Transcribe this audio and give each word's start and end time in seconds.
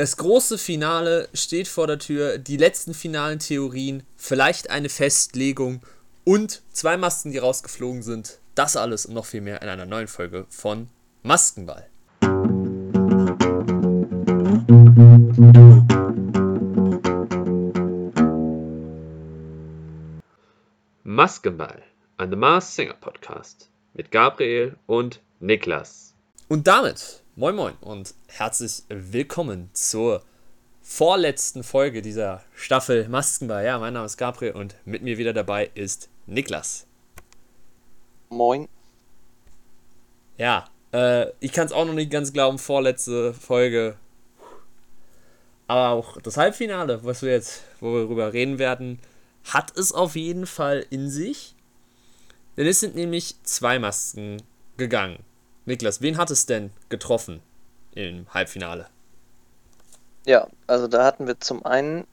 Das 0.00 0.16
große 0.16 0.56
Finale 0.56 1.28
steht 1.34 1.68
vor 1.68 1.86
der 1.86 1.98
Tür, 1.98 2.38
die 2.38 2.56
letzten 2.56 2.94
finalen 2.94 3.38
Theorien, 3.38 4.02
vielleicht 4.16 4.70
eine 4.70 4.88
Festlegung 4.88 5.82
und 6.24 6.62
zwei 6.72 6.96
Masken, 6.96 7.32
die 7.32 7.36
rausgeflogen 7.36 8.02
sind. 8.02 8.38
Das 8.54 8.78
alles 8.78 9.04
und 9.04 9.12
noch 9.12 9.26
viel 9.26 9.42
mehr 9.42 9.60
in 9.60 9.68
einer 9.68 9.84
neuen 9.84 10.08
Folge 10.08 10.46
von 10.48 10.88
Maskenball. 11.22 11.86
Maskenball, 21.04 21.82
ein 22.16 22.30
The 22.30 22.36
Mars 22.36 22.74
Singer 22.74 22.94
Podcast 22.94 23.68
mit 23.92 24.10
Gabriel 24.10 24.76
und 24.86 25.20
Niklas. 25.40 26.14
Und 26.48 26.66
damit 26.68 27.22
moin 27.40 27.56
moin 27.56 27.74
und 27.80 28.12
herzlich 28.26 28.82
willkommen 28.90 29.70
zur 29.72 30.22
vorletzten 30.82 31.64
Folge 31.64 32.02
dieser 32.02 32.44
Staffel 32.54 33.08
Maskenball. 33.08 33.64
Ja, 33.64 33.78
mein 33.78 33.94
Name 33.94 34.04
ist 34.04 34.18
Gabriel 34.18 34.52
und 34.52 34.76
mit 34.84 35.00
mir 35.00 35.16
wieder 35.16 35.32
dabei 35.32 35.70
ist 35.74 36.10
Niklas. 36.26 36.86
Moin. 38.28 38.68
Ja, 40.36 40.68
äh, 40.92 41.30
ich 41.40 41.52
kann 41.52 41.64
es 41.64 41.72
auch 41.72 41.86
noch 41.86 41.94
nicht 41.94 42.10
ganz 42.10 42.34
glauben, 42.34 42.58
vorletzte 42.58 43.32
Folge. 43.32 43.96
Aber 45.66 45.88
auch 45.98 46.20
das 46.20 46.36
Halbfinale, 46.36 47.02
was 47.04 47.22
wir 47.22 47.32
jetzt, 47.32 47.62
wo 47.80 47.94
wir 47.94 48.02
darüber 48.02 48.34
reden 48.34 48.58
werden, 48.58 48.98
hat 49.44 49.74
es 49.78 49.92
auf 49.92 50.14
jeden 50.14 50.46
Fall 50.46 50.84
in 50.90 51.08
sich. 51.08 51.54
Denn 52.58 52.66
es 52.66 52.80
sind 52.80 52.96
nämlich 52.96 53.36
zwei 53.44 53.78
Masken 53.78 54.42
gegangen. 54.76 55.24
Niklas, 55.66 56.00
wen 56.00 56.16
hat 56.16 56.30
es 56.30 56.46
denn 56.46 56.70
getroffen 56.88 57.40
im 57.94 58.26
Halbfinale? 58.32 58.86
Ja, 60.26 60.46
also 60.66 60.88
da 60.88 61.04
hatten 61.04 61.26
wir 61.26 61.40
zum 61.40 61.64
einen 61.64 62.06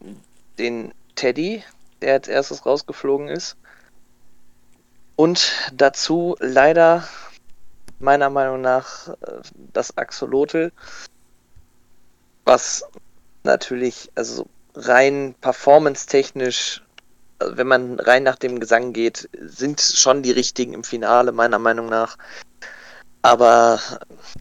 den 0.57 0.93
Teddy, 1.15 1.63
der 2.01 2.13
als 2.13 2.27
erstes 2.27 2.65
rausgeflogen 2.65 3.27
ist. 3.27 3.57
Und 5.15 5.71
dazu 5.73 6.35
leider 6.39 7.07
meiner 7.99 8.29
Meinung 8.29 8.61
nach 8.61 9.09
äh, 9.09 9.41
das 9.73 9.97
Axolotl, 9.97 10.71
was 12.45 12.85
natürlich, 13.43 14.11
also 14.15 14.47
rein 14.75 15.35
performance-technisch, 15.41 16.83
also 17.39 17.57
wenn 17.57 17.67
man 17.67 17.99
rein 17.99 18.23
nach 18.23 18.35
dem 18.35 18.59
Gesang 18.59 18.93
geht, 18.93 19.29
sind 19.41 19.81
schon 19.81 20.21
die 20.21 20.31
richtigen 20.31 20.73
im 20.73 20.83
Finale, 20.83 21.31
meiner 21.31 21.59
Meinung 21.59 21.87
nach. 21.87 22.17
Aber 23.21 23.79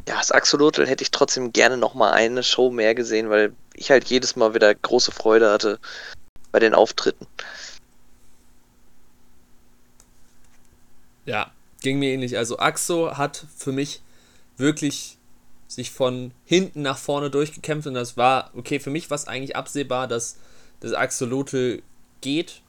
ja, 0.09 0.19
das 0.19 0.31
Axolotl 0.31 0.87
hätte 0.87 1.03
ich 1.03 1.11
trotzdem 1.11 1.53
gerne 1.53 1.77
nochmal 1.77 2.13
eine 2.13 2.43
Show 2.43 2.71
mehr 2.71 2.95
gesehen, 2.95 3.31
weil 3.31 3.53
ich 3.75 3.91
halt 3.91 4.05
jedes 4.05 4.37
Mal 4.37 4.55
wieder 4.55 4.75
große 4.75 5.13
Freude 5.13 5.51
hatte 5.51 5.79
bei 6.53 6.61
den 6.61 6.75
Auftritten. 6.75 7.27
Ja, 11.25 11.51
ging 11.83 11.99
mir 11.99 12.11
ähnlich. 12.11 12.39
Also 12.39 12.59
Axo 12.59 13.17
hat 13.17 13.45
für 13.57 13.73
mich 13.73 14.03
wirklich 14.57 15.19
sich 15.69 15.91
von 15.91 16.33
hinten 16.45 16.83
nach 16.83 16.99
vorne 16.99 17.31
durchgekämpft 17.31 17.89
und 17.89 17.95
das 17.95 18.17
war, 18.17 18.51
okay, 18.57 18.79
für 18.79 18.91
mich 18.91 19.11
war 19.11 19.17
es 19.17 19.27
eigentlich 19.27 19.57
absehbar, 19.57 20.07
dass 20.07 20.37
das 20.81 20.93
Axolotl 20.93 21.83
geht, 22.21 22.63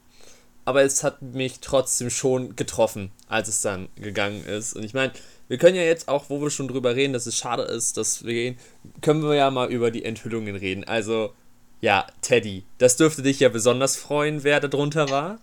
aber 0.66 0.82
es 0.82 1.04
hat 1.04 1.22
mich 1.22 1.60
trotzdem 1.60 2.10
schon 2.10 2.56
getroffen, 2.56 3.12
als 3.30 3.48
es 3.48 3.62
dann 3.62 3.88
gegangen 3.96 4.46
ist. 4.46 4.76
Und 4.76 4.84
ich 4.84 4.94
meine, 4.94 5.14
wir 5.48 5.58
können 5.58 5.76
ja 5.76 5.84
jetzt 5.84 6.08
auch, 6.08 6.30
wo 6.30 6.42
wir 6.42 6.50
schon 6.50 6.68
drüber 6.68 6.96
reden, 6.96 7.14
dass 7.14 7.26
es 7.26 7.38
schade 7.38 7.64
ist, 7.64 7.98
dass 7.98 8.26
wir 8.26 8.34
gehen, 8.34 8.58
können 9.02 9.24
wir 9.24 9.36
ja 9.36 9.50
mal 9.50 9.72
über 9.72 9.92
die 9.92 10.04
Enthüllungen 10.04 10.56
reden. 10.56 10.84
Also, 10.84 11.34
ja, 11.80 12.06
Teddy, 12.22 12.64
das 12.80 12.98
dürfte 12.98 13.22
dich 13.22 13.40
ja 13.40 13.50
besonders 13.50 13.96
freuen, 13.96 14.44
wer 14.44 14.60
da 14.60 14.68
drunter 14.68 15.10
war. 15.10 15.40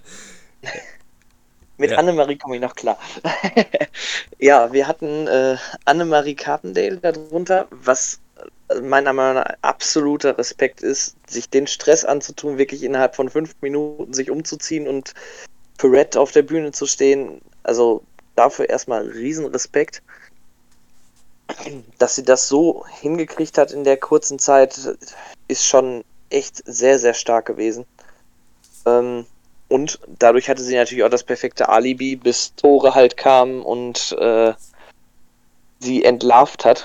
Mit 1.79 1.91
ja. 1.91 1.99
Annemarie 1.99 2.37
komme 2.37 2.57
ich 2.57 2.63
noch 2.63 2.75
klar. 2.75 2.99
ja, 4.39 4.73
wir 4.73 4.89
hatten 4.89 5.27
äh, 5.27 5.57
Annemarie 5.85 6.35
Carpendale 6.35 6.97
darunter, 6.97 7.67
was 7.71 8.19
äh, 8.71 8.81
meiner 8.81 9.13
Meinung 9.13 9.43
nach 9.43 9.57
absoluter 9.61 10.39
Respekt 10.39 10.81
ist, 10.81 11.17
sich 11.29 11.51
den 11.51 11.67
Stress 11.67 12.07
anzutun, 12.07 12.57
wirklich 12.57 12.83
innerhalb 12.83 13.15
von 13.15 13.29
fünf 13.29 13.55
Minuten 13.61 14.15
sich 14.15 14.31
umzuziehen 14.31 14.89
und 14.89 15.13
für 15.79 15.93
Red 15.93 16.17
auf 16.17 16.33
der 16.33 16.43
Bühne 16.43 16.73
zu 16.73 16.87
stehen. 16.87 17.43
Also 17.63 18.03
dafür 18.37 18.69
erstmal 18.69 19.07
riesen 19.07 19.47
Respekt. 19.47 20.03
Dass 21.99 22.17
sie 22.17 22.25
das 22.25 22.49
so 22.49 22.85
hingekriegt 23.01 23.59
hat 23.59 23.73
in 23.73 23.85
der 23.85 23.97
kurzen 23.97 24.39
Zeit, 24.39 24.97
ist 25.49 25.65
schon 25.65 26.05
echt 26.31 26.63
sehr, 26.67 26.99
sehr 26.99 27.15
stark 27.15 27.47
gewesen. 27.47 27.87
Ähm, 28.85 29.27
und 29.69 29.99
dadurch 30.19 30.49
hatte 30.49 30.63
sie 30.63 30.77
natürlich 30.77 31.05
auch 31.05 31.11
das 31.11 31.25
perfekte 31.25 31.69
Alibi, 31.69 32.17
bis 32.17 32.55
Tore 32.55 32.95
halt 32.95 33.17
kamen 33.17 33.63
und 33.63 34.13
äh, 34.19 34.55
sie 35.81 36.05
entlarvt 36.05 36.65
hat. 36.65 36.85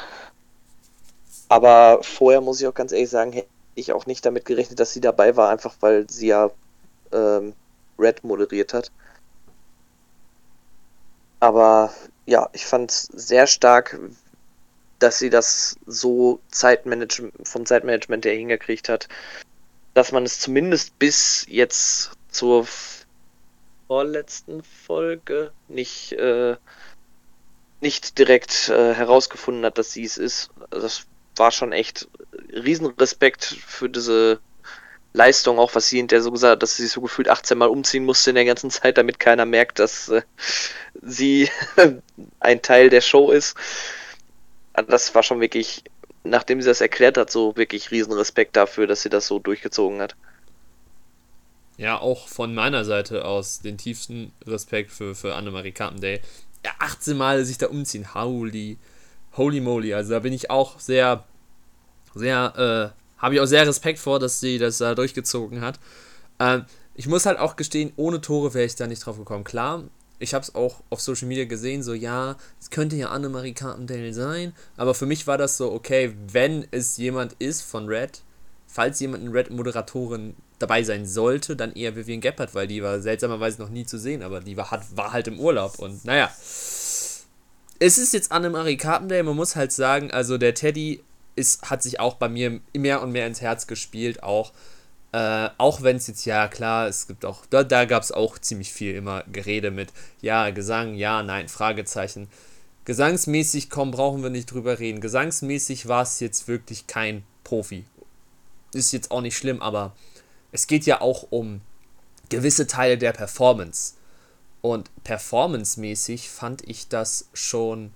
Aber 1.50 2.00
vorher 2.01 2.41
muss 2.41 2.61
ich 2.61 2.67
auch 2.67 2.73
ganz 2.73 2.91
ehrlich 2.91 3.09
sagen, 3.09 3.34
hätte 3.34 3.47
ich 3.75 3.94
auch 3.94 4.06
nicht 4.06 4.25
damit 4.25 4.45
gerechnet, 4.45 4.79
dass 4.79 4.94
sie 4.94 5.01
dabei 5.01 5.35
war, 5.35 5.50
einfach 5.50 5.75
weil 5.81 6.09
sie 6.09 6.28
ja 6.28 6.50
ähm, 7.11 7.53
Red 8.00 8.23
moderiert 8.23 8.73
hat. 8.73 8.91
Aber 11.41 11.91
ja, 12.25 12.50
ich 12.53 12.66
fand 12.66 12.91
es 12.91 13.03
sehr 13.13 13.47
stark, 13.47 14.00
dass 15.00 15.18
sie 15.18 15.31
das 15.31 15.75
so 15.88 16.40
Zeitmanagement, 16.50 17.34
vom 17.47 17.66
Zeitmanagement 17.66 18.24
her 18.25 18.35
hingekriegt 18.35 18.88
hat, 18.88 19.09
dass 19.96 20.12
man 20.12 20.24
es 20.24 20.40
zumindest 20.40 20.97
bis 21.00 21.46
jetzt 21.50 22.12
zur 22.29 22.68
vorletzten 23.88 24.62
Folge 24.63 25.52
nicht, 25.68 26.13
äh, 26.13 26.56
nicht 27.81 28.19
direkt 28.19 28.69
äh, 28.69 28.94
herausgefunden 28.94 29.66
hat, 29.66 29.79
dass 29.79 29.91
sie 29.91 30.03
es 30.06 30.18
ist. 30.18 30.52
Das 30.69 31.08
war 31.35 31.52
schon 31.52 31.72
echt 31.72 32.08
Riesenrespekt 32.53 33.44
für 33.44 33.90
diese 33.90 34.40
Leistung, 35.13 35.59
auch 35.59 35.75
was 35.75 35.88
sie 35.88 35.97
hinterher 35.97 36.23
so 36.23 36.31
gesagt 36.31 36.51
hat, 36.53 36.63
dass 36.63 36.77
sie 36.77 36.83
sich 36.83 36.91
so 36.91 37.01
gefühlt 37.01 37.29
18 37.29 37.57
Mal 37.57 37.69
umziehen 37.69 38.05
musste 38.05 38.31
in 38.31 38.35
der 38.35 38.45
ganzen 38.45 38.69
Zeit, 38.69 38.97
damit 38.97 39.19
keiner 39.19 39.45
merkt, 39.45 39.79
dass 39.79 40.09
äh, 40.09 40.22
sie 41.01 41.49
ein 42.39 42.61
Teil 42.61 42.89
der 42.89 43.01
Show 43.01 43.31
ist. 43.31 43.55
Also 44.73 44.89
das 44.89 45.13
war 45.13 45.23
schon 45.23 45.41
wirklich, 45.41 45.83
nachdem 46.23 46.61
sie 46.61 46.69
das 46.69 46.81
erklärt 46.81 47.17
hat, 47.17 47.29
so 47.29 47.57
wirklich 47.57 47.91
Riesenrespekt 47.91 48.55
dafür, 48.55 48.88
dass 48.88 49.01
sie 49.01 49.09
das 49.09 49.27
so 49.27 49.39
durchgezogen 49.39 50.01
hat 50.01 50.16
ja, 51.81 51.99
auch 51.99 52.28
von 52.28 52.53
meiner 52.53 52.85
Seite 52.85 53.25
aus 53.25 53.59
den 53.59 53.75
tiefsten 53.75 54.31
Respekt 54.45 54.91
für, 54.91 55.16
für 55.16 55.33
Annemarie 55.33 55.72
Carpendale. 55.72 56.22
Ja, 56.63 56.72
18 56.78 57.17
Mal 57.17 57.43
sich 57.43 57.57
da 57.57 57.67
umziehen, 57.67 58.13
holy, 58.13 58.78
holy 59.35 59.61
moly. 59.61 59.95
Also 59.95 60.11
da 60.11 60.19
bin 60.19 60.31
ich 60.31 60.51
auch 60.51 60.79
sehr, 60.79 61.23
sehr, 62.13 62.93
äh, 62.93 63.00
habe 63.21 63.35
ich 63.35 63.41
auch 63.41 63.45
sehr 63.45 63.67
Respekt 63.67 63.99
vor, 63.99 64.19
dass 64.19 64.39
sie 64.39 64.57
das 64.57 64.79
da 64.79 64.95
durchgezogen 64.95 65.61
hat. 65.61 65.79
Ähm, 66.39 66.65
ich 66.95 67.07
muss 67.07 67.25
halt 67.25 67.39
auch 67.39 67.55
gestehen, 67.55 67.93
ohne 67.95 68.21
Tore 68.21 68.53
wäre 68.53 68.65
ich 68.65 68.75
da 68.75 68.87
nicht 68.87 69.05
drauf 69.05 69.17
gekommen. 69.17 69.43
Klar, 69.43 69.83
ich 70.19 70.33
habe 70.33 70.43
es 70.43 70.53
auch 70.55 70.81
auf 70.89 71.01
Social 71.01 71.27
Media 71.27 71.45
gesehen, 71.45 71.83
so 71.83 71.93
ja, 71.93 72.35
es 72.59 72.69
könnte 72.69 72.95
ja 72.95 73.09
Annemarie 73.09 73.53
Carpendale 73.53 74.13
sein, 74.13 74.53
aber 74.77 74.93
für 74.93 75.05
mich 75.05 75.25
war 75.25 75.37
das 75.37 75.57
so, 75.57 75.71
okay, 75.71 76.13
wenn 76.31 76.67
es 76.71 76.97
jemand 76.97 77.33
ist 77.39 77.61
von 77.63 77.87
Red, 77.87 78.21
falls 78.67 78.99
jemand 78.99 79.23
eine 79.23 79.33
Red-Moderatorin 79.33 80.35
dabei 80.59 80.83
sein 80.83 81.07
sollte, 81.07 81.55
dann 81.55 81.73
eher 81.73 81.95
Vivian 81.95 82.21
Gebhardt, 82.21 82.53
weil 82.53 82.67
die 82.67 82.83
war 82.83 82.99
seltsamerweise 83.01 83.59
noch 83.59 83.69
nie 83.69 83.85
zu 83.85 83.97
sehen, 83.97 84.21
aber 84.21 84.41
die 84.41 84.57
war, 84.57 84.69
hat, 84.69 84.95
war 84.95 85.11
halt 85.11 85.27
im 85.27 85.39
Urlaub 85.39 85.79
und 85.79 86.05
naja. 86.05 86.29
Es 87.83 87.97
ist 87.97 88.13
jetzt 88.13 88.31
Annemarie 88.31 88.77
Carpendale, 88.77 89.23
man 89.23 89.35
muss 89.35 89.55
halt 89.55 89.71
sagen, 89.71 90.11
also 90.11 90.37
der 90.37 90.53
Teddy 90.53 91.01
ist, 91.35 91.69
hat 91.69 91.83
sich 91.83 91.99
auch 91.99 92.15
bei 92.15 92.29
mir 92.29 92.59
mehr 92.75 93.01
und 93.01 93.11
mehr 93.11 93.28
ins 93.28 93.41
Herz 93.41 93.67
gespielt, 93.67 94.23
auch. 94.23 94.51
Äh, 95.13 95.49
auch 95.57 95.81
wenn 95.81 95.97
es 95.97 96.07
jetzt, 96.07 96.23
ja 96.23 96.47
klar, 96.47 96.87
es 96.87 97.05
gibt 97.05 97.25
auch, 97.25 97.45
da, 97.47 97.66
da 97.66 97.83
gab 97.83 98.01
es 98.01 98.13
auch 98.13 98.39
ziemlich 98.39 98.72
viel 98.72 98.95
immer 98.95 99.23
Gerede 99.31 99.69
mit, 99.69 99.89
ja, 100.22 100.49
Gesang, 100.51 100.95
ja, 100.95 101.22
nein, 101.22 101.49
Fragezeichen. 101.49 102.29
Gesangsmäßig, 102.85 103.69
komm, 103.69 103.91
brauchen 103.91 104.23
wir 104.23 104.29
nicht 104.29 104.51
drüber 104.51 104.79
reden. 104.79 105.01
Gesangsmäßig 105.01 105.87
war 105.87 106.03
es 106.03 106.19
jetzt 106.22 106.47
wirklich 106.47 106.87
kein 106.87 107.23
Profi. 107.43 107.85
Ist 108.73 108.93
jetzt 108.93 109.11
auch 109.11 109.22
nicht 109.22 109.37
schlimm, 109.37 109.61
aber 109.61 109.93
es 110.51 110.66
geht 110.66 110.85
ja 110.85 111.01
auch 111.01 111.27
um 111.29 111.61
gewisse 112.29 112.66
Teile 112.66 112.97
der 112.97 113.11
Performance. 113.11 113.95
Und 114.61 114.89
performancemäßig 115.03 116.29
fand 116.29 116.67
ich 116.67 116.87
das 116.87 117.29
schon, 117.34 117.91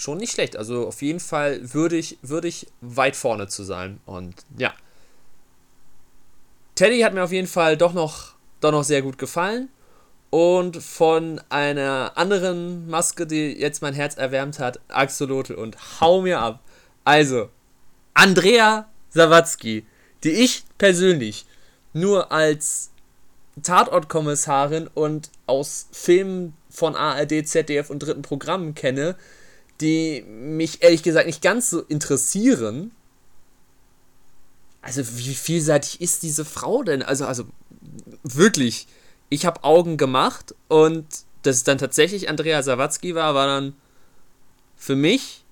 schon 0.00 0.18
nicht 0.18 0.32
schlecht. 0.32 0.56
Also 0.56 0.86
auf 0.86 1.02
jeden 1.02 1.20
Fall 1.20 1.60
würdig, 1.74 2.18
würdig 2.22 2.66
weit 2.80 3.16
vorne 3.16 3.48
zu 3.48 3.62
sein. 3.62 4.00
Und 4.06 4.34
ja. 4.56 4.72
Teddy 6.74 7.00
hat 7.00 7.12
mir 7.12 7.22
auf 7.22 7.32
jeden 7.32 7.46
Fall 7.46 7.76
doch 7.76 7.92
noch, 7.92 8.34
doch 8.60 8.72
noch 8.72 8.84
sehr 8.84 9.02
gut 9.02 9.18
gefallen. 9.18 9.68
Und 10.30 10.76
von 10.76 11.40
einer 11.48 12.12
anderen 12.14 12.88
Maske, 12.88 13.26
die 13.26 13.52
jetzt 13.58 13.82
mein 13.82 13.94
Herz 13.94 14.16
erwärmt 14.16 14.58
hat, 14.58 14.80
Axolotl 14.88 15.54
und 15.54 16.00
hau 16.00 16.22
mir 16.22 16.40
ab. 16.40 16.60
Also, 17.04 17.50
Andrea 18.14 18.88
Sawatzki, 19.10 19.84
die 20.22 20.30
ich 20.30 20.64
persönlich 20.78 21.46
nur 21.92 22.30
als 22.30 22.90
Tatortkommissarin 23.62 24.88
und 24.94 25.30
aus 25.46 25.88
Filmen 25.90 26.54
von 26.70 26.94
ARD, 26.94 27.46
ZDF 27.46 27.90
und 27.90 27.98
dritten 27.98 28.22
Programmen 28.22 28.74
kenne, 28.74 29.16
die 29.80 30.22
mich 30.22 30.82
ehrlich 30.82 31.02
gesagt 31.02 31.26
nicht 31.26 31.42
ganz 31.42 31.70
so 31.70 31.80
interessieren. 31.82 32.92
Also 34.82 35.02
wie 35.16 35.34
vielseitig 35.34 36.00
ist 36.00 36.22
diese 36.22 36.44
Frau 36.44 36.82
denn? 36.82 37.02
Also, 37.02 37.26
also 37.26 37.44
wirklich, 38.22 38.86
ich 39.28 39.46
habe 39.46 39.64
Augen 39.64 39.96
gemacht 39.96 40.54
und 40.68 41.06
dass 41.42 41.56
es 41.56 41.64
dann 41.64 41.78
tatsächlich 41.78 42.28
Andrea 42.28 42.62
Sawatzki 42.62 43.14
war, 43.14 43.34
war 43.34 43.46
dann 43.46 43.74
für 44.76 44.96
mich 44.96 45.44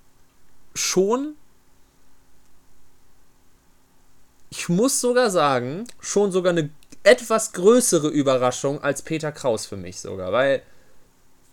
schon, 0.75 1.35
ich 4.49 4.69
muss 4.69 4.99
sogar 4.99 5.29
sagen, 5.29 5.85
schon 5.99 6.31
sogar 6.31 6.51
eine 6.51 6.69
etwas 7.03 7.53
größere 7.53 8.07
Überraschung 8.07 8.83
als 8.83 9.01
Peter 9.01 9.31
Kraus 9.31 9.65
für 9.65 9.77
mich 9.77 9.99
sogar, 9.99 10.31
weil 10.31 10.61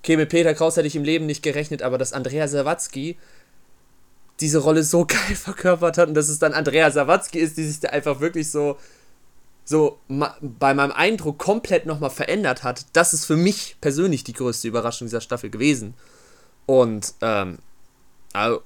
okay, 0.06 0.16
mit 0.16 0.28
Peter 0.28 0.54
Kraus 0.54 0.76
hätte 0.76 0.86
ich 0.86 0.94
im 0.94 1.02
Leben 1.02 1.26
nicht 1.26 1.42
gerechnet, 1.42 1.82
aber 1.82 1.98
dass 1.98 2.12
Andrea 2.12 2.46
Sawatzki 2.46 3.16
diese 4.38 4.58
Rolle 4.58 4.84
so 4.84 5.04
geil 5.08 5.34
verkörpert 5.34 5.98
hat 5.98 6.08
und 6.08 6.14
dass 6.14 6.28
es 6.28 6.38
dann 6.38 6.52
Andrea 6.52 6.92
Sawatzki 6.92 7.40
ist, 7.40 7.56
die 7.56 7.64
sich 7.64 7.80
da 7.80 7.88
einfach 7.88 8.20
wirklich 8.20 8.50
so 8.50 8.78
so 9.64 9.98
bei 10.08 10.74
meinem 10.74 10.92
Eindruck 10.92 11.38
komplett 11.38 11.86
nochmal 11.86 12.10
verändert 12.10 12.62
hat, 12.62 12.86
das 12.92 13.12
ist 13.12 13.24
für 13.24 13.36
mich 13.36 13.76
persönlich 13.80 14.22
die 14.22 14.32
größte 14.32 14.68
Überraschung 14.68 15.08
dieser 15.08 15.20
Staffel 15.20 15.50
gewesen. 15.50 15.94
Und, 16.66 17.14
ähm, 17.20 17.58
also, 18.32 18.62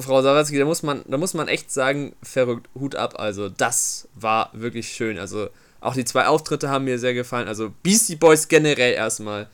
Frau 0.00 0.20
Sawatzki, 0.20 0.58
da 0.58 0.64
muss 0.64 0.82
man, 0.82 1.04
da 1.06 1.18
muss 1.18 1.34
man 1.34 1.46
echt 1.46 1.70
sagen, 1.70 2.16
verrückt, 2.20 2.68
Hut 2.74 2.96
ab. 2.96 3.20
Also, 3.20 3.48
das 3.48 4.08
war 4.16 4.50
wirklich 4.54 4.88
schön. 4.88 5.20
Also, 5.20 5.50
auch 5.80 5.94
die 5.94 6.04
zwei 6.04 6.26
Auftritte 6.26 6.68
haben 6.68 6.84
mir 6.84 6.98
sehr 6.98 7.14
gefallen. 7.14 7.46
Also, 7.46 7.72
Beastie 7.84 8.16
Boys 8.16 8.48
generell 8.48 8.94
erstmal. 8.94 9.48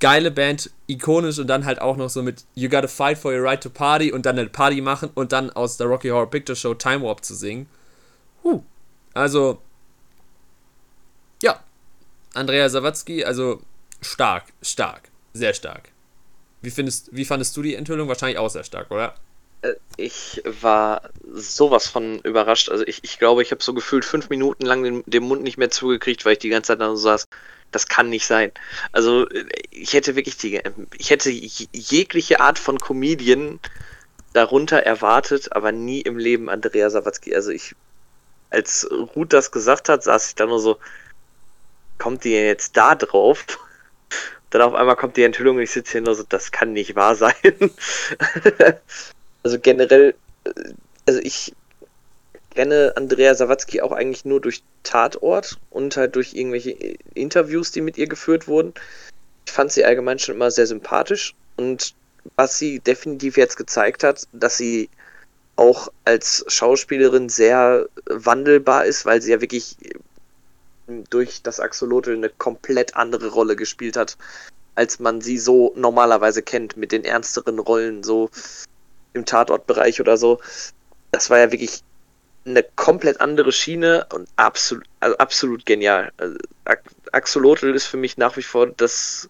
Geile 0.00 0.30
Band, 0.30 0.70
ikonisch 0.86 1.38
und 1.38 1.46
dann 1.46 1.66
halt 1.66 1.80
auch 1.80 1.96
noch 1.96 2.08
so 2.08 2.22
mit 2.22 2.44
You 2.54 2.68
Gotta 2.70 2.88
Fight 2.88 3.18
for 3.18 3.32
Your 3.32 3.42
Right 3.42 3.62
to 3.62 3.68
Party 3.68 4.12
und 4.12 4.24
dann 4.26 4.38
eine 4.38 4.48
Party 4.48 4.80
machen 4.80 5.10
und 5.14 5.32
dann 5.32 5.50
aus 5.50 5.76
der 5.76 5.86
Rocky 5.86 6.08
Horror 6.08 6.30
Picture 6.30 6.56
Show 6.56 6.74
Time 6.74 7.02
Warp 7.02 7.24
zu 7.24 7.34
singen. 7.34 7.68
Huh, 8.42 8.62
also, 9.12 9.60
ja, 11.42 11.62
Andrea 12.34 12.68
Sawatzki, 12.68 13.24
also 13.24 13.60
stark, 14.00 14.44
stark, 14.62 15.10
sehr 15.34 15.52
stark. 15.52 15.90
Wie, 16.62 16.70
findest, 16.70 17.14
wie 17.14 17.24
fandest 17.24 17.56
du 17.56 17.62
die 17.62 17.74
Enthüllung? 17.74 18.08
Wahrscheinlich 18.08 18.38
auch 18.38 18.50
sehr 18.50 18.64
stark, 18.64 18.90
oder? 18.90 19.14
Äh, 19.62 19.74
ich 19.96 20.42
war 20.44 21.10
sowas 21.32 21.86
von 21.86 22.18
überrascht. 22.20 22.68
Also 22.68 22.86
ich, 22.86 23.02
ich 23.02 23.18
glaube, 23.18 23.42
ich 23.42 23.50
habe 23.50 23.62
so 23.62 23.74
gefühlt 23.74 24.04
fünf 24.04 24.28
Minuten 24.28 24.66
lang 24.66 24.82
den, 24.82 25.02
den 25.06 25.22
Mund 25.24 25.42
nicht 25.42 25.58
mehr 25.58 25.70
zugekriegt, 25.70 26.24
weil 26.24 26.34
ich 26.34 26.38
die 26.38 26.48
ganze 26.48 26.68
Zeit 26.68 26.80
da 26.80 26.88
so 26.90 26.96
saß. 26.96 27.26
Das 27.72 27.86
kann 27.86 28.08
nicht 28.08 28.26
sein. 28.26 28.52
Also 28.92 29.26
ich 29.70 29.92
hätte 29.92 30.16
wirklich 30.16 30.36
die, 30.36 30.60
ich 30.96 31.10
hätte 31.10 31.30
jegliche 31.30 32.40
Art 32.40 32.58
von 32.58 32.78
Comedian 32.78 33.60
darunter 34.32 34.78
erwartet, 34.78 35.52
aber 35.52 35.72
nie 35.72 36.00
im 36.00 36.18
Leben 36.18 36.48
Andrea 36.48 36.90
Sawatzki. 36.90 37.34
Also 37.34 37.50
ich 37.50 37.74
als 38.50 38.88
Ruth 38.90 39.32
das 39.32 39.52
gesagt 39.52 39.88
hat, 39.88 40.02
saß 40.02 40.28
ich 40.28 40.34
da 40.34 40.46
nur 40.46 40.60
so, 40.60 40.78
kommt 41.98 42.24
die 42.24 42.32
jetzt 42.32 42.76
da 42.76 42.94
drauf? 42.94 43.44
Dann 44.50 44.62
auf 44.62 44.74
einmal 44.74 44.96
kommt 44.96 45.16
die 45.16 45.22
Enthüllung 45.22 45.56
und 45.56 45.62
ich 45.62 45.70
sitze 45.70 45.92
hier 45.92 46.00
nur 46.00 46.16
so, 46.16 46.24
das 46.28 46.50
kann 46.50 46.72
nicht 46.72 46.96
wahr 46.96 47.14
sein. 47.14 47.32
also 49.44 49.60
generell, 49.60 50.14
äh, 50.44 50.50
also 51.06 51.20
ich 51.20 51.54
kenne 52.50 52.92
Andrea 52.96 53.34
Sawatzki 53.34 53.80
auch 53.80 53.92
eigentlich 53.92 54.24
nur 54.24 54.40
durch 54.40 54.62
Tatort 54.82 55.58
und 55.70 55.96
halt 55.96 56.16
durch 56.16 56.34
irgendwelche 56.34 56.70
Interviews, 57.14 57.72
die 57.72 57.80
mit 57.80 57.96
ihr 57.98 58.08
geführt 58.08 58.48
wurden. 58.48 58.74
Ich 59.46 59.52
fand 59.52 59.72
sie 59.72 59.84
allgemein 59.84 60.18
schon 60.18 60.34
immer 60.34 60.50
sehr 60.50 60.66
sympathisch 60.66 61.34
und 61.56 61.94
was 62.36 62.58
sie 62.58 62.80
definitiv 62.80 63.36
jetzt 63.36 63.56
gezeigt 63.56 64.04
hat, 64.04 64.26
dass 64.32 64.56
sie 64.56 64.90
auch 65.56 65.88
als 66.04 66.44
Schauspielerin 66.48 67.28
sehr 67.28 67.86
wandelbar 68.06 68.86
ist, 68.86 69.04
weil 69.06 69.20
sie 69.22 69.30
ja 69.30 69.40
wirklich 69.40 69.76
durch 71.10 71.42
das 71.42 71.60
Axolotl 71.60 72.14
eine 72.14 72.30
komplett 72.30 72.96
andere 72.96 73.28
Rolle 73.28 73.56
gespielt 73.56 73.96
hat, 73.96 74.16
als 74.74 74.98
man 74.98 75.20
sie 75.20 75.38
so 75.38 75.72
normalerweise 75.76 76.42
kennt, 76.42 76.76
mit 76.76 76.92
den 76.92 77.04
ernsteren 77.04 77.58
Rollen, 77.58 78.02
so 78.02 78.30
im 79.12 79.24
Tatortbereich 79.24 80.00
oder 80.00 80.16
so. 80.16 80.40
Das 81.10 81.30
war 81.30 81.38
ja 81.38 81.52
wirklich 81.52 81.82
eine 82.44 82.62
komplett 82.62 83.20
andere 83.20 83.52
Schiene 83.52 84.06
und 84.12 84.28
absolut, 84.36 84.84
also 85.00 85.16
absolut 85.18 85.66
genial. 85.66 86.12
Also, 86.16 86.38
Axolotl 87.12 87.74
ist 87.74 87.86
für 87.86 87.96
mich 87.96 88.16
nach 88.16 88.36
wie 88.36 88.42
vor 88.42 88.68
das 88.68 89.28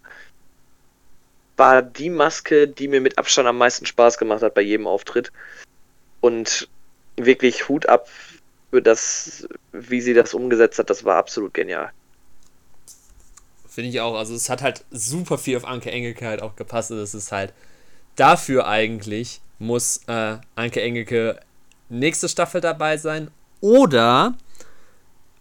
war 1.57 1.83
die 1.83 2.09
Maske, 2.09 2.69
die 2.69 2.89
mir 2.89 3.01
mit 3.01 3.19
Abstand 3.19 3.47
am 3.47 3.59
meisten 3.59 3.85
Spaß 3.85 4.17
gemacht 4.17 4.43
hat 4.43 4.55
bei 4.55 4.63
jedem 4.63 4.87
Auftritt. 4.87 5.31
Und 6.21 6.69
wirklich 7.17 7.69
Hut 7.69 7.87
ab 7.87 8.09
für 8.71 8.81
das, 8.81 9.47
wie 9.73 10.01
sie 10.01 10.15
das 10.15 10.33
umgesetzt 10.33 10.79
hat. 10.79 10.89
Das 10.89 11.05
war 11.05 11.17
absolut 11.17 11.53
genial. 11.53 11.91
Finde 13.69 13.91
ich 13.91 14.01
auch. 14.01 14.15
Also 14.15 14.35
es 14.35 14.49
hat 14.49 14.63
halt 14.63 14.85
super 14.91 15.37
viel 15.39 15.57
auf 15.57 15.65
Anke 15.65 15.91
Engelke 15.91 16.27
halt 16.27 16.41
auch 16.41 16.57
gepasst. 16.57 16.91
Das 16.91 17.15
ist 17.15 17.31
halt 17.31 17.53
dafür 18.17 18.67
eigentlich 18.67 19.41
muss 19.59 20.01
äh, 20.07 20.39
Anke 20.55 20.81
Engelke 20.81 21.39
nächste 21.91 22.29
Staffel 22.29 22.61
dabei 22.61 22.97
sein 22.97 23.31
oder 23.61 24.35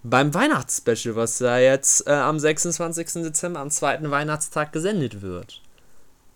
beim 0.03 0.33
Weihnachtsspecial, 0.33 1.15
was 1.15 1.37
da 1.37 1.59
jetzt 1.59 2.07
äh, 2.07 2.11
am 2.11 2.39
26. 2.39 3.23
Dezember, 3.23 3.59
am 3.59 3.69
zweiten 3.69 4.09
Weihnachtstag 4.11 4.71
gesendet 4.71 5.21
wird. 5.21 5.61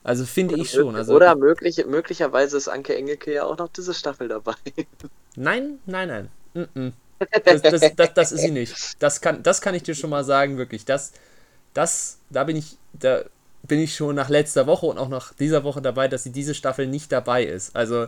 Also 0.04 0.26
finde 0.26 0.56
ich 0.58 0.72
schon. 0.72 0.96
Also, 0.96 1.16
oder 1.16 1.36
möglich, 1.36 1.84
möglicherweise 1.88 2.58
ist 2.58 2.68
Anke 2.68 2.96
Engelke 2.96 3.34
ja 3.34 3.46
auch 3.46 3.58
noch 3.58 3.70
diese 3.70 3.94
Staffel 3.94 4.28
dabei. 4.28 4.56
Nein, 5.36 5.80
nein, 5.86 6.08
nein. 6.08 6.30
Mm 6.54 6.80
-mm. 6.80 6.92
Das, 7.46 7.62
das, 7.62 7.96
das, 7.96 8.14
das, 8.14 8.32
ist 8.34 8.42
sie 8.42 8.52
nicht. 8.52 9.02
Das 9.02 9.22
kann, 9.22 9.42
das 9.44 9.62
kann 9.62 9.74
ich 9.76 9.84
dir 9.84 9.96
schon 9.96 10.10
mal 10.10 10.24
sagen, 10.26 10.58
wirklich. 10.58 10.84
Das, 10.86 11.14
das, 11.74 12.20
da 12.30 12.44
bin 12.44 12.58
ich, 12.58 12.78
da 12.92 13.24
bin 13.64 13.80
ich 13.80 13.96
schon 13.96 14.16
nach 14.16 14.30
letzter 14.30 14.68
Woche 14.68 14.86
und 14.88 14.98
auch 14.98 15.08
nach 15.08 15.34
dieser 15.34 15.64
Woche 15.64 15.82
dabei, 15.82 16.10
dass 16.10 16.24
sie 16.24 16.32
diese 16.32 16.54
Staffel 16.54 16.86
nicht 16.86 17.12
dabei 17.12 17.46
ist. 17.46 17.76
Also, 17.76 18.08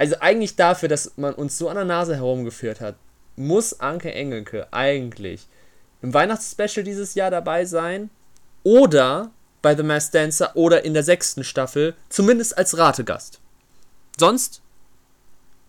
also 0.00 0.16
eigentlich 0.20 0.56
dafür, 0.56 0.88
dass 0.88 1.12
man 1.18 1.34
uns 1.34 1.58
so 1.58 1.68
an 1.68 1.76
der 1.76 1.84
Nase 1.84 2.16
herumgeführt 2.16 2.80
hat, 2.80 2.94
muss 3.36 3.80
Anke 3.80 4.10
Engelke 4.14 4.66
eigentlich 4.72 5.46
im 6.00 6.14
Weihnachtsspecial 6.14 6.84
dieses 6.84 7.14
Jahr 7.14 7.30
dabei 7.30 7.66
sein 7.66 8.08
oder 8.62 9.30
bei 9.60 9.76
The 9.76 9.82
Masked 9.82 10.14
Dancer 10.14 10.56
oder 10.56 10.86
in 10.86 10.94
der 10.94 11.02
sechsten 11.02 11.44
Staffel, 11.44 11.94
zumindest 12.08 12.56
als 12.56 12.78
Rategast. 12.78 13.40
Sonst 14.18 14.62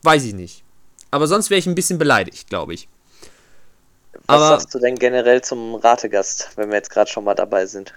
weiß 0.03 0.23
ich 0.23 0.33
nicht. 0.33 0.63
Aber 1.11 1.27
sonst 1.27 1.50
wäre 1.50 1.59
ich 1.59 1.67
ein 1.67 1.75
bisschen 1.75 1.97
beleidigt, 1.97 2.47
glaube 2.47 2.73
ich. 2.73 2.88
Was 4.13 4.21
Aber, 4.27 4.47
sagst 4.47 4.73
du 4.73 4.79
denn 4.79 4.95
generell 4.95 5.41
zum 5.41 5.75
Rategast, 5.75 6.51
wenn 6.55 6.69
wir 6.69 6.77
jetzt 6.77 6.89
gerade 6.89 7.11
schon 7.11 7.25
mal 7.25 7.35
dabei 7.35 7.65
sind? 7.65 7.93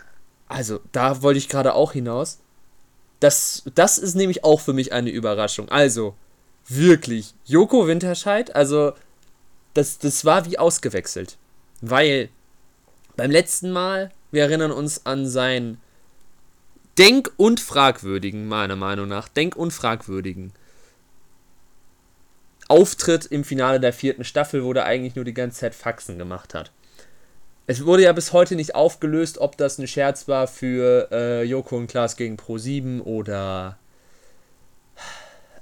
Also, 0.48 0.80
da 0.90 1.22
wollte 1.22 1.38
ich 1.38 1.48
gerade 1.48 1.74
auch 1.74 1.92
hinaus. 1.92 2.38
Das, 3.20 3.62
das 3.76 3.98
ist 3.98 4.16
nämlich 4.16 4.42
auch 4.42 4.60
für 4.60 4.72
mich 4.72 4.92
eine 4.92 5.10
Überraschung. 5.10 5.68
Also, 5.68 6.16
wirklich, 6.68 7.34
Joko 7.44 7.86
Winterscheid, 7.86 8.54
also, 8.54 8.92
das, 9.74 9.98
das 9.98 10.24
war 10.24 10.46
wie 10.46 10.58
ausgewechselt. 10.58 11.36
Weil 11.80 12.28
beim 13.16 13.30
letzten 13.30 13.70
Mal, 13.70 14.10
wir 14.30 14.42
erinnern 14.42 14.72
uns 14.72 15.06
an 15.06 15.26
sein 15.26 15.78
denk- 16.98 17.32
und 17.36 17.60
fragwürdigen, 17.60 18.46
meiner 18.46 18.76
Meinung 18.76 19.08
nach, 19.08 19.28
denk- 19.28 19.56
und 19.56 19.72
fragwürdigen 19.72 20.52
Auftritt 22.68 23.26
im 23.26 23.44
Finale 23.44 23.78
der 23.78 23.92
vierten 23.92 24.24
Staffel, 24.24 24.64
wo 24.64 24.72
der 24.72 24.86
eigentlich 24.86 25.16
nur 25.16 25.24
die 25.24 25.34
ganze 25.34 25.60
Zeit 25.60 25.74
Faxen 25.74 26.18
gemacht 26.18 26.54
hat. 26.54 26.72
Es 27.66 27.84
wurde 27.84 28.02
ja 28.02 28.12
bis 28.12 28.32
heute 28.32 28.56
nicht 28.56 28.74
aufgelöst, 28.74 29.38
ob 29.38 29.56
das 29.56 29.78
ein 29.78 29.86
Scherz 29.86 30.28
war 30.28 30.46
für 30.46 31.08
äh, 31.10 31.42
Joko 31.44 31.76
und 31.76 31.86
Klaas 31.86 32.16
gegen 32.16 32.36
Pro7 32.36 33.02
oder 33.02 33.78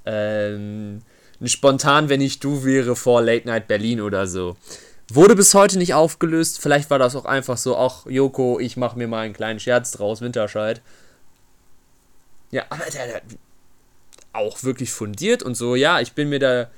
ähm, 0.05 1.01
spontan, 1.43 2.09
wenn 2.09 2.21
ich 2.21 2.39
du 2.39 2.63
wäre, 2.63 2.95
vor 2.95 3.21
Late 3.21 3.47
Night 3.47 3.67
Berlin 3.67 4.01
oder 4.01 4.27
so. 4.27 4.55
Wurde 5.09 5.35
bis 5.35 5.53
heute 5.53 5.77
nicht 5.77 5.93
aufgelöst. 5.93 6.59
Vielleicht 6.61 6.89
war 6.89 6.99
das 6.99 7.15
auch 7.15 7.25
einfach 7.25 7.57
so, 7.57 7.77
ach 7.77 8.05
Joko, 8.05 8.59
ich 8.59 8.77
mach 8.77 8.95
mir 8.95 9.07
mal 9.07 9.21
einen 9.21 9.33
kleinen 9.33 9.59
Scherz 9.59 9.91
draus, 9.91 10.21
Winterscheid. 10.21 10.81
Ja, 12.51 12.63
aber 12.69 12.85
der, 12.85 13.07
der 13.07 13.21
auch 14.33 14.63
wirklich 14.63 14.91
fundiert 14.91 15.43
und 15.43 15.55
so, 15.55 15.75
ja, 15.75 15.99
ich 15.99 16.13
bin 16.13 16.29
mir 16.29 16.39
da, 16.39 16.69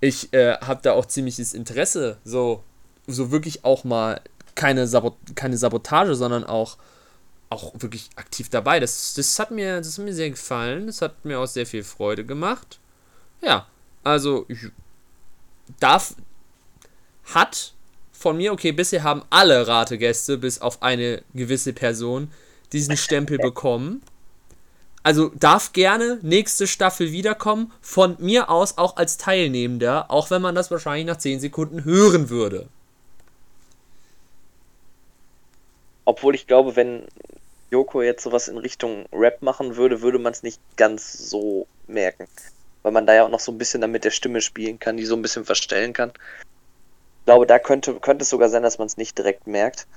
ich 0.00 0.32
äh, 0.32 0.54
habe 0.54 0.80
da 0.82 0.92
auch 0.92 1.06
ziemliches 1.06 1.54
Interesse, 1.54 2.18
so, 2.24 2.62
so 3.06 3.30
wirklich 3.30 3.64
auch 3.64 3.84
mal 3.84 4.20
keine, 4.54 4.86
Sabot 4.86 5.16
keine 5.34 5.56
Sabotage, 5.56 6.14
sondern 6.14 6.44
auch, 6.44 6.76
auch 7.48 7.72
wirklich 7.76 8.10
aktiv 8.16 8.48
dabei. 8.48 8.80
Das, 8.80 9.14
das, 9.14 9.38
hat 9.38 9.50
mir, 9.50 9.78
das 9.78 9.98
hat 9.98 10.04
mir 10.04 10.14
sehr 10.14 10.30
gefallen, 10.30 10.86
das 10.86 11.02
hat 11.02 11.24
mir 11.24 11.38
auch 11.38 11.46
sehr 11.46 11.66
viel 11.66 11.84
Freude 11.84 12.24
gemacht. 12.24 12.78
Ja, 13.42 13.66
Also, 14.02 14.46
darf, 15.80 16.14
hat 17.24 17.74
von 18.12 18.36
mir, 18.36 18.52
okay, 18.52 18.72
bisher 18.72 19.02
haben 19.02 19.22
alle 19.30 19.66
Rategäste, 19.66 20.38
bis 20.38 20.60
auf 20.60 20.82
eine 20.82 21.22
gewisse 21.34 21.72
Person, 21.72 22.30
diesen 22.72 22.96
Stempel 22.96 23.38
bekommen. 23.38 24.02
Also 25.02 25.30
darf 25.38 25.72
gerne 25.72 26.18
nächste 26.22 26.66
Staffel 26.66 27.12
wiederkommen, 27.12 27.72
von 27.80 28.16
mir 28.18 28.50
aus 28.50 28.76
auch 28.76 28.96
als 28.96 29.18
Teilnehmender, 29.18 30.10
auch 30.10 30.30
wenn 30.30 30.42
man 30.42 30.56
das 30.56 30.72
wahrscheinlich 30.72 31.06
nach 31.06 31.18
10 31.18 31.38
Sekunden 31.38 31.84
hören 31.84 32.28
würde. 32.28 32.68
Obwohl 36.06 36.34
ich 36.34 36.46
glaube, 36.46 36.76
wenn 36.76 37.04
Joko 37.70 38.00
jetzt 38.00 38.22
sowas 38.22 38.48
in 38.48 38.56
Richtung 38.56 39.06
Rap 39.12 39.42
machen 39.42 39.76
würde, 39.76 40.00
würde 40.00 40.18
man 40.18 40.32
es 40.32 40.42
nicht 40.42 40.60
ganz 40.76 41.12
so 41.12 41.66
merken. 41.88 42.28
Weil 42.82 42.92
man 42.92 43.06
da 43.06 43.14
ja 43.14 43.24
auch 43.24 43.28
noch 43.28 43.40
so 43.40 43.52
ein 43.52 43.58
bisschen 43.58 43.80
damit 43.80 44.04
der 44.04 44.12
Stimme 44.12 44.40
spielen 44.40 44.78
kann, 44.78 44.96
die 44.96 45.04
so 45.04 45.16
ein 45.16 45.22
bisschen 45.22 45.44
verstellen 45.44 45.92
kann. 45.92 46.12
Ich 47.20 47.26
glaube, 47.26 47.46
da 47.46 47.58
könnte, 47.58 47.94
könnte 47.94 48.22
es 48.22 48.30
sogar 48.30 48.48
sein, 48.48 48.62
dass 48.62 48.78
man 48.78 48.86
es 48.86 48.96
nicht 48.96 49.18
direkt 49.18 49.48
merkt. 49.48 49.88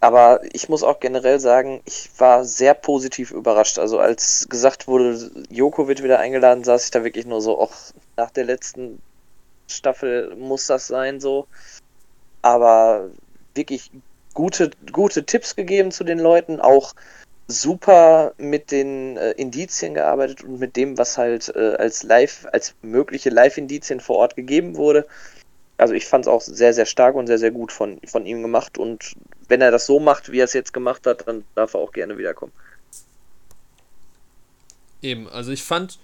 Aber 0.00 0.40
ich 0.52 0.68
muss 0.70 0.82
auch 0.82 1.00
generell 1.00 1.38
sagen, 1.38 1.82
ich 1.84 2.08
war 2.18 2.44
sehr 2.44 2.72
positiv 2.72 3.30
überrascht. 3.30 3.78
Also 3.78 3.98
als 3.98 4.46
gesagt 4.48 4.88
wurde, 4.88 5.30
Joko 5.50 5.86
wird 5.86 6.02
wieder 6.02 6.18
eingeladen, 6.18 6.64
saß 6.64 6.84
ich 6.86 6.90
da 6.90 7.04
wirklich 7.04 7.26
nur 7.26 7.42
so, 7.42 7.58
auch 7.60 7.72
nach 8.16 8.30
der 8.30 8.44
letzten 8.44 9.02
Staffel 9.68 10.34
muss 10.36 10.66
das 10.66 10.86
sein 10.86 11.20
so. 11.20 11.46
Aber 12.40 13.10
wirklich 13.54 13.90
gute, 14.36 14.70
gute 14.92 15.24
Tipps 15.24 15.56
gegeben 15.56 15.90
zu 15.90 16.04
den 16.04 16.20
Leuten, 16.20 16.60
auch 16.60 16.94
super 17.48 18.34
mit 18.38 18.70
den 18.70 19.16
äh, 19.16 19.32
Indizien 19.32 19.94
gearbeitet 19.94 20.44
und 20.44 20.60
mit 20.60 20.76
dem, 20.76 20.98
was 20.98 21.18
halt 21.18 21.52
äh, 21.56 21.74
als 21.78 22.02
Live, 22.04 22.46
als 22.52 22.74
mögliche 22.82 23.30
Live-Indizien 23.30 23.98
vor 23.98 24.16
Ort 24.16 24.36
gegeben 24.36 24.76
wurde. 24.76 25.06
Also 25.78 25.94
ich 25.94 26.06
fand 26.06 26.26
es 26.26 26.28
auch 26.28 26.40
sehr, 26.40 26.74
sehr 26.74 26.86
stark 26.86 27.14
und 27.16 27.26
sehr, 27.26 27.38
sehr 27.38 27.50
gut 27.50 27.72
von, 27.72 27.98
von 28.06 28.26
ihm 28.26 28.42
gemacht 28.42 28.78
und 28.78 29.14
wenn 29.48 29.60
er 29.60 29.70
das 29.70 29.86
so 29.86 30.00
macht, 30.00 30.30
wie 30.30 30.40
er 30.40 30.44
es 30.44 30.52
jetzt 30.52 30.72
gemacht 30.72 31.06
hat, 31.06 31.26
dann 31.26 31.44
darf 31.54 31.74
er 31.74 31.80
auch 31.80 31.92
gerne 31.92 32.18
wiederkommen. 32.18 32.52
Eben, 35.02 35.28
also 35.28 35.52
ich 35.52 35.62
fand 35.62 35.98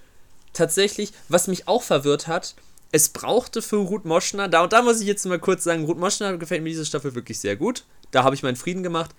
tatsächlich, 0.53 1.12
was 1.29 1.49
mich 1.49 1.69
auch 1.69 1.83
verwirrt 1.83 2.29
hat, 2.29 2.55
es 2.93 3.09
brauchte 3.09 3.62
für 3.62 3.77
Ruth 3.77 4.05
Moschner, 4.05 4.49
da 4.49 4.62
und 4.62 4.73
da 4.73 4.83
muss 4.83 5.01
ich 5.01 5.07
jetzt 5.07 5.25
mal 5.25 5.39
kurz 5.39 5.65
sagen, 5.65 5.87
Ruth 5.87 5.99
Moschner 5.99 6.37
gefällt 6.37 6.62
mir 6.62 6.69
diese 6.69 6.87
Staffel 6.87 7.15
wirklich 7.15 7.41
sehr 7.41 7.57
gut. 7.57 7.85
Da 8.12 8.23
habe 8.23 8.37
ich 8.37 8.42
meinen 8.42 8.57
Frieden 8.57 8.85
gemacht. 8.85 9.11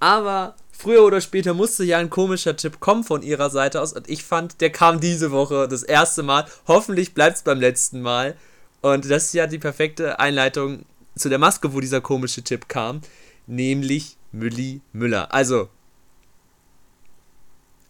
Aber 0.00 0.56
früher 0.72 1.04
oder 1.04 1.20
später 1.20 1.54
musste 1.54 1.84
ja 1.84 1.98
ein 1.98 2.10
komischer 2.10 2.56
Tipp 2.56 2.80
kommen 2.80 3.04
von 3.04 3.22
ihrer 3.22 3.50
Seite 3.50 3.80
aus 3.80 3.92
und 3.92 4.08
ich 4.08 4.24
fand, 4.24 4.60
der 4.60 4.70
kam 4.70 4.98
diese 4.98 5.30
Woche 5.30 5.68
das 5.68 5.82
erste 5.84 6.22
Mal. 6.22 6.46
Hoffentlich 6.66 7.14
bleibt 7.14 7.36
es 7.36 7.42
beim 7.42 7.60
letzten 7.60 8.00
Mal. 8.00 8.36
Und 8.80 9.08
das 9.08 9.26
ist 9.26 9.34
ja 9.34 9.46
die 9.46 9.58
perfekte 9.58 10.18
Einleitung 10.18 10.86
zu 11.14 11.28
der 11.28 11.38
Maske, 11.38 11.74
wo 11.74 11.80
dieser 11.80 12.00
komische 12.00 12.42
Tipp 12.42 12.68
kam 12.68 13.02
nämlich 13.50 14.16
Mülli 14.32 14.80
Müller. 14.92 15.34
Also, 15.34 15.68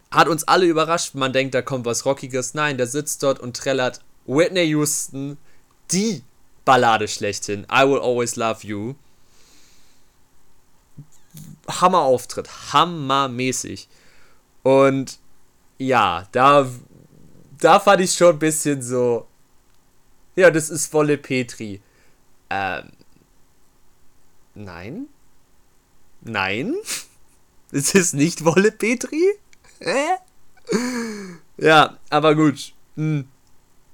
hat 0.09 0.27
uns 0.27 0.43
alle 0.43 0.65
überrascht. 0.65 1.15
Man 1.15 1.31
denkt, 1.31 1.53
da 1.53 1.61
kommt 1.61 1.85
was 1.85 2.05
Rockiges. 2.05 2.53
Nein, 2.53 2.77
der 2.77 2.87
sitzt 2.87 3.23
dort 3.23 3.39
und 3.39 3.55
trällert 3.55 4.01
Whitney 4.25 4.65
Houston, 4.65 5.37
die 5.91 6.23
Ballade 6.65 7.07
schlechthin. 7.07 7.65
I 7.71 7.87
Will 7.87 7.99
Always 7.99 8.35
Love 8.35 8.67
You. 8.67 8.95
Hammer-Auftritt. 11.79 12.73
Hammermäßig. 12.73 13.87
Und 14.63 15.19
ja, 15.77 16.27
da, 16.31 16.67
da 17.59 17.79
fand 17.79 18.01
ich 18.01 18.13
schon 18.13 18.35
ein 18.35 18.39
bisschen 18.39 18.81
so. 18.81 19.27
Ja, 20.35 20.51
das 20.51 20.69
ist 20.69 20.87
volle 20.87 21.17
Petri. 21.17 21.81
Ähm. 22.49 22.91
Nein? 24.53 25.07
Nein. 26.21 26.75
Es 27.73 27.95
ist 27.95 28.13
nicht 28.13 28.43
Wolle 28.43 28.69
Petri? 28.69 29.23
Hä? 29.79 30.17
Ja, 31.55 31.97
aber 32.09 32.35
gut. 32.35 32.73
Hm. 32.97 33.30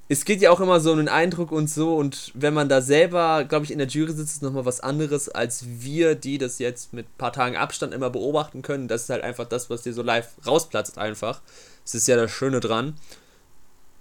Es 0.10 0.24
geht 0.24 0.42
ja 0.42 0.52
auch 0.52 0.62
immer 0.62 0.80
so 0.80 0.92
um 0.92 0.98
den 0.98 1.10
Eindruck 1.10 1.52
und 1.52 1.70
so. 1.70 1.96
Und 1.96 2.32
wenn 2.34 2.54
man 2.54 2.70
da 2.70 2.82
selber, 2.82 3.44
glaube 3.44 3.66
ich, 3.66 3.72
in 3.72 3.78
der 3.78 3.88
Jury 3.88 4.14
sitzt, 4.14 4.36
ist 4.36 4.42
nochmal 4.42 4.66
was 4.66 4.80
anderes, 4.80 5.28
als 5.28 5.66
wir, 5.66 6.16
die 6.16 6.38
das 6.38 6.60
jetzt 6.60 6.94
mit 6.94 7.08
ein 7.08 7.18
paar 7.18 7.34
Tagen 7.34 7.58
Abstand 7.58 7.94
immer 7.94 8.10
beobachten 8.10 8.62
können. 8.62 8.88
Das 8.88 9.04
ist 9.04 9.10
halt 9.10 9.24
einfach 9.24 9.46
das, 9.46 9.70
was 9.70 9.82
dir 9.82 9.94
so 9.94 10.02
live 10.02 10.30
rausplatzt, 10.46 10.98
einfach. 10.98 11.42
Das 11.84 11.96
ist 11.96 12.08
ja 12.08 12.16
das 12.16 12.32
Schöne 12.32 12.62
dran. 12.62 12.98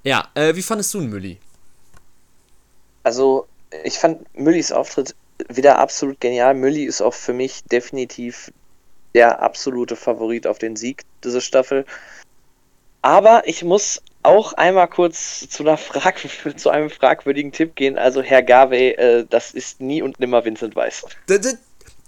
Ja, 0.04 0.28
äh, 0.34 0.54
wie 0.54 0.62
fandest 0.62 0.94
du 0.94 0.98
einen 0.98 1.10
Mülli? 1.10 1.38
Also, 3.02 3.48
ich 3.82 3.98
fand 3.98 4.24
Müllis 4.38 4.70
Auftritt 4.70 5.16
wieder 5.48 5.78
absolut 5.78 6.20
genial. 6.20 6.54
Mülli 6.54 6.84
ist 6.84 7.00
auch 7.00 7.14
für 7.14 7.32
mich 7.32 7.64
definitiv 7.64 8.52
der 9.14 9.42
absolute 9.42 9.96
Favorit 9.96 10.46
auf 10.46 10.58
den 10.58 10.76
Sieg 10.76 11.02
dieser 11.24 11.40
Staffel. 11.40 11.84
Aber 13.02 13.46
ich 13.46 13.64
muss 13.64 14.02
auch 14.26 14.52
einmal 14.54 14.88
kurz 14.88 15.48
zu, 15.48 15.62
einer 15.62 15.76
Frag 15.76 16.16
zu 16.56 16.70
einem 16.70 16.90
fragwürdigen 16.90 17.52
Tipp 17.52 17.76
gehen. 17.76 17.96
Also 17.98 18.22
Herr 18.22 18.42
Garvey, 18.42 18.90
äh, 18.90 19.24
das 19.28 19.52
ist 19.52 19.80
nie 19.80 20.02
und 20.02 20.20
nimmer 20.20 20.44
Vincent 20.44 20.76
Weiss. 20.76 21.06
Das, 21.26 21.40
das, 21.40 21.56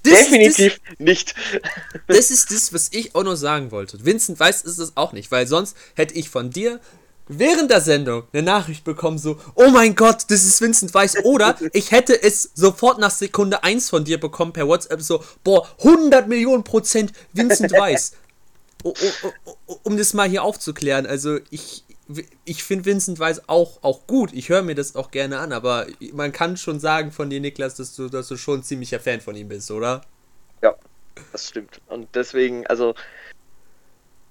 Definitiv 0.03 0.81
das, 0.89 0.99
nicht. 0.99 1.35
Das 2.07 2.31
ist 2.31 2.51
das, 2.51 2.73
was 2.73 2.91
ich 2.93 3.15
auch 3.15 3.25
noch 3.25 3.37
sagen 3.37 3.71
wollte. 3.71 4.05
Vincent 4.05 4.39
Weiss 4.41 4.63
ist 4.63 4.79
es 4.79 4.97
auch 4.97 5.13
nicht, 5.13 5.31
weil 5.31 5.47
sonst 5.47 5.77
hätte 5.95 6.15
ich 6.15 6.31
von 6.31 6.51
dir 6.51 6.81
während 7.29 7.71
der 7.71 7.81
Sendung 7.81 8.25
eine 8.33 8.43
Nachricht 8.43 8.85
bekommen, 8.85 9.19
so, 9.19 9.39
oh 9.55 9.69
mein 9.69 9.95
Gott, 9.95 10.25
das 10.29 10.45
ist 10.45 10.61
Vincent 10.61 10.95
Weiss. 10.95 11.25
Oder 11.25 11.57
ich 11.73 11.91
hätte 11.91 12.21
es 12.21 12.51
sofort 12.55 12.99
nach 12.99 13.11
Sekunde 13.11 13.63
1 13.63 13.91
von 13.91 14.05
dir 14.05 14.19
bekommen 14.19 14.53
per 14.53 14.67
WhatsApp, 14.67 15.03
so, 15.03 15.23
boah, 15.45 15.69
100 15.79 16.27
Millionen 16.29 16.65
Prozent 16.65 17.13
Vincent 17.33 17.73
Weiss. 17.73 18.13
Oh, 18.85 18.95
oh, 19.23 19.33
oh, 19.67 19.77
um 19.83 19.97
das 19.97 20.15
mal 20.15 20.29
hier 20.29 20.43
aufzuklären, 20.43 21.05
also 21.05 21.39
ich, 21.51 21.85
ich 22.45 22.65
finde 22.65 22.87
Vincent 22.87 23.19
Weiss 23.19 23.43
auch, 23.49 23.83
auch 23.83 24.07
gut. 24.07 24.33
Ich 24.33 24.49
höre 24.49 24.63
mir 24.63 24.75
das 24.75 24.97
auch 24.97 25.11
gerne 25.11 25.39
an, 25.39 25.53
aber 25.53 25.87
man 26.13 26.33
kann 26.33 26.57
schon 26.57 26.81
sagen 26.81 27.13
von 27.13 27.29
dir, 27.29 27.41
Niklas, 27.41 27.75
dass 27.75 27.95
du, 27.95 28.09
dass 28.09 28.29
du 28.29 28.37
schon 28.37 28.61
ein 28.61 28.63
ziemlicher 28.63 29.01
Fan 29.01 29.21
von 29.21 29.37
ihm 29.37 29.49
bist, 29.49 29.71
oder? 29.71 30.01
Ja, 30.63 30.75
das 31.33 31.49
stimmt. 31.49 31.81
Und 31.87 32.09
deswegen, 32.15 32.67
also 32.67 32.95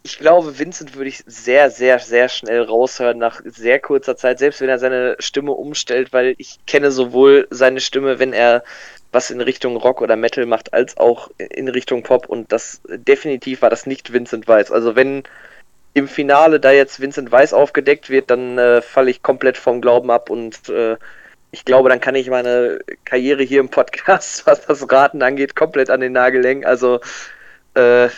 ich 0.01 0.17
glaube, 0.17 0.57
Vincent 0.57 0.95
würde 0.95 1.09
ich 1.09 1.23
sehr, 1.27 1.69
sehr, 1.69 1.99
sehr 1.99 2.29
schnell 2.29 2.61
raushören 2.61 3.17
nach 3.17 3.41
sehr 3.43 3.79
kurzer 3.79 4.15
Zeit, 4.15 4.39
selbst 4.39 4.61
wenn 4.61 4.69
er 4.69 4.79
seine 4.79 5.15
Stimme 5.19 5.51
umstellt, 5.51 6.13
weil 6.13 6.33
ich 6.37 6.59
kenne 6.65 6.91
sowohl 6.91 7.47
seine 7.51 7.81
Stimme, 7.81 8.17
wenn 8.17 8.33
er 8.33 8.63
was 9.11 9.31
in 9.31 9.41
Richtung 9.41 9.75
Rock 9.77 10.01
oder 10.01 10.15
Metal 10.15 10.45
macht, 10.45 10.73
als 10.73 10.97
auch 10.97 11.29
in 11.37 11.67
Richtung 11.67 12.03
Pop 12.03 12.27
und 12.27 12.51
das 12.51 12.81
definitiv 12.87 13.61
war 13.61 13.69
das 13.69 13.85
nicht 13.85 14.13
Vincent 14.13 14.47
Weiss. 14.47 14.71
Also 14.71 14.95
wenn 14.95 15.23
im 15.97 16.07
Finale 16.07 16.59
da 16.59 16.71
jetzt 16.71 16.99
Vincent 16.99 17.31
Weiss 17.31 17.53
aufgedeckt 17.53 18.09
wird, 18.09 18.29
dann 18.29 18.57
äh, 18.57 18.81
falle 18.81 19.09
ich 19.09 19.23
komplett 19.23 19.57
vom 19.57 19.81
Glauben 19.81 20.11
ab 20.11 20.29
und 20.29 20.69
äh, 20.69 20.97
ich 21.51 21.65
glaube, 21.65 21.89
dann 21.89 21.99
kann 21.99 22.15
ich 22.15 22.29
meine 22.29 22.79
Karriere 23.05 23.43
hier 23.43 23.59
im 23.59 23.69
Podcast, 23.69 24.45
was 24.45 24.65
das 24.65 24.89
Raten 24.91 25.21
angeht, 25.21 25.55
komplett 25.55 25.89
an 25.89 26.01
den 26.01 26.13
Nagel 26.13 26.45
hängen. 26.45 26.65
Also 26.65 26.99
äh, 27.73 28.09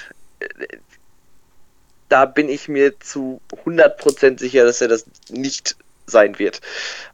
da 2.09 2.25
bin 2.25 2.50
ich 2.50 2.67
mir 2.67 3.00
zu 3.00 3.39
100% 3.65 4.39
sicher, 4.39 4.65
dass 4.65 4.81
er 4.81 4.88
das 4.88 5.05
nicht 5.29 5.75
sein 6.05 6.39
wird 6.39 6.59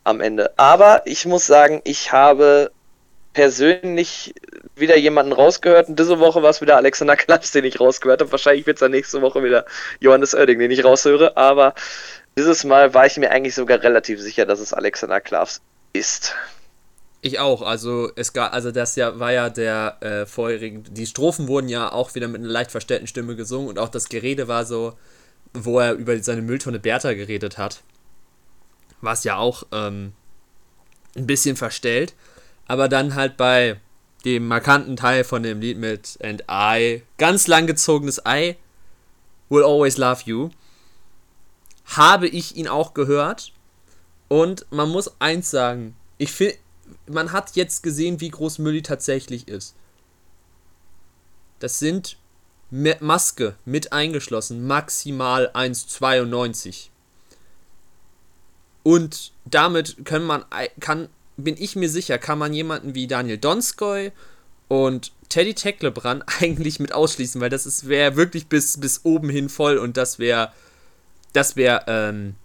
am 0.04 0.22
Ende. 0.22 0.58
Aber 0.58 1.04
ich 1.06 1.26
muss 1.26 1.46
sagen, 1.46 1.82
ich 1.84 2.12
habe 2.12 2.72
persönlich 3.36 4.34
wieder 4.78 4.98
jemanden 4.98 5.34
rausgehört 5.34 5.90
und 5.90 6.00
diese 6.00 6.20
Woche 6.20 6.42
war 6.42 6.50
es 6.50 6.62
wieder 6.62 6.78
Alexander 6.78 7.18
Klaps, 7.18 7.52
den 7.52 7.66
ich 7.66 7.82
rausgehört 7.82 8.22
habe. 8.22 8.32
Wahrscheinlich 8.32 8.66
wird 8.66 8.78
es 8.78 8.80
dann 8.80 8.92
nächste 8.92 9.22
Woche 9.22 9.44
wieder 9.44 9.66
Johannes 10.00 10.34
Oerding, 10.34 10.58
den 10.58 10.72
ich 10.72 10.86
raushöre, 10.86 11.36
aber 11.36 11.76
dieses 12.38 12.64
Mal 12.64 12.94
war 12.94 13.06
ich 13.06 13.18
mir 13.18 13.32
eigentlich 13.32 13.54
sogar 13.54 13.84
relativ 13.84 14.22
sicher, 14.22 14.46
dass 14.46 14.62
es 14.62 14.74
Alexander 14.74 15.20
Klaps 15.20 15.62
ist. 15.92 16.34
Ich 17.22 17.40
auch. 17.40 17.62
Also 17.62 18.10
es 18.16 18.32
gab, 18.32 18.54
also 18.54 18.72
das 18.72 18.96
ja 18.96 19.20
war 19.20 19.34
ja 19.34 19.50
der 19.50 19.98
äh, 20.00 20.26
vorherigen. 20.26 20.86
Die 20.90 21.06
Strophen 21.06 21.50
wurden 21.50 21.68
ja 21.68 21.92
auch 21.92 22.16
wieder 22.16 22.30
mit 22.30 22.42
einer 22.42 22.50
leicht 22.50 22.72
verstellten 22.72 23.08
Stimme 23.08 23.36
gesungen 23.36 23.68
und 23.68 23.80
auch 23.80 23.90
das 23.90 24.08
Gerede 24.08 24.48
war 24.48 24.64
so, 24.64 24.94
wo 25.54 25.82
er 25.82 25.94
über 25.94 26.18
seine 26.20 26.42
Mülltonne 26.42 26.80
Bertha 26.80 27.14
geredet 27.14 27.58
hat. 27.58 27.82
War 29.02 29.14
es 29.14 29.26
ja 29.26 29.36
auch 29.36 29.64
ähm, 29.74 30.14
ein 31.18 31.28
bisschen 31.28 31.58
verstellt. 31.58 32.14
Aber 32.68 32.90
dann 32.90 33.16
halt 33.16 33.38
bei 33.38 33.80
dem 34.26 34.48
markanten 34.48 34.98
Teil 34.98 35.24
von 35.24 35.44
dem 35.44 35.62
Lied 35.62 35.78
mit 35.78 36.18
And 36.24 36.44
I, 36.50 37.04
ganz 37.18 37.48
langgezogenes 37.48 38.22
I, 38.28 38.56
Will 39.50 39.64
Always 39.64 39.98
Love 39.98 40.24
You, 40.26 40.50
habe 41.86 42.28
ich 42.28 42.56
ihn 42.56 42.68
auch 42.68 42.94
gehört. 42.94 43.52
Und 44.28 44.66
man 44.72 44.90
muss 44.90 45.22
eins 45.22 45.52
sagen, 45.52 45.96
ich 46.18 46.32
finde, 46.32 46.58
man 47.08 47.32
hat 47.32 47.56
jetzt 47.56 47.84
gesehen, 47.84 48.20
wie 48.22 48.30
groß 48.30 48.58
Mülli 48.58 48.82
tatsächlich 48.82 49.48
ist. 49.48 49.76
Das 51.60 51.80
sind 51.80 52.18
Maske 52.72 53.56
mit 53.66 53.94
eingeschlossen, 53.94 54.66
maximal 54.66 55.50
1,92. 55.54 56.90
Und 58.84 59.32
damit 59.46 60.06
können 60.06 60.26
man, 60.26 60.46
kann, 60.80 61.10
bin 61.38 61.56
ich 61.58 61.76
mir 61.76 61.90
sicher, 61.90 62.18
kann 62.18 62.40
man 62.40 62.54
jemanden 62.54 62.96
wie 62.96 63.08
Daniel 63.08 63.38
Donskoy 63.38 64.12
und 64.68 65.12
Teddy 65.30 65.54
Tecklebrand 65.54 66.24
eigentlich 66.40 66.80
mit 66.80 66.94
ausschließen, 66.94 67.42
weil 67.42 67.50
das 67.50 67.88
wäre 67.88 68.16
wirklich 68.16 68.48
bis, 68.48 68.80
bis 68.80 69.02
oben 69.04 69.30
hin 69.30 69.50
voll 69.50 69.78
und 69.78 69.98
das 69.98 70.20
wäre, 70.20 70.52
das 71.34 71.56
wäre, 71.56 71.84
ähm, 71.88 72.36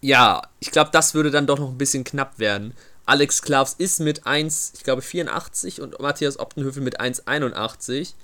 ja, 0.00 0.42
ich 0.60 0.70
glaube, 0.70 0.90
das 0.92 1.14
würde 1.14 1.30
dann 1.30 1.46
doch 1.46 1.58
noch 1.58 1.70
ein 1.70 1.78
bisschen 1.78 2.04
knapp 2.04 2.38
werden. 2.38 2.74
Alex 3.04 3.42
Klavs 3.42 3.74
ist 3.76 4.00
mit 4.00 4.26
1, 4.26 4.72
ich 4.76 4.84
glaube 4.84 5.02
84 5.02 5.80
und 5.80 5.98
Matthias 6.00 6.38
Optenhöfel 6.38 6.82
mit 6.82 7.00
1,81. 7.00 8.14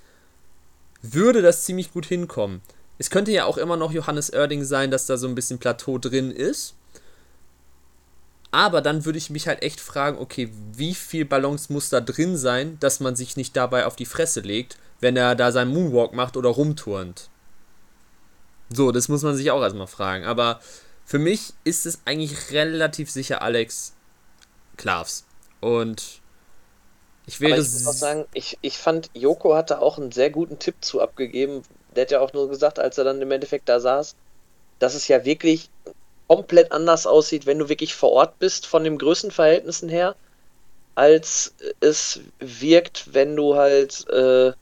Würde 1.03 1.43
das 1.43 1.65
ziemlich 1.65 1.93
gut 1.93 2.07
hinkommen. 2.07 2.61
Es 2.99 3.11
könnte 3.11 3.31
ja 3.31 3.45
auch 3.45 3.59
immer 3.59 3.77
noch 3.77 3.93
Johannes 3.93 4.33
Oerding 4.33 4.65
sein, 4.65 4.91
dass 4.91 5.07
da 5.07 5.17
so 5.17 5.29
ein 5.29 5.35
bisschen 5.35 5.59
Plateau 5.59 5.99
drin 5.99 6.31
ist. 6.31 6.75
Aber 8.51 8.81
dann 8.81 9.05
würde 9.05 9.19
ich 9.19 9.31
mich 9.31 9.47
halt 9.47 9.63
echt 9.63 9.81
fragen, 9.81 10.19
okay, 10.19 10.51
wie 10.73 10.95
viel 10.95 11.25
Ballons 11.25 11.69
muss 11.69 11.91
da 11.91 12.01
drin 12.01 12.37
sein, 12.37 12.79
dass 12.81 13.01
man 13.01 13.15
sich 13.15 13.37
nicht 13.37 13.57
dabei 13.57 13.85
auf 13.85 13.97
die 13.97 14.07
Fresse 14.07 14.41
legt, 14.41 14.79
wenn 15.01 15.17
er 15.17 15.35
da 15.35 15.53
seinen 15.53 15.73
Moonwalk 15.73 16.15
macht 16.15 16.37
oder 16.37 16.49
rumturnt. 16.49 17.29
So, 18.71 18.91
das 18.91 19.09
muss 19.09 19.23
man 19.23 19.37
sich 19.37 19.51
auch 19.51 19.63
erstmal 19.63 19.87
fragen. 19.87 20.25
Aber 20.25 20.61
für 21.05 21.19
mich 21.19 21.53
ist 21.65 21.87
es 21.87 22.01
eigentlich 22.05 22.53
relativ 22.53 23.11
sicher 23.11 23.43
Alex 23.43 23.95
Klavs. 24.77 25.25
Und 25.61 26.21
ich 27.27 27.41
will 27.41 27.51
ich 27.51 27.57
muss 27.59 27.87
auch 27.87 27.93
sagen, 27.93 28.25
ich, 28.33 28.59
ich 28.63 28.79
fand, 28.79 29.11
Joko 29.13 29.55
hatte 29.55 29.81
auch 29.81 29.99
einen 29.99 30.13
sehr 30.13 30.31
guten 30.31 30.59
Tipp 30.59 30.77
zu 30.81 31.01
abgegeben. 31.03 31.63
Der 31.95 32.03
hat 32.03 32.11
ja 32.11 32.21
auch 32.21 32.33
nur 32.33 32.49
gesagt, 32.49 32.79
als 32.79 32.97
er 32.97 33.05
dann 33.05 33.21
im 33.21 33.31
Endeffekt 33.31 33.69
da 33.69 33.81
saß, 33.81 34.17
dass 34.79 34.95
es 34.95 35.09
ja 35.09 35.25
wirklich 35.25 35.69
komplett 36.29 36.73
anders 36.73 37.07
aussieht, 37.07 37.47
wenn 37.47 37.59
du 37.59 37.69
wirklich 37.69 37.95
vor 37.95 38.13
Ort 38.13 38.39
bist, 38.39 38.67
von 38.67 38.85
den 38.85 38.99
Größenverhältnissen 38.99 39.89
her, 39.89 40.15
als 40.95 41.55
es 41.81 42.21
wirkt, 42.39 43.15
wenn 43.15 43.35
du 43.35 43.57
halt 43.57 44.09
äh, 44.11 44.53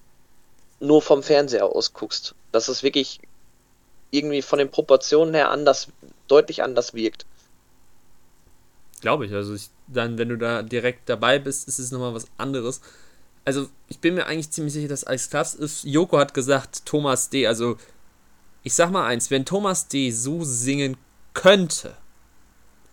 nur 0.80 1.02
vom 1.02 1.22
Fernseher 1.22 1.66
aus 1.66 1.92
guckst. 1.92 2.34
Dass 2.52 2.68
es 2.68 2.82
wirklich 2.82 3.20
irgendwie 4.10 4.42
von 4.42 4.58
den 4.58 4.70
Proportionen 4.70 5.34
her 5.34 5.50
anders, 5.50 5.88
deutlich 6.28 6.62
anders 6.62 6.94
wirkt. 6.94 7.26
Glaube 9.00 9.26
ich. 9.26 9.32
Also 9.32 9.54
ich, 9.54 9.68
dann, 9.88 10.18
wenn 10.18 10.28
du 10.28 10.38
da 10.38 10.62
direkt 10.62 11.08
dabei 11.08 11.38
bist, 11.38 11.68
ist 11.68 11.78
es 11.78 11.90
nochmal 11.90 12.14
was 12.14 12.26
anderes. 12.38 12.80
Also 13.44 13.68
ich 13.88 13.98
bin 13.98 14.14
mir 14.14 14.26
eigentlich 14.26 14.50
ziemlich 14.50 14.72
sicher, 14.72 14.88
dass 14.88 15.04
Alex 15.04 15.30
Klaas 15.30 15.54
ist. 15.54 15.84
Joko 15.84 16.18
hat 16.18 16.34
gesagt, 16.34 16.86
Thomas 16.86 17.28
D. 17.28 17.46
Also 17.46 17.76
ich 18.62 18.74
sag 18.74 18.90
mal 18.90 19.06
eins, 19.06 19.30
wenn 19.30 19.44
Thomas 19.44 19.88
D. 19.88 20.10
so 20.10 20.44
singen 20.44 20.96
könnte, 21.36 21.94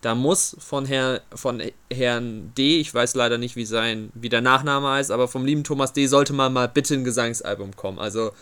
da 0.02 0.14
muss 0.14 0.54
von, 0.60 0.84
Herr, 0.84 1.22
von 1.34 1.62
Herrn 1.90 2.52
D., 2.54 2.78
ich 2.78 2.92
weiß 2.92 3.14
leider 3.14 3.38
nicht, 3.38 3.56
wie 3.56 3.64
sein, 3.64 4.12
wie 4.14 4.28
der 4.28 4.42
Nachname 4.42 4.88
heißt, 4.90 5.10
aber 5.10 5.28
vom 5.28 5.46
lieben 5.46 5.64
Thomas 5.64 5.94
D. 5.94 6.06
sollte 6.06 6.34
man 6.34 6.52
mal 6.52 6.68
bitte 6.68 6.92
ein 6.94 7.04
Gesangsalbum 7.04 7.74
kommen. 7.74 7.98
Also, 7.98 8.32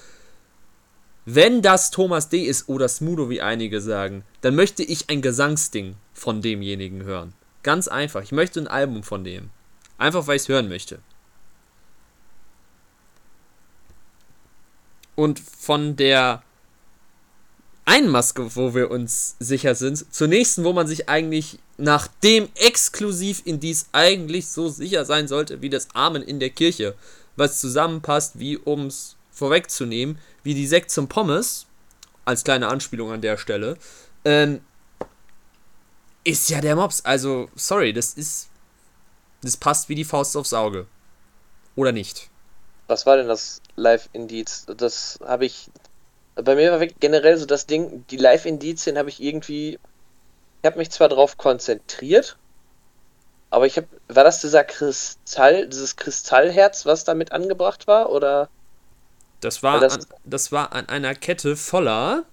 wenn 1.24 1.62
das 1.62 1.92
Thomas 1.92 2.28
D. 2.28 2.42
ist 2.42 2.68
oder 2.68 2.88
Smudo, 2.88 3.30
wie 3.30 3.40
einige 3.40 3.80
sagen, 3.80 4.24
dann 4.40 4.56
möchte 4.56 4.82
ich 4.82 5.08
ein 5.08 5.22
Gesangsding 5.22 5.94
von 6.12 6.42
demjenigen 6.42 7.04
hören. 7.04 7.32
Ganz 7.62 7.86
einfach. 7.86 8.22
Ich 8.22 8.32
möchte 8.32 8.58
ein 8.58 8.66
Album 8.66 9.04
von 9.04 9.22
dem. 9.22 9.50
Einfach, 9.98 10.26
weil 10.26 10.34
ich 10.34 10.42
es 10.42 10.48
hören 10.48 10.68
möchte. 10.68 10.98
Und 15.14 15.38
von 15.38 15.94
der 15.94 16.42
einen 17.84 18.08
Maske, 18.08 18.54
wo 18.56 18.74
wir 18.74 18.90
uns 18.90 19.36
sicher 19.38 19.74
sind, 19.74 20.12
zur 20.14 20.28
nächsten, 20.28 20.64
wo 20.64 20.72
man 20.72 20.86
sich 20.86 21.08
eigentlich 21.08 21.58
nach 21.78 22.06
dem 22.22 22.48
exklusiv 22.54 23.42
in 23.44 23.60
dies 23.60 23.86
eigentlich 23.92 24.48
so 24.48 24.68
sicher 24.68 25.04
sein 25.04 25.28
sollte, 25.28 25.62
wie 25.62 25.70
das 25.70 25.88
Amen 25.94 26.22
in 26.22 26.38
der 26.38 26.50
Kirche, 26.50 26.94
was 27.36 27.60
zusammenpasst, 27.60 28.38
wie 28.38 28.56
um 28.56 28.86
es 28.86 29.16
vorwegzunehmen, 29.30 30.18
wie 30.42 30.54
die 30.54 30.66
Sekt 30.66 30.90
zum 30.90 31.08
Pommes, 31.08 31.66
als 32.24 32.44
kleine 32.44 32.68
Anspielung 32.68 33.10
an 33.10 33.20
der 33.20 33.36
Stelle, 33.36 33.76
ähm, 34.24 34.60
ist 36.24 36.48
ja 36.50 36.60
der 36.60 36.76
Mops. 36.76 37.04
Also, 37.04 37.48
sorry, 37.56 37.92
das 37.92 38.14
ist. 38.14 38.48
Das 39.42 39.56
passt 39.56 39.88
wie 39.88 39.96
die 39.96 40.04
Faust 40.04 40.36
aufs 40.36 40.52
Auge. 40.52 40.86
Oder 41.74 41.90
nicht? 41.90 42.30
Was 42.86 43.06
war 43.06 43.16
denn 43.16 43.26
das 43.26 43.60
Live-Indiz? 43.74 44.66
Das 44.76 45.18
habe 45.24 45.46
ich 45.46 45.68
bei 46.34 46.54
mir 46.54 46.72
war 46.72 46.86
generell 46.86 47.36
so 47.36 47.46
das 47.46 47.66
Ding, 47.66 48.06
die 48.08 48.16
Live-Indizien 48.16 48.98
habe 48.98 49.08
ich 49.08 49.22
irgendwie. 49.22 49.78
Ich 50.62 50.66
habe 50.66 50.78
mich 50.78 50.90
zwar 50.90 51.08
darauf 51.08 51.36
konzentriert, 51.36 52.38
aber 53.50 53.66
ich 53.66 53.76
habe. 53.76 53.88
War 54.08 54.24
das 54.24 54.40
dieser 54.40 54.64
Kristall, 54.64 55.68
dieses 55.68 55.96
Kristallherz, 55.96 56.86
was 56.86 57.04
damit 57.04 57.32
angebracht 57.32 57.86
war? 57.86 58.10
Oder. 58.10 58.48
Das 59.40 59.62
war, 59.62 59.80
das, 59.80 59.94
an, 59.94 60.06
das 60.24 60.52
war 60.52 60.72
an 60.72 60.88
einer 60.88 61.14
Kette 61.16 61.56
voller 61.56 62.24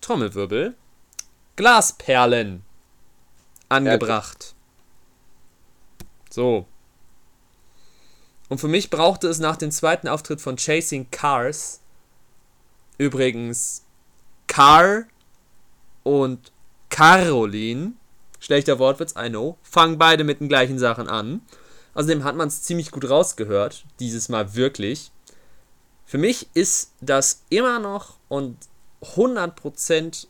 Trommelwirbel, 0.00 0.74
Glasperlen 1.54 2.64
angebracht. 3.68 4.54
So. 6.28 6.66
Und 8.48 8.58
für 8.58 8.68
mich 8.68 8.90
brauchte 8.90 9.28
es 9.28 9.38
nach 9.38 9.56
dem 9.56 9.70
zweiten 9.70 10.08
Auftritt 10.08 10.40
von 10.40 10.56
Chasing 10.56 11.10
Cars 11.10 11.80
Übrigens, 12.98 13.84
Car 14.48 15.04
und 16.02 16.52
Caroline, 16.90 17.92
schlechter 18.40 18.78
Wortwitz, 18.78 19.14
I 19.16 19.28
know, 19.28 19.56
fangen 19.62 19.98
beide 19.98 20.24
mit 20.24 20.40
den 20.40 20.48
gleichen 20.48 20.78
Sachen 20.78 21.08
an. 21.08 21.42
Außerdem 21.94 22.24
hat 22.24 22.36
man 22.36 22.48
es 22.48 22.62
ziemlich 22.62 22.90
gut 22.90 23.08
rausgehört, 23.08 23.84
dieses 24.00 24.28
Mal 24.28 24.54
wirklich. 24.54 25.12
Für 26.06 26.18
mich 26.18 26.48
ist 26.54 26.92
das 27.00 27.42
immer 27.50 27.78
noch 27.78 28.18
und 28.28 28.56
100% 29.02 30.26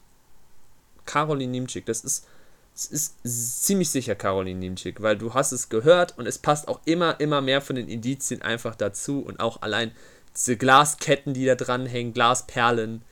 Caroline 1.06 1.52
Niemczyk. 1.52 1.86
Das 1.86 2.00
ist, 2.04 2.26
das 2.74 2.86
ist 2.86 3.64
ziemlich 3.64 3.90
sicher 3.90 4.14
Caroline 4.14 4.60
Niemczyk, 4.60 5.02
weil 5.02 5.16
du 5.16 5.34
hast 5.34 5.52
es 5.52 5.68
gehört 5.68 6.18
und 6.18 6.26
es 6.26 6.38
passt 6.38 6.68
auch 6.68 6.80
immer, 6.84 7.18
immer 7.20 7.40
mehr 7.40 7.60
von 7.60 7.76
den 7.76 7.88
Indizien 7.88 8.42
einfach 8.42 8.74
dazu 8.74 9.20
und 9.20 9.40
auch 9.40 9.62
allein 9.62 9.92
diese 10.38 10.56
Glasketten, 10.56 11.34
die 11.34 11.44
da 11.44 11.56
dranhängen, 11.56 12.12
Glasperlen. 12.12 13.02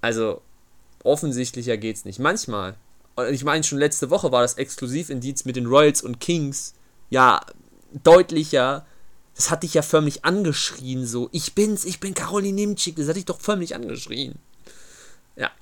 Also 0.00 0.42
offensichtlicher 1.02 1.76
geht's 1.76 2.04
nicht. 2.04 2.18
Manchmal, 2.20 2.76
ich 3.30 3.44
meine 3.44 3.64
schon 3.64 3.78
letzte 3.78 4.10
Woche 4.10 4.30
war 4.30 4.42
das 4.42 4.54
Exklusivindiz 4.54 5.44
mit 5.44 5.56
den 5.56 5.66
Royals 5.66 6.02
und 6.02 6.20
Kings 6.20 6.74
ja 7.10 7.40
deutlicher. 7.92 8.86
Das 9.34 9.50
hat 9.50 9.62
dich 9.62 9.74
ja 9.74 9.82
förmlich 9.82 10.24
angeschrien, 10.24 11.06
so, 11.06 11.28
ich 11.30 11.54
bin's, 11.54 11.84
ich 11.84 12.00
bin 12.00 12.12
Caroline 12.12 12.56
Nimczyk, 12.56 12.96
das 12.96 13.06
hat 13.06 13.14
dich 13.14 13.24
doch 13.24 13.40
förmlich 13.40 13.76
angeschrien. 13.76 14.34
Ja. 15.36 15.52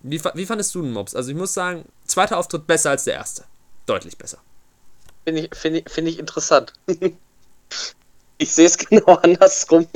Wie, 0.00 0.20
wie 0.34 0.46
fandest 0.46 0.74
du 0.74 0.82
den 0.82 0.92
Mobs? 0.92 1.14
Also 1.14 1.30
ich 1.30 1.36
muss 1.36 1.54
sagen, 1.54 1.84
zweiter 2.04 2.38
Auftritt 2.38 2.66
besser 2.66 2.90
als 2.90 3.04
der 3.04 3.14
erste. 3.14 3.44
Deutlich 3.86 4.18
besser. 4.18 4.38
Finde 5.24 5.42
ich, 5.42 5.54
find 5.54 5.76
ich, 5.76 5.88
find 5.88 6.08
ich 6.08 6.18
interessant. 6.18 6.72
ich 8.38 8.52
sehe 8.52 8.66
es 8.66 8.76
genau 8.76 9.14
andersrum. 9.22 9.86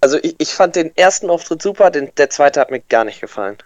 Also 0.00 0.18
ich, 0.22 0.36
ich 0.38 0.54
fand 0.54 0.76
den 0.76 0.96
ersten 0.96 1.28
Auftritt 1.30 1.62
super, 1.62 1.90
den, 1.90 2.12
der 2.16 2.30
zweite 2.30 2.60
hat 2.60 2.70
mir 2.70 2.80
gar 2.80 3.04
nicht 3.04 3.20
gefallen. 3.20 3.58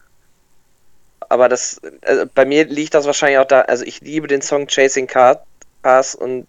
Aber 1.29 1.49
das, 1.49 1.81
also 2.03 2.27
bei 2.35 2.45
mir 2.45 2.65
liegt 2.65 2.95
das 2.95 3.07
wahrscheinlich 3.07 3.39
auch 3.39 3.47
da, 3.47 3.63
also 3.63 3.85
ich 3.85 4.01
liebe 4.01 4.27
den 4.27 4.43
Song 4.43 4.67
Chasing 4.67 5.07
Cars 5.07 6.15
und 6.15 6.47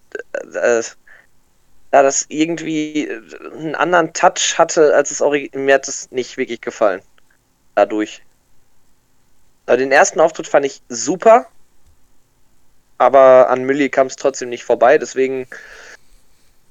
äh, 0.53 0.83
da 1.91 2.01
das 2.01 2.25
irgendwie 2.29 3.09
einen 3.53 3.75
anderen 3.75 4.13
Touch 4.13 4.57
hatte, 4.57 4.95
als 4.95 5.11
es 5.11 5.21
Original, 5.21 5.63
mir 5.63 5.75
hat 5.75 5.87
es 5.87 6.11
nicht 6.11 6.37
wirklich 6.37 6.59
gefallen. 6.59 7.01
Dadurch. 7.75 8.23
Also 9.65 9.79
den 9.79 9.91
ersten 9.91 10.19
Auftritt 10.19 10.47
fand 10.47 10.65
ich 10.65 10.81
super, 10.89 11.47
aber 12.97 13.49
an 13.49 13.63
Mülli 13.63 13.89
kam 13.89 14.07
es 14.07 14.15
trotzdem 14.15 14.49
nicht 14.49 14.63
vorbei, 14.63 14.97
deswegen 14.97 15.47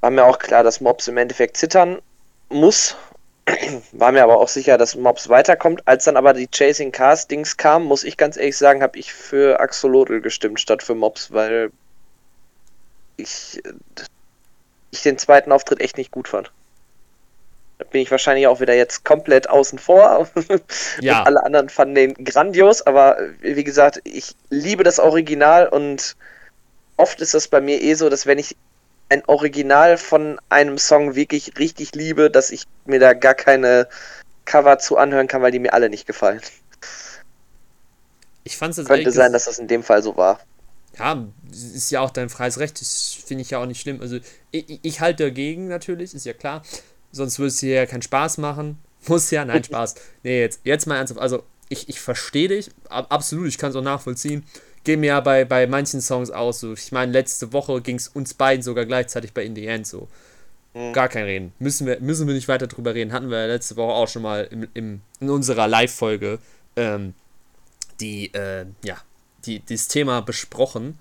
war 0.00 0.10
mir 0.10 0.24
auch 0.24 0.38
klar, 0.38 0.64
dass 0.64 0.80
Mobs 0.80 1.08
im 1.08 1.16
Endeffekt 1.16 1.56
zittern 1.56 2.00
muss. 2.54 2.96
War 3.92 4.12
mir 4.12 4.22
aber 4.22 4.38
auch 4.38 4.48
sicher, 4.48 4.78
dass 4.78 4.94
Mobs 4.94 5.28
weiterkommt. 5.28 5.82
Als 5.86 6.04
dann 6.04 6.16
aber 6.16 6.32
die 6.32 6.48
Chasing 6.48 6.92
Cars 6.92 7.26
Dings 7.26 7.56
kam, 7.56 7.84
muss 7.84 8.04
ich 8.04 8.16
ganz 8.16 8.36
ehrlich 8.36 8.56
sagen, 8.56 8.82
habe 8.82 8.98
ich 8.98 9.12
für 9.12 9.60
Axolotl 9.60 10.20
gestimmt 10.20 10.60
statt 10.60 10.82
für 10.82 10.94
Mobs, 10.94 11.32
weil 11.32 11.70
ich, 13.16 13.62
ich 14.90 15.02
den 15.02 15.18
zweiten 15.18 15.52
Auftritt 15.52 15.80
echt 15.80 15.98
nicht 15.98 16.10
gut 16.10 16.28
fand. 16.28 16.52
Da 17.78 17.84
bin 17.90 18.00
ich 18.00 18.10
wahrscheinlich 18.10 18.46
auch 18.46 18.60
wieder 18.60 18.74
jetzt 18.74 19.04
komplett 19.04 19.50
außen 19.50 19.78
vor. 19.78 20.28
ja. 21.00 21.24
Alle 21.24 21.42
anderen 21.42 21.68
fanden 21.68 21.94
den 21.96 22.14
grandios, 22.24 22.82
aber 22.82 23.16
wie 23.40 23.64
gesagt, 23.64 24.00
ich 24.04 24.36
liebe 24.50 24.84
das 24.84 25.00
Original 25.00 25.66
und 25.68 26.16
oft 26.96 27.20
ist 27.20 27.34
das 27.34 27.48
bei 27.48 27.60
mir 27.60 27.82
eh 27.82 27.94
so, 27.94 28.08
dass 28.08 28.26
wenn 28.26 28.38
ich 28.38 28.56
ein 29.12 29.22
Original 29.26 29.98
von 29.98 30.40
einem 30.48 30.78
Song 30.78 31.14
wirklich 31.14 31.58
richtig 31.58 31.94
liebe, 31.94 32.30
dass 32.30 32.50
ich 32.50 32.64
mir 32.86 32.98
da 32.98 33.12
gar 33.12 33.34
keine 33.34 33.86
Cover 34.46 34.78
zu 34.78 34.96
anhören 34.96 35.28
kann, 35.28 35.42
weil 35.42 35.52
die 35.52 35.58
mir 35.58 35.74
alle 35.74 35.90
nicht 35.90 36.06
gefallen. 36.06 36.40
Ich 38.42 38.56
fand's 38.56 38.78
jetzt 38.78 38.88
Könnte 38.88 39.12
sein, 39.12 39.32
dass 39.32 39.44
das 39.44 39.58
in 39.58 39.68
dem 39.68 39.82
Fall 39.82 40.02
so 40.02 40.16
war. 40.16 40.40
Ja, 40.98 41.26
ist 41.50 41.90
ja 41.90 42.00
auch 42.00 42.10
dein 42.10 42.30
freies 42.30 42.58
Recht, 42.58 42.80
das 42.80 43.16
finde 43.26 43.42
ich 43.42 43.50
ja 43.50 43.58
auch 43.58 43.66
nicht 43.66 43.80
schlimm. 43.80 44.00
Also, 44.00 44.18
ich, 44.50 44.80
ich 44.82 45.00
halte 45.00 45.24
dagegen 45.24 45.68
natürlich, 45.68 46.14
ist 46.14 46.24
ja 46.24 46.32
klar. 46.32 46.62
Sonst 47.12 47.38
würde 47.38 47.48
es 47.48 47.60
hier 47.60 47.74
ja 47.74 47.86
keinen 47.86 48.02
Spaß 48.02 48.38
machen. 48.38 48.78
Muss 49.06 49.30
ja, 49.30 49.44
nein, 49.44 49.62
Spaß. 49.62 49.94
Nee, 50.22 50.40
jetzt, 50.40 50.60
jetzt 50.64 50.86
mal 50.86 50.96
ernsthaft. 50.96 51.20
Also, 51.20 51.44
ich, 51.68 51.88
ich 51.88 52.00
verstehe 52.00 52.48
dich, 52.48 52.70
absolut, 52.88 53.48
ich 53.48 53.58
kann 53.58 53.70
es 53.70 53.76
auch 53.76 53.82
nachvollziehen. 53.82 54.44
Gehen 54.84 55.00
mir 55.00 55.06
ja 55.06 55.20
bei, 55.20 55.44
bei 55.44 55.66
manchen 55.66 56.00
Songs 56.00 56.30
aus. 56.30 56.60
So. 56.60 56.72
Ich 56.72 56.92
meine, 56.92 57.12
letzte 57.12 57.52
Woche 57.52 57.80
ging 57.80 57.96
es 57.96 58.08
uns 58.08 58.34
beiden 58.34 58.62
sogar 58.62 58.84
gleichzeitig 58.84 59.32
bei 59.32 59.44
In 59.44 59.54
the 59.54 59.66
End 59.66 59.86
so. 59.86 60.08
Mhm. 60.74 60.92
Gar 60.92 61.08
kein 61.08 61.24
Reden. 61.24 61.52
Müssen 61.58 61.86
wir, 61.86 62.00
müssen 62.00 62.26
wir 62.26 62.34
nicht 62.34 62.48
weiter 62.48 62.66
drüber 62.66 62.94
reden. 62.94 63.12
Hatten 63.12 63.30
wir 63.30 63.40
ja 63.40 63.46
letzte 63.46 63.76
Woche 63.76 63.92
auch 63.92 64.08
schon 64.08 64.22
mal 64.22 64.48
im, 64.50 64.66
im, 64.74 65.00
in 65.20 65.30
unserer 65.30 65.68
Live-Folge 65.68 66.38
ähm, 66.76 67.14
die, 68.00 68.32
äh, 68.34 68.66
ja, 68.84 68.96
die, 69.44 69.60
dieses 69.60 69.88
Thema 69.88 70.20
besprochen. 70.22 70.98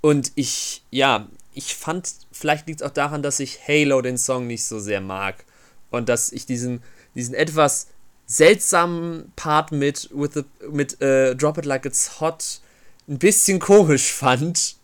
Und 0.00 0.32
ich, 0.34 0.82
ja, 0.90 1.28
ich 1.54 1.74
fand, 1.74 2.10
vielleicht 2.32 2.66
liegt 2.66 2.80
es 2.80 2.86
auch 2.86 2.92
daran, 2.92 3.22
dass 3.22 3.40
ich 3.40 3.60
Halo 3.68 4.00
den 4.02 4.18
Song 4.18 4.46
nicht 4.46 4.64
so 4.64 4.80
sehr 4.80 5.00
mag. 5.00 5.44
Und 5.90 6.08
dass 6.08 6.32
ich 6.32 6.46
diesen, 6.46 6.82
diesen 7.14 7.34
etwas 7.34 7.88
seltsamen 8.26 9.30
Part 9.36 9.72
mit, 9.72 10.08
with 10.12 10.30
the, 10.34 10.44
mit 10.70 10.94
uh, 11.02 11.34
Drop 11.34 11.58
It 11.58 11.66
Like 11.66 11.84
It's 11.84 12.20
Hot 12.20 12.60
ein 13.08 13.18
bisschen 13.18 13.58
komisch 13.58 14.12
fand, 14.12 14.76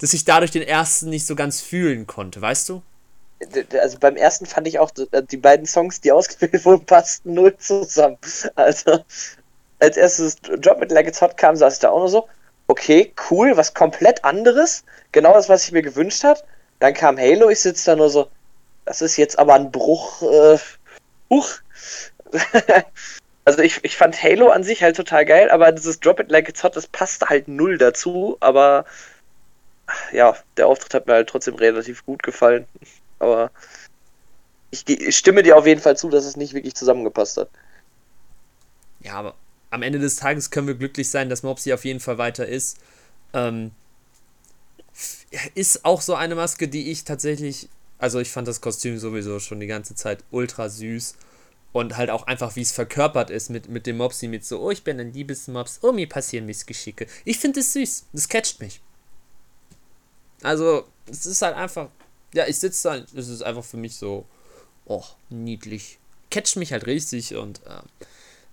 dass 0.00 0.12
ich 0.12 0.24
dadurch 0.24 0.50
den 0.50 0.62
ersten 0.62 1.10
nicht 1.10 1.26
so 1.26 1.34
ganz 1.34 1.60
fühlen 1.60 2.06
konnte, 2.06 2.40
weißt 2.40 2.68
du? 2.68 2.82
Also 3.78 3.98
beim 3.98 4.16
ersten 4.16 4.46
fand 4.46 4.66
ich 4.66 4.78
auch 4.78 4.90
äh, 5.12 5.22
die 5.22 5.36
beiden 5.36 5.66
Songs, 5.66 6.00
die 6.00 6.12
ausgewählt 6.12 6.64
wurden, 6.64 6.86
passten 6.86 7.34
null 7.34 7.56
zusammen. 7.56 8.18
Also 8.54 9.04
als 9.80 9.96
erstes 9.96 10.36
Drop 10.36 10.82
It 10.82 10.90
Like 10.90 11.08
It's 11.08 11.20
Hot 11.20 11.36
kam, 11.36 11.56
saß 11.56 11.74
ich 11.74 11.80
da 11.80 11.90
auch 11.90 11.98
nur 11.98 12.08
so, 12.08 12.28
okay, 12.68 13.12
cool, 13.30 13.56
was 13.56 13.74
komplett 13.74 14.24
anderes, 14.24 14.84
genau 15.12 15.34
das, 15.34 15.48
was 15.48 15.64
ich 15.64 15.72
mir 15.72 15.82
gewünscht 15.82 16.24
habe. 16.24 16.40
Dann 16.78 16.94
kam 16.94 17.18
Halo, 17.18 17.50
ich 17.50 17.60
sitze 17.60 17.90
da 17.90 17.96
nur 17.96 18.10
so, 18.10 18.28
das 18.84 19.02
ist 19.02 19.16
jetzt 19.16 19.38
aber 19.38 19.54
ein 19.54 19.70
Bruch, 19.70 20.22
äh, 20.22 20.58
huch. 21.30 21.50
also 23.44 23.62
ich, 23.62 23.84
ich 23.84 23.96
fand 23.96 24.22
Halo 24.22 24.48
an 24.48 24.64
sich 24.64 24.82
halt 24.82 24.96
total 24.96 25.24
geil, 25.24 25.50
aber 25.50 25.70
dieses 25.72 26.00
Drop 26.00 26.20
It 26.20 26.30
Like 26.30 26.48
It's 26.48 26.62
Hot, 26.62 26.76
das 26.76 26.86
passte 26.86 27.26
halt 27.26 27.48
null 27.48 27.78
dazu, 27.78 28.36
aber 28.40 28.86
ja, 30.12 30.36
der 30.56 30.66
Auftritt 30.66 30.94
hat 30.94 31.06
mir 31.06 31.14
halt 31.14 31.28
trotzdem 31.28 31.54
relativ 31.56 32.06
gut 32.06 32.22
gefallen. 32.22 32.66
Aber 33.18 33.50
ich, 34.70 34.88
ich 34.88 35.16
stimme 35.16 35.42
dir 35.42 35.58
auf 35.58 35.66
jeden 35.66 35.80
Fall 35.80 35.96
zu, 35.96 36.08
dass 36.08 36.24
es 36.24 36.36
nicht 36.36 36.54
wirklich 36.54 36.74
zusammengepasst 36.74 37.36
hat. 37.36 37.50
Ja, 39.00 39.14
aber 39.14 39.34
am 39.70 39.82
Ende 39.82 39.98
des 39.98 40.16
Tages 40.16 40.50
können 40.50 40.66
wir 40.66 40.74
glücklich 40.74 41.10
sein, 41.10 41.28
dass 41.28 41.42
Mopsy 41.42 41.72
auf 41.74 41.84
jeden 41.84 42.00
Fall 42.00 42.16
weiter 42.16 42.46
ist. 42.46 42.78
Ähm, 43.34 43.72
ist 45.54 45.84
auch 45.84 46.00
so 46.00 46.14
eine 46.14 46.34
Maske, 46.34 46.68
die 46.68 46.90
ich 46.90 47.04
tatsächlich, 47.04 47.68
also 47.98 48.20
ich 48.20 48.30
fand 48.30 48.48
das 48.48 48.62
Kostüm 48.62 48.98
sowieso 48.98 49.38
schon 49.38 49.60
die 49.60 49.66
ganze 49.66 49.94
Zeit 49.94 50.24
ultra 50.30 50.70
süß 50.70 51.16
und 51.74 51.96
halt 51.96 52.08
auch 52.08 52.28
einfach, 52.28 52.54
wie 52.54 52.62
es 52.62 52.70
verkörpert 52.70 53.30
ist 53.30 53.50
mit, 53.50 53.68
mit 53.68 53.86
dem 53.86 53.96
Mopsy, 53.96 54.28
mit 54.28 54.44
so, 54.44 54.60
oh, 54.60 54.70
ich 54.70 54.84
bin 54.84 55.00
ein 55.00 55.12
Liebesmops, 55.12 55.80
oh, 55.82 55.90
mir 55.90 56.08
passieren 56.08 56.46
Missgeschicke. 56.46 57.08
Ich 57.24 57.38
finde 57.38 57.60
es 57.60 57.72
süß, 57.72 58.06
das 58.12 58.28
catcht 58.28 58.60
mich. 58.60 58.80
Also, 60.44 60.84
es 61.10 61.26
ist 61.26 61.42
halt 61.42 61.56
einfach, 61.56 61.88
ja, 62.32 62.46
ich 62.46 62.60
sitze 62.60 62.88
da, 62.88 63.18
es 63.18 63.28
ist 63.28 63.42
einfach 63.42 63.64
für 63.64 63.76
mich 63.76 63.96
so, 63.96 64.24
oh, 64.84 65.02
niedlich. 65.30 65.98
Catcht 66.30 66.56
mich 66.56 66.72
halt 66.72 66.86
richtig 66.86 67.34
und 67.34 67.58
äh, 67.66 67.82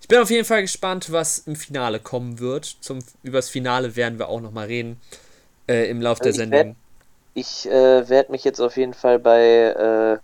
ich 0.01 0.07
bin 0.07 0.17
auf 0.17 0.31
jeden 0.31 0.45
Fall 0.45 0.63
gespannt, 0.63 1.11
was 1.11 1.37
im 1.39 1.55
Finale 1.55 1.99
kommen 1.99 2.39
wird. 2.39 2.77
Zum, 2.81 2.99
übers 3.21 3.49
Finale 3.49 3.95
werden 3.95 4.17
wir 4.17 4.29
auch 4.29 4.41
nochmal 4.41 4.65
reden 4.65 4.99
äh, 5.67 5.87
im 5.91 6.01
Lauf 6.01 6.19
der 6.19 6.33
Sendung. 6.33 6.59
Werd, 6.59 6.75
ich 7.35 7.67
äh, 7.67 8.09
werde 8.09 8.31
mich 8.31 8.43
jetzt 8.43 8.59
auf 8.59 8.77
jeden 8.77 8.95
Fall 8.95 9.19
bei 9.19 10.19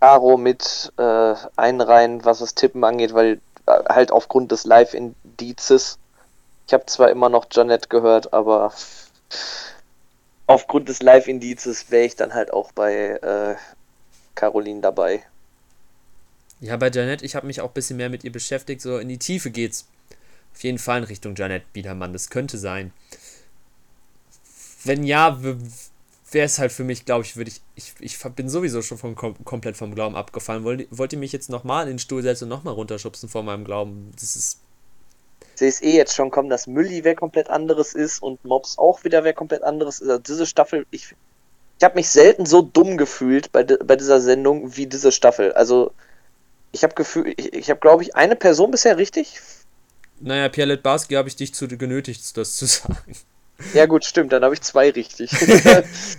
Caro 0.00 0.36
mit 0.36 0.92
äh, 0.96 1.34
einreihen, 1.56 2.24
was 2.24 2.40
das 2.40 2.54
Tippen 2.54 2.84
angeht, 2.84 3.14
weil 3.14 3.40
äh, 3.66 3.84
halt 3.88 4.12
aufgrund 4.12 4.52
des 4.52 4.64
Live-Indizes. 4.64 5.98
Ich 6.66 6.74
habe 6.74 6.86
zwar 6.86 7.10
immer 7.10 7.28
noch 7.28 7.46
Janet 7.50 7.90
gehört, 7.90 8.32
aber 8.32 8.72
aufgrund 10.46 10.88
des 10.88 11.02
Live-Indizes 11.02 11.90
wäre 11.90 12.04
ich 12.04 12.16
dann 12.16 12.34
halt 12.34 12.52
auch 12.52 12.72
bei 12.72 12.94
äh, 12.94 13.56
Caroline 14.34 14.80
dabei. 14.80 15.22
Ja, 16.60 16.76
bei 16.76 16.90
Janet, 16.90 17.22
ich 17.22 17.34
habe 17.34 17.46
mich 17.46 17.60
auch 17.60 17.68
ein 17.68 17.74
bisschen 17.74 17.96
mehr 17.96 18.10
mit 18.10 18.24
ihr 18.24 18.32
beschäftigt. 18.32 18.80
So 18.80 18.98
in 18.98 19.08
die 19.08 19.18
Tiefe 19.18 19.50
geht's. 19.50 19.86
Auf 20.54 20.62
jeden 20.62 20.78
Fall 20.78 20.98
in 20.98 21.04
Richtung 21.04 21.34
Janet 21.34 21.72
Biedermann. 21.72 22.12
Das 22.12 22.30
könnte 22.30 22.58
sein. 22.58 22.92
Wenn 24.84 25.02
ja, 25.02 25.38
wäre 26.34 26.46
es 26.46 26.58
halt 26.58 26.72
für 26.72 26.84
mich, 26.84 27.04
glaube 27.04 27.24
ich, 27.24 27.36
würde 27.36 27.50
ich, 27.50 27.62
ich. 27.74 27.94
Ich 28.00 28.18
bin 28.34 28.48
sowieso 28.48 28.82
schon 28.82 28.98
vom, 28.98 29.14
komplett 29.14 29.76
vom 29.76 29.94
Glauben 29.94 30.16
abgefallen. 30.16 30.64
Wollt, 30.64 30.86
wollt 30.90 31.12
ihr 31.12 31.18
mich 31.18 31.32
jetzt 31.32 31.48
nochmal 31.48 31.84
in 31.84 31.94
den 31.94 31.98
Stuhl 31.98 32.22
setzen 32.22 32.44
und 32.44 32.50
nochmal 32.50 32.74
runterschubsen 32.74 33.28
vor 33.28 33.42
meinem 33.42 33.64
Glauben? 33.64 34.12
Das 34.20 34.36
ist. 34.36 34.60
Ich 35.54 35.58
sehe 35.60 35.68
es 35.68 35.82
eh 35.82 35.96
jetzt 35.96 36.14
schon 36.14 36.30
kommen, 36.30 36.50
dass 36.50 36.66
Mülli 36.66 37.04
wer 37.04 37.14
komplett 37.14 37.48
anderes 37.48 37.94
ist 37.94 38.20
und 38.20 38.44
Mobs 38.44 38.76
auch 38.76 39.04
wieder 39.04 39.22
wer 39.22 39.32
komplett 39.32 39.62
anderes 39.62 40.00
ist. 40.00 40.08
Also 40.08 40.20
diese 40.20 40.46
Staffel, 40.46 40.84
ich, 40.90 41.14
ich 41.78 41.84
habe 41.84 41.94
mich 41.94 42.08
selten 42.08 42.44
so 42.44 42.60
dumm 42.60 42.96
gefühlt 42.96 43.52
bei, 43.52 43.62
bei 43.62 43.94
dieser 43.94 44.20
Sendung 44.20 44.76
wie 44.76 44.86
diese 44.86 45.12
Staffel. 45.12 45.52
Also 45.52 45.92
ich 46.72 46.82
habe 46.82 46.94
Gefühl, 46.94 47.32
ich, 47.36 47.52
ich 47.52 47.70
habe, 47.70 47.78
glaube 47.78 48.02
ich, 48.02 48.16
eine 48.16 48.34
Person 48.34 48.72
bisher 48.72 48.98
richtig. 48.98 49.40
Naja, 50.20 50.48
Pierre 50.48 50.76
Barski 50.76 51.14
habe 51.14 51.28
ich 51.28 51.36
dich 51.36 51.54
zu 51.54 51.68
genötigt, 51.68 52.36
das 52.36 52.56
zu 52.56 52.66
sagen. 52.66 53.14
Ja, 53.72 53.86
gut, 53.86 54.04
stimmt, 54.04 54.32
dann 54.32 54.44
habe 54.44 54.54
ich 54.54 54.60
zwei 54.60 54.90
richtig. 54.90 55.30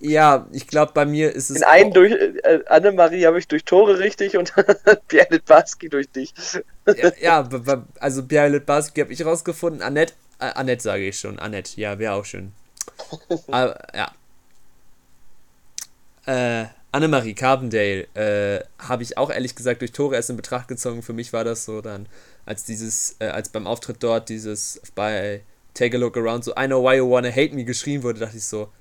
ja, 0.00 0.46
ich 0.52 0.66
glaube, 0.66 0.92
bei 0.92 1.06
mir 1.06 1.32
ist 1.32 1.50
es. 1.50 1.58
In 1.58 1.64
einen 1.64 1.92
durch 1.92 2.12
äh, 2.12 2.60
Annemarie 2.66 3.26
habe 3.26 3.38
ich 3.38 3.48
durch 3.48 3.64
Tore 3.64 3.98
richtig 3.98 4.36
und 4.36 4.52
Pierre 5.08 5.28
Litbarski 5.30 5.88
durch 5.88 6.10
dich. 6.10 6.34
ja, 6.86 7.12
ja, 7.20 7.48
also 8.00 8.24
Pierre 8.24 8.48
Litbarski 8.48 9.00
habe 9.00 9.12
ich 9.12 9.24
rausgefunden. 9.24 9.82
Annette, 9.82 10.14
äh, 10.38 10.52
Annette 10.54 10.82
sage 10.82 11.08
ich 11.08 11.18
schon. 11.18 11.38
Annette, 11.38 11.80
ja, 11.80 11.98
wäre 11.98 12.14
auch 12.14 12.24
schön. 12.24 12.52
Aber, 13.48 13.78
ja. 13.94 14.10
Äh, 16.26 16.66
Annemarie 16.92 17.34
Carbondale 17.34 18.06
äh, 18.14 18.64
habe 18.78 19.02
ich 19.02 19.18
auch 19.18 19.30
ehrlich 19.30 19.54
gesagt 19.54 19.82
durch 19.82 19.92
Tore 19.92 20.16
erst 20.16 20.30
in 20.30 20.36
Betracht 20.36 20.68
gezogen. 20.68 21.02
Für 21.02 21.12
mich 21.12 21.32
war 21.32 21.44
das 21.44 21.64
so 21.64 21.80
dann, 21.80 22.08
als 22.46 22.64
dieses, 22.64 23.16
äh, 23.18 23.26
als 23.26 23.50
beim 23.50 23.66
Auftritt 23.66 24.02
dort 24.02 24.28
dieses 24.28 24.80
bei 24.94 25.42
Take 25.74 25.96
a 25.96 26.00
Look 26.00 26.16
Around 26.16 26.44
so 26.44 26.52
I 26.52 26.66
know 26.66 26.82
why 26.82 26.96
you 26.96 27.10
wanna 27.10 27.28
hate 27.28 27.54
me 27.54 27.64
geschrien 27.64 28.02
wurde, 28.02 28.20
dachte 28.20 28.38
ich 28.38 28.44
so, 28.44 28.72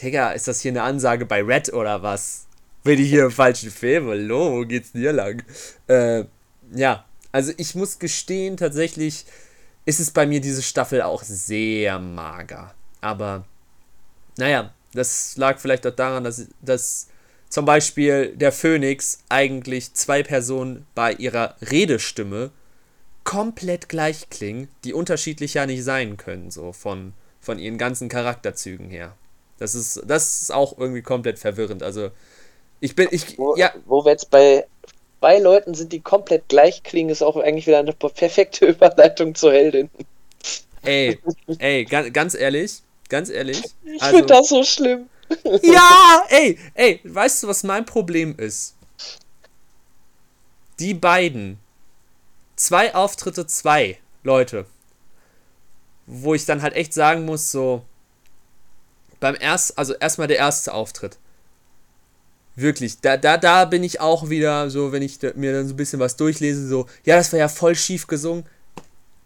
Digga, 0.00 0.30
ist 0.30 0.46
das 0.46 0.60
hier 0.60 0.70
eine 0.70 0.82
Ansage 0.82 1.26
bei 1.26 1.42
Red 1.42 1.72
oder 1.72 2.02
was? 2.02 2.46
Bin 2.84 3.00
ich 3.00 3.10
hier 3.10 3.24
im 3.24 3.32
falschen 3.32 3.70
Film? 3.70 4.06
Hallo, 4.06 4.52
wo 4.52 4.64
geht's 4.64 4.92
denn 4.92 5.00
hier 5.00 5.12
lang? 5.12 5.42
Äh, 5.88 6.24
ja, 6.72 7.04
also 7.32 7.52
ich 7.56 7.74
muss 7.74 7.98
gestehen, 7.98 8.56
tatsächlich 8.56 9.24
ist 9.84 10.00
es 10.00 10.10
bei 10.10 10.26
mir 10.26 10.40
diese 10.40 10.62
Staffel 10.62 11.02
auch 11.02 11.22
sehr 11.24 11.98
mager. 11.98 12.74
Aber 13.00 13.44
naja, 14.36 14.72
das 14.92 15.36
lag 15.36 15.58
vielleicht 15.58 15.86
auch 15.86 15.94
daran, 15.94 16.24
dass, 16.24 16.46
dass 16.62 17.08
zum 17.48 17.64
Beispiel 17.64 18.36
der 18.36 18.52
Phönix 18.52 19.18
eigentlich 19.28 19.94
zwei 19.94 20.22
Personen 20.22 20.86
bei 20.94 21.12
ihrer 21.14 21.56
Redestimme 21.60 22.50
komplett 23.28 23.90
gleich 23.90 24.30
klingen, 24.30 24.68
die 24.84 24.94
unterschiedlich 24.94 25.52
ja 25.52 25.66
nicht 25.66 25.84
sein 25.84 26.16
können, 26.16 26.50
so 26.50 26.72
von, 26.72 27.12
von 27.42 27.58
ihren 27.58 27.76
ganzen 27.76 28.08
Charakterzügen 28.08 28.88
her. 28.88 29.14
Das 29.58 29.74
ist, 29.74 30.02
das 30.06 30.40
ist 30.40 30.50
auch 30.50 30.78
irgendwie 30.78 31.02
komplett 31.02 31.38
verwirrend. 31.38 31.82
Also, 31.82 32.10
ich 32.80 32.96
bin, 32.96 33.08
ich, 33.10 33.36
wo, 33.36 33.54
ja. 33.54 33.70
Wo 33.84 34.02
wir 34.02 34.12
jetzt 34.12 34.30
bei 34.30 34.66
zwei 35.18 35.40
Leuten 35.40 35.74
sind, 35.74 35.92
die 35.92 36.00
komplett 36.00 36.48
gleich 36.48 36.82
klingen, 36.84 37.10
ist 37.10 37.20
auch 37.20 37.36
eigentlich 37.36 37.66
wieder 37.66 37.80
eine 37.80 37.92
perfekte 37.92 38.64
Überleitung 38.66 39.34
zur 39.34 39.52
Heldin. 39.52 39.90
Ey, 40.82 41.18
ey, 41.58 41.84
ganz, 41.84 42.10
ganz 42.14 42.34
ehrlich, 42.34 42.80
ganz 43.10 43.28
ehrlich. 43.28 43.60
Ich 43.84 44.00
also, 44.00 44.16
finde 44.16 44.32
das 44.32 44.48
so 44.48 44.64
schlimm. 44.64 45.06
Ja, 45.62 46.24
ey, 46.30 46.58
ey, 46.72 47.00
weißt 47.04 47.42
du, 47.42 47.48
was 47.48 47.62
mein 47.62 47.84
Problem 47.84 48.36
ist? 48.38 48.74
Die 50.80 50.94
beiden. 50.94 51.58
Zwei 52.58 52.94
Auftritte, 52.94 53.46
zwei 53.46 53.98
Leute. 54.22 54.66
Wo 56.06 56.34
ich 56.34 56.44
dann 56.44 56.62
halt 56.62 56.74
echt 56.74 56.92
sagen 56.92 57.24
muss, 57.24 57.50
so. 57.50 57.84
Beim 59.20 59.34
ersten, 59.34 59.78
also 59.78 59.94
erstmal 59.94 60.28
der 60.28 60.36
erste 60.36 60.74
Auftritt. 60.74 61.18
Wirklich, 62.54 63.00
da, 63.00 63.16
da, 63.16 63.36
da 63.36 63.64
bin 63.64 63.82
ich 63.82 64.00
auch 64.00 64.28
wieder 64.28 64.68
so, 64.70 64.92
wenn 64.92 65.02
ich 65.02 65.18
mir 65.36 65.52
dann 65.52 65.68
so 65.68 65.74
ein 65.74 65.76
bisschen 65.76 66.00
was 66.00 66.16
durchlese, 66.16 66.66
so, 66.68 66.86
ja, 67.04 67.16
das 67.16 67.32
war 67.32 67.38
ja 67.38 67.48
voll 67.48 67.74
schief 67.74 68.06
gesungen 68.06 68.44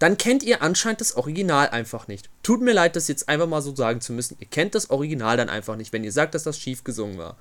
dann 0.03 0.16
kennt 0.18 0.42
ihr 0.42 0.62
anscheinend 0.62 1.01
das 1.01 1.14
Original 1.14 1.68
einfach 1.68 2.09
nicht. 2.09 2.29
Tut 2.42 2.61
mir 2.61 2.73
leid, 2.73 2.97
das 2.97 3.07
jetzt 3.07 3.29
einfach 3.29 3.47
mal 3.47 3.62
so 3.62 3.73
sagen 3.73 4.01
zu 4.01 4.12
müssen. 4.12 4.37
Ihr 4.40 4.49
kennt 4.49 4.75
das 4.75 4.90
Original 4.90 5.37
dann 5.37 5.49
einfach 5.49 5.77
nicht, 5.77 5.92
wenn 5.92 6.03
ihr 6.03 6.11
sagt, 6.11 6.35
dass 6.35 6.42
das 6.42 6.59
schief 6.59 6.83
gesungen 6.83 7.18
war. 7.18 7.37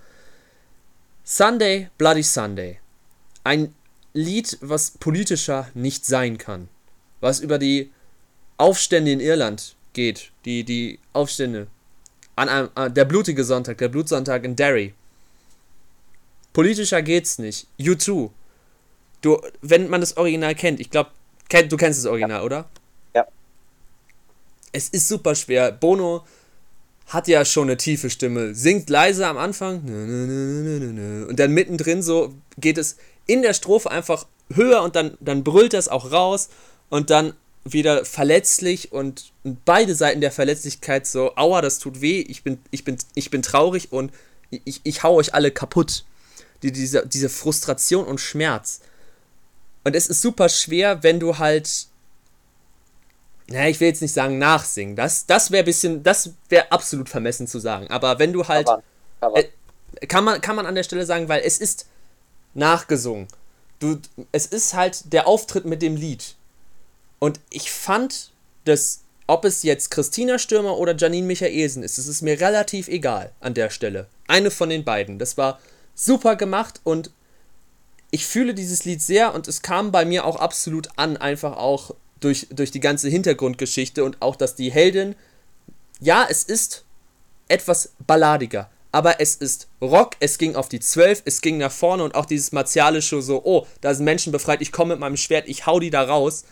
Sunday, 1.23 1.89
Bloody 1.97 2.21
Sunday. 2.21 2.79
Ein 3.43 3.73
Lied, 4.13 4.57
was 4.61 4.91
politischer 4.91 5.69
nicht 5.73 6.05
sein 6.05 6.37
kann. 6.37 6.67
was 7.21 7.39
über 7.39 7.57
die 7.57 7.91
Aufstände 8.57 9.11
in 9.11 9.19
Irland 9.19 9.75
geht, 9.93 10.31
die, 10.45 10.63
die 10.63 10.99
Aufstände. 11.13 11.67
An 12.35 12.49
einem, 12.49 12.69
an 12.75 12.93
der 12.93 13.05
blutige 13.05 13.43
Sonntag, 13.43 13.77
der 13.77 13.89
Blutsonntag 13.89 14.43
in 14.43 14.55
Derry. 14.55 14.93
Politischer 16.53 17.01
geht's 17.01 17.39
nicht. 17.39 17.67
U2. 17.79 18.31
Du, 19.21 19.39
wenn 19.61 19.89
man 19.89 20.01
das 20.01 20.17
Original 20.17 20.55
kennt, 20.55 20.79
ich 20.79 20.89
glaube, 20.89 21.11
kenn, 21.47 21.69
du 21.69 21.77
kennst 21.77 21.99
das 21.99 22.07
Original, 22.07 22.39
ja. 22.39 22.43
oder? 22.43 22.69
Ja. 23.13 23.27
Es 24.71 24.89
ist 24.89 25.07
super 25.07 25.35
schwer. 25.35 25.71
Bono 25.71 26.25
hat 27.07 27.27
ja 27.27 27.45
schon 27.45 27.67
eine 27.67 27.77
tiefe 27.77 28.09
Stimme, 28.09 28.55
singt 28.55 28.89
leise 28.89 29.27
am 29.27 29.37
Anfang 29.37 29.81
und 31.27 31.35
dann 31.35 31.51
mittendrin 31.51 32.01
so 32.01 32.33
geht 32.57 32.77
es 32.77 32.95
in 33.31 33.41
der 33.41 33.53
Strophe 33.53 33.89
einfach 33.89 34.25
höher 34.53 34.81
und 34.81 34.97
dann, 34.97 35.17
dann 35.21 35.43
brüllt 35.45 35.73
das 35.73 35.87
auch 35.87 36.11
raus 36.11 36.49
und 36.89 37.09
dann 37.09 37.33
wieder 37.63 38.03
verletzlich 38.03 38.91
und, 38.91 39.31
beide 39.65 39.95
Seiten 39.95 40.21
der 40.21 40.31
Verletzlichkeit 40.31 41.07
so, 41.07 41.35
aua, 41.35 41.61
das 41.61 41.79
tut 41.79 42.01
weh, 42.01 42.19
ich 42.21 42.43
bin, 42.43 42.59
ich 42.71 42.83
bin, 42.83 42.97
ich 43.15 43.31
bin 43.31 43.41
traurig 43.41 43.91
und 43.91 44.11
ich, 44.49 44.81
ich 44.83 45.01
hau 45.01 45.15
euch 45.15 45.33
alle 45.33 45.51
kaputt. 45.51 46.05
Die, 46.61 46.71
diese, 46.71 47.07
diese 47.07 47.29
Frustration 47.29 48.05
und 48.05 48.19
Schmerz. 48.19 48.81
Und 49.83 49.95
es 49.95 50.07
ist 50.07 50.21
super 50.21 50.47
schwer, 50.49 51.01
wenn 51.01 51.19
du 51.19 51.39
halt. 51.39 51.87
Naja, 53.47 53.67
ich 53.67 53.79
will 53.79 53.87
jetzt 53.87 54.03
nicht 54.03 54.13
sagen 54.13 54.37
nachsingen. 54.37 54.95
Das, 54.95 55.25
das 55.25 55.49
wäre 55.49 55.63
bisschen, 55.63 56.03
das 56.03 56.33
wäre 56.49 56.71
absolut 56.71 57.09
vermessen 57.09 57.47
zu 57.47 57.57
sagen. 57.57 57.87
Aber 57.87 58.19
wenn 58.19 58.31
du 58.31 58.47
halt. 58.47 58.67
Aber, 58.67 58.83
aber. 59.21 59.37
Äh, 59.37 60.07
kann, 60.07 60.23
man, 60.23 60.39
kann 60.39 60.55
man 60.55 60.67
an 60.67 60.75
der 60.75 60.83
Stelle 60.83 61.05
sagen, 61.07 61.27
weil 61.29 61.41
es 61.43 61.57
ist 61.57 61.87
nachgesungen. 62.53 63.27
Du, 63.79 63.99
es 64.31 64.45
ist 64.45 64.73
halt 64.73 65.11
der 65.13 65.27
Auftritt 65.27 65.65
mit 65.65 65.81
dem 65.81 65.95
Lied. 65.95 66.35
Und 67.19 67.39
ich 67.49 67.71
fand, 67.71 68.31
dass, 68.65 69.01
ob 69.27 69.45
es 69.45 69.63
jetzt 69.63 69.91
Christina 69.91 70.37
Stürmer 70.37 70.77
oder 70.77 70.95
Janine 70.95 71.27
Michaelsen 71.27 71.83
ist, 71.83 71.97
das 71.97 72.07
ist 72.07 72.21
mir 72.21 72.39
relativ 72.39 72.87
egal 72.87 73.31
an 73.39 73.53
der 73.53 73.69
Stelle. 73.69 74.07
Eine 74.27 74.51
von 74.51 74.69
den 74.69 74.83
beiden. 74.83 75.19
Das 75.19 75.37
war 75.37 75.59
super 75.95 76.35
gemacht 76.35 76.81
und 76.83 77.11
ich 78.11 78.25
fühle 78.25 78.53
dieses 78.53 78.85
Lied 78.85 79.01
sehr 79.01 79.33
und 79.33 79.47
es 79.47 79.61
kam 79.61 79.91
bei 79.91 80.05
mir 80.05 80.25
auch 80.25 80.35
absolut 80.35 80.89
an, 80.97 81.17
einfach 81.17 81.57
auch 81.57 81.95
durch, 82.19 82.47
durch 82.51 82.71
die 82.71 82.79
ganze 82.79 83.09
Hintergrundgeschichte 83.09 84.03
und 84.03 84.21
auch, 84.21 84.35
dass 84.35 84.55
die 84.55 84.71
Heldin, 84.71 85.15
ja, 85.99 86.27
es 86.29 86.43
ist 86.43 86.83
etwas 87.47 87.93
balladiger, 88.05 88.69
aber 88.91 89.19
es 89.19 89.35
ist 89.35 89.67
Rock, 89.81 90.15
es 90.19 90.37
ging 90.37 90.55
auf 90.55 90.69
die 90.69 90.79
12, 90.79 91.23
es 91.25 91.41
ging 91.41 91.57
nach 91.57 91.71
vorne 91.71 92.03
und 92.03 92.15
auch 92.15 92.25
dieses 92.25 92.51
martialische 92.51 93.21
so, 93.21 93.41
oh, 93.43 93.67
da 93.81 93.93
sind 93.93 94.05
Menschen 94.05 94.31
befreit, 94.31 94.61
ich 94.61 94.71
komme 94.71 94.93
mit 94.93 94.99
meinem 94.99 95.17
Schwert, 95.17 95.47
ich 95.47 95.65
hau 95.65 95.79
die 95.79 95.89
da 95.89 96.03
raus 96.03 96.43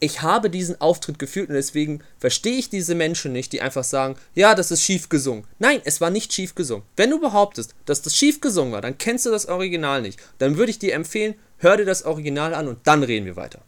ich 0.00 0.22
habe 0.22 0.50
diesen 0.50 0.80
Auftritt 0.80 1.18
gefühlt 1.18 1.48
und 1.48 1.54
deswegen 1.54 2.02
verstehe 2.18 2.56
ich 2.56 2.70
diese 2.70 2.94
Menschen 2.94 3.32
nicht, 3.32 3.52
die 3.52 3.60
einfach 3.60 3.84
sagen, 3.84 4.16
ja, 4.34 4.54
das 4.54 4.70
ist 4.70 4.82
schief 4.82 5.08
gesungen. 5.08 5.44
Nein, 5.58 5.80
es 5.84 6.00
war 6.00 6.10
nicht 6.10 6.32
schief 6.32 6.54
gesungen. 6.54 6.84
Wenn 6.96 7.10
du 7.10 7.20
behauptest, 7.20 7.74
dass 7.84 8.02
das 8.02 8.16
schief 8.16 8.40
gesungen 8.40 8.72
war, 8.72 8.80
dann 8.80 8.98
kennst 8.98 9.26
du 9.26 9.30
das 9.30 9.46
Original 9.46 10.02
nicht. 10.02 10.20
Dann 10.38 10.56
würde 10.56 10.70
ich 10.70 10.78
dir 10.78 10.94
empfehlen, 10.94 11.34
hör 11.58 11.76
dir 11.76 11.84
das 11.84 12.04
Original 12.04 12.54
an 12.54 12.68
und 12.68 12.86
dann 12.86 13.02
reden 13.02 13.26
wir 13.26 13.36
weiter. 13.36 13.60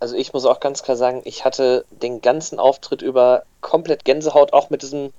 Also 0.00 0.16
ich 0.16 0.32
muss 0.32 0.44
auch 0.44 0.60
ganz 0.60 0.82
klar 0.82 0.96
sagen, 0.96 1.22
ich 1.24 1.44
hatte 1.44 1.84
den 1.90 2.20
ganzen 2.20 2.58
Auftritt 2.58 3.02
über 3.02 3.44
komplett 3.60 4.04
Gänsehaut, 4.04 4.52
auch 4.52 4.70
mit 4.70 4.82
diesem 4.82 5.12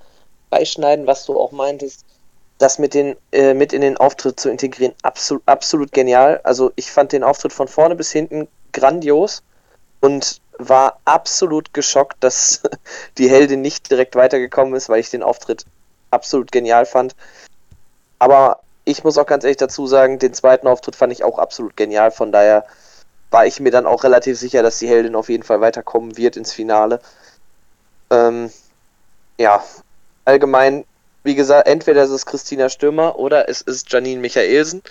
Beischneiden, 0.50 1.06
was 1.06 1.24
du 1.26 1.38
auch 1.38 1.52
meintest. 1.52 2.04
Das 2.58 2.78
mit, 2.78 2.94
den, 2.94 3.16
äh, 3.30 3.54
mit 3.54 3.72
in 3.72 3.82
den 3.82 3.96
Auftritt 3.96 4.40
zu 4.40 4.50
integrieren, 4.50 4.94
absolut, 5.02 5.42
absolut 5.46 5.92
genial. 5.92 6.40
Also 6.42 6.72
ich 6.74 6.90
fand 6.90 7.12
den 7.12 7.22
Auftritt 7.22 7.52
von 7.52 7.68
vorne 7.68 7.94
bis 7.94 8.10
hinten 8.10 8.48
grandios 8.72 9.42
und 10.00 10.40
war 10.58 10.98
absolut 11.04 11.72
geschockt, 11.72 12.16
dass 12.20 12.62
die 13.18 13.30
Heldin 13.30 13.60
nicht 13.60 13.90
direkt 13.90 14.16
weitergekommen 14.16 14.74
ist, 14.74 14.88
weil 14.88 15.00
ich 15.00 15.10
den 15.10 15.22
Auftritt 15.22 15.64
absolut 16.10 16.50
genial 16.50 16.84
fand. 16.84 17.14
Aber 18.18 18.60
ich 18.84 19.04
muss 19.04 19.18
auch 19.18 19.26
ganz 19.26 19.44
ehrlich 19.44 19.58
dazu 19.58 19.86
sagen, 19.86 20.18
den 20.18 20.34
zweiten 20.34 20.66
Auftritt 20.66 20.96
fand 20.96 21.12
ich 21.12 21.22
auch 21.22 21.38
absolut 21.38 21.76
genial. 21.76 22.10
Von 22.10 22.32
daher 22.32 22.64
war 23.30 23.46
ich 23.46 23.60
mir 23.60 23.70
dann 23.70 23.86
auch 23.86 24.04
relativ 24.04 24.38
sicher, 24.38 24.62
dass 24.62 24.78
die 24.78 24.88
Heldin 24.88 25.14
auf 25.14 25.28
jeden 25.28 25.42
Fall 25.42 25.60
weiterkommen 25.60 26.16
wird 26.16 26.36
ins 26.36 26.52
Finale. 26.52 27.00
Ähm, 28.10 28.50
ja, 29.38 29.62
allgemein 30.28 30.84
wie 31.24 31.34
gesagt, 31.34 31.68
entweder 31.68 32.04
ist 32.04 32.10
es 32.10 32.26
Christina 32.26 32.68
Stürmer 32.68 33.18
oder 33.18 33.48
es 33.48 33.60
ist 33.60 33.92
Janine 33.92 34.20
Michaelsen. 34.20 34.82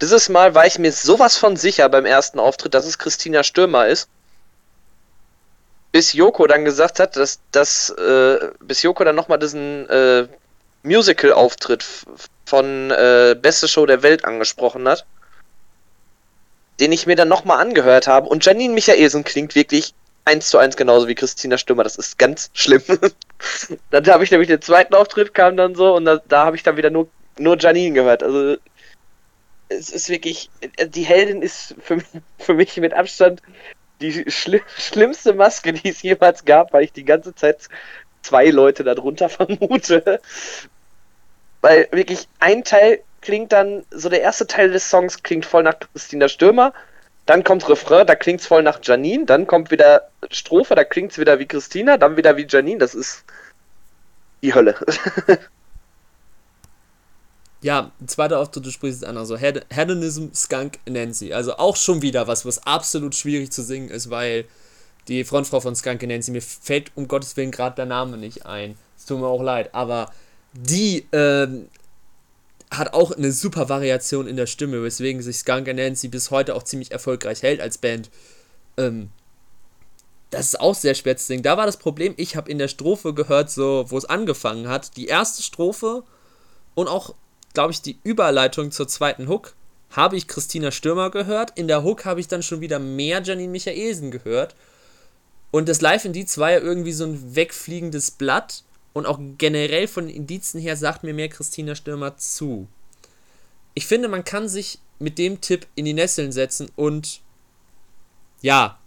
Dieses 0.00 0.28
Mal 0.28 0.54
war 0.54 0.64
ich 0.66 0.78
mir 0.78 0.92
sowas 0.92 1.36
von 1.36 1.56
sicher 1.56 1.88
beim 1.88 2.06
ersten 2.06 2.38
Auftritt, 2.38 2.74
dass 2.74 2.86
es 2.86 2.98
Christina 2.98 3.42
Stürmer 3.42 3.88
ist. 3.88 4.08
Bis 5.90 6.14
Joko 6.14 6.46
dann 6.46 6.64
gesagt 6.64 7.00
hat, 7.00 7.16
dass 7.16 7.40
das, 7.50 7.90
äh, 7.90 8.38
bis 8.60 8.82
Joko 8.82 9.04
dann 9.04 9.16
nochmal 9.16 9.38
diesen 9.38 9.88
äh, 9.90 10.28
Musical-Auftritt 10.82 11.84
von 12.46 12.90
äh, 12.90 13.36
Beste 13.38 13.68
Show 13.68 13.84
der 13.84 14.02
Welt 14.02 14.24
angesprochen 14.24 14.88
hat. 14.88 15.04
Den 16.80 16.92
ich 16.92 17.06
mir 17.06 17.16
dann 17.16 17.28
nochmal 17.28 17.60
angehört 17.60 18.06
habe. 18.06 18.28
Und 18.28 18.44
Janine 18.46 18.72
Michaelsen 18.72 19.24
klingt 19.24 19.54
wirklich 19.54 19.94
eins 20.24 20.48
zu 20.48 20.58
eins 20.58 20.76
genauso 20.76 21.08
wie 21.08 21.14
Christina 21.14 21.58
Stürmer. 21.58 21.84
Das 21.84 21.96
ist 21.96 22.18
ganz 22.18 22.50
schlimm. 22.54 22.82
dann 23.90 24.06
habe 24.06 24.24
ich 24.24 24.30
nämlich 24.30 24.48
den 24.48 24.62
zweiten 24.62 24.94
Auftritt, 24.94 25.34
kam 25.34 25.56
dann 25.56 25.74
so 25.74 25.94
und 25.94 26.04
da, 26.04 26.20
da 26.28 26.46
habe 26.46 26.56
ich 26.56 26.62
dann 26.62 26.76
wieder 26.76 26.90
nur, 26.90 27.08
nur 27.38 27.58
Janine 27.58 27.94
gehört. 27.94 28.22
Also 28.22 28.56
es 29.68 29.90
ist 29.90 30.08
wirklich, 30.08 30.50
die 30.86 31.02
Heldin 31.02 31.42
ist 31.42 31.74
für, 31.80 31.98
für 32.38 32.54
mich 32.54 32.76
mit 32.76 32.94
Abstand 32.94 33.42
die 34.00 34.30
schli 34.30 34.60
schlimmste 34.76 35.32
Maske, 35.32 35.72
die 35.72 35.88
es 35.88 36.02
jemals 36.02 36.44
gab, 36.44 36.72
weil 36.72 36.84
ich 36.84 36.92
die 36.92 37.04
ganze 37.04 37.34
Zeit 37.34 37.68
zwei 38.22 38.50
Leute 38.50 38.84
darunter 38.84 39.28
vermute. 39.28 40.20
Weil 41.60 41.88
wirklich 41.92 42.28
ein 42.40 42.64
Teil 42.64 43.00
klingt 43.20 43.52
dann, 43.52 43.84
so 43.90 44.08
der 44.08 44.20
erste 44.20 44.48
Teil 44.48 44.72
des 44.72 44.90
Songs 44.90 45.22
klingt 45.22 45.46
voll 45.46 45.62
nach 45.62 45.78
Christina 45.78 46.28
Stürmer 46.28 46.72
dann 47.26 47.44
kommt 47.44 47.68
Refrain, 47.68 48.06
da 48.06 48.14
klingt 48.14 48.40
es 48.40 48.46
voll 48.46 48.62
nach 48.62 48.80
Janine, 48.82 49.26
dann 49.26 49.46
kommt 49.46 49.70
wieder 49.70 50.08
Strophe, 50.30 50.74
da 50.74 50.84
klingt 50.84 51.12
es 51.12 51.18
wieder 51.18 51.38
wie 51.38 51.46
Christina, 51.46 51.96
dann 51.96 52.16
wieder 52.16 52.36
wie 52.36 52.46
Janine, 52.48 52.78
das 52.78 52.94
ist 52.94 53.24
die 54.42 54.54
Hölle. 54.54 54.74
ja, 57.60 57.92
zweiter 58.06 58.40
Auftritt, 58.40 58.66
du 58.66 58.70
sprichst 58.70 59.02
es 59.02 59.08
an, 59.08 59.16
also 59.16 59.36
Hedonism, 59.36 60.28
Skunk, 60.34 60.80
Nancy. 60.86 61.32
Also 61.32 61.56
auch 61.56 61.76
schon 61.76 62.02
wieder 62.02 62.26
was, 62.26 62.44
was 62.44 62.66
absolut 62.66 63.14
schwierig 63.14 63.52
zu 63.52 63.62
singen 63.62 63.88
ist, 63.88 64.10
weil 64.10 64.46
die 65.06 65.24
Frontfrau 65.24 65.60
von 65.60 65.76
Skunk 65.76 66.02
Nancy, 66.02 66.32
mir 66.32 66.42
fällt 66.42 66.90
um 66.96 67.06
Gottes 67.06 67.36
Willen 67.36 67.52
gerade 67.52 67.76
der 67.76 67.86
Name 67.86 68.16
nicht 68.16 68.46
ein. 68.46 68.76
Es 68.98 69.06
tut 69.06 69.20
mir 69.20 69.26
auch 69.26 69.42
leid, 69.42 69.70
aber 69.74 70.12
die 70.52 71.06
ähm, 71.12 71.68
hat 72.72 72.94
auch 72.94 73.12
eine 73.12 73.32
super 73.32 73.68
Variation 73.68 74.26
in 74.26 74.36
der 74.36 74.46
Stimme, 74.46 74.82
weswegen 74.82 75.22
sich 75.22 75.38
Skunk 75.38 75.66
Nancy 75.66 76.08
bis 76.08 76.30
heute 76.30 76.54
auch 76.54 76.62
ziemlich 76.62 76.90
erfolgreich 76.90 77.42
hält 77.42 77.60
als 77.60 77.78
Band. 77.78 78.10
Ähm, 78.76 79.10
das 80.30 80.46
ist 80.46 80.60
auch 80.60 80.74
sehr 80.74 80.94
schwer 80.94 81.16
zu 81.16 81.26
singen. 81.26 81.42
Da 81.42 81.58
war 81.58 81.66
das 81.66 81.76
Problem, 81.76 82.14
ich 82.16 82.36
habe 82.36 82.50
in 82.50 82.58
der 82.58 82.68
Strophe 82.68 83.12
gehört, 83.12 83.50
so, 83.50 83.84
wo 83.88 83.98
es 83.98 84.06
angefangen 84.06 84.68
hat, 84.68 84.96
die 84.96 85.06
erste 85.06 85.42
Strophe 85.42 86.04
und 86.74 86.88
auch, 86.88 87.14
glaube 87.52 87.72
ich, 87.72 87.82
die 87.82 87.98
Überleitung 88.02 88.70
zur 88.70 88.88
zweiten 88.88 89.28
Hook 89.28 89.54
habe 89.90 90.16
ich 90.16 90.26
Christina 90.26 90.70
Stürmer 90.70 91.10
gehört. 91.10 91.52
In 91.58 91.68
der 91.68 91.82
Hook 91.84 92.06
habe 92.06 92.20
ich 92.20 92.28
dann 92.28 92.42
schon 92.42 92.62
wieder 92.62 92.78
mehr 92.78 93.22
Janine 93.22 93.52
Michaelsen 93.52 94.10
gehört. 94.10 94.54
Und 95.50 95.68
das 95.68 95.82
Live 95.82 96.06
in 96.06 96.14
die 96.14 96.24
zwei 96.24 96.56
irgendwie 96.56 96.92
so 96.92 97.04
ein 97.04 97.36
wegfliegendes 97.36 98.12
Blatt. 98.12 98.64
Und 98.92 99.06
auch 99.06 99.18
generell 99.38 99.88
von 99.88 100.08
Indizen 100.08 100.60
her 100.60 100.76
sagt 100.76 101.02
mir 101.02 101.14
mehr 101.14 101.28
Christina 101.28 101.74
Stürmer 101.74 102.16
zu. 102.16 102.68
Ich 103.74 103.86
finde, 103.86 104.08
man 104.08 104.24
kann 104.24 104.48
sich 104.48 104.78
mit 104.98 105.18
dem 105.18 105.40
Tipp 105.40 105.66
in 105.74 105.84
die 105.84 105.94
Nesseln 105.94 106.30
setzen 106.30 106.70
und 106.76 107.20
ja, 108.42 108.78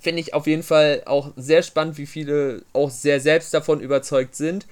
finde 0.00 0.20
ich 0.20 0.34
auf 0.34 0.46
jeden 0.46 0.62
Fall 0.62 1.02
auch 1.06 1.32
sehr 1.36 1.62
spannend, 1.62 1.96
wie 1.96 2.06
viele 2.06 2.62
auch 2.72 2.90
sehr 2.90 3.20
selbst 3.20 3.52
davon 3.54 3.80
überzeugt 3.80 4.36
sind, 4.36 4.66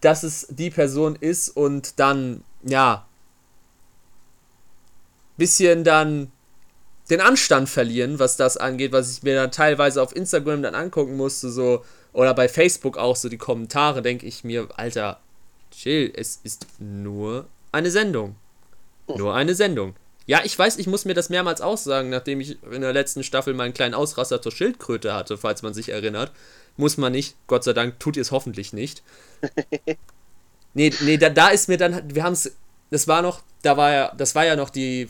dass 0.00 0.22
es 0.22 0.46
die 0.50 0.70
Person 0.70 1.16
ist 1.16 1.48
und 1.50 1.98
dann, 1.98 2.42
ja, 2.62 3.06
bisschen 5.36 5.84
dann 5.84 6.30
den 7.10 7.20
Anstand 7.20 7.68
verlieren, 7.68 8.18
was 8.18 8.36
das 8.36 8.56
angeht, 8.56 8.92
was 8.92 9.10
ich 9.10 9.22
mir 9.22 9.34
dann 9.34 9.50
teilweise 9.50 10.02
auf 10.02 10.14
Instagram 10.14 10.62
dann 10.62 10.74
angucken 10.74 11.16
musste, 11.16 11.50
so, 11.50 11.84
oder 12.12 12.34
bei 12.34 12.48
Facebook 12.48 12.96
auch 12.96 13.16
so 13.16 13.28
die 13.28 13.38
Kommentare, 13.38 14.02
denke 14.02 14.26
ich 14.26 14.44
mir, 14.44 14.68
Alter, 14.76 15.20
chill, 15.70 16.12
es 16.14 16.40
ist 16.42 16.66
nur 16.78 17.46
eine 17.72 17.90
Sendung. 17.90 18.36
Nur 19.06 19.34
eine 19.34 19.54
Sendung. 19.54 19.94
Ja, 20.26 20.42
ich 20.44 20.58
weiß, 20.58 20.76
ich 20.76 20.86
muss 20.86 21.06
mir 21.06 21.14
das 21.14 21.30
mehrmals 21.30 21.60
aussagen, 21.60 22.10
nachdem 22.10 22.40
ich 22.40 22.62
in 22.70 22.82
der 22.82 22.92
letzten 22.92 23.24
Staffel 23.24 23.54
meinen 23.54 23.72
kleinen 23.72 23.94
Ausraster 23.94 24.42
zur 24.42 24.52
Schildkröte 24.52 25.14
hatte, 25.14 25.38
falls 25.38 25.62
man 25.62 25.72
sich 25.72 25.88
erinnert. 25.88 26.32
Muss 26.76 26.98
man 26.98 27.12
nicht, 27.12 27.34
Gott 27.46 27.64
sei 27.64 27.72
Dank, 27.72 27.98
tut 27.98 28.16
ihr 28.16 28.22
es 28.22 28.30
hoffentlich 28.30 28.72
nicht. 28.72 29.02
nee, 30.74 30.92
nee, 31.00 31.16
da, 31.16 31.30
da 31.30 31.48
ist 31.48 31.68
mir 31.68 31.78
dann, 31.78 32.14
wir 32.14 32.22
haben 32.24 32.34
es, 32.34 32.52
das 32.90 33.08
war 33.08 33.22
noch, 33.22 33.42
da 33.62 33.76
war 33.78 33.90
ja, 33.90 34.12
das 34.16 34.34
war 34.34 34.44
ja 34.44 34.54
noch 34.54 34.70
die 34.70 35.08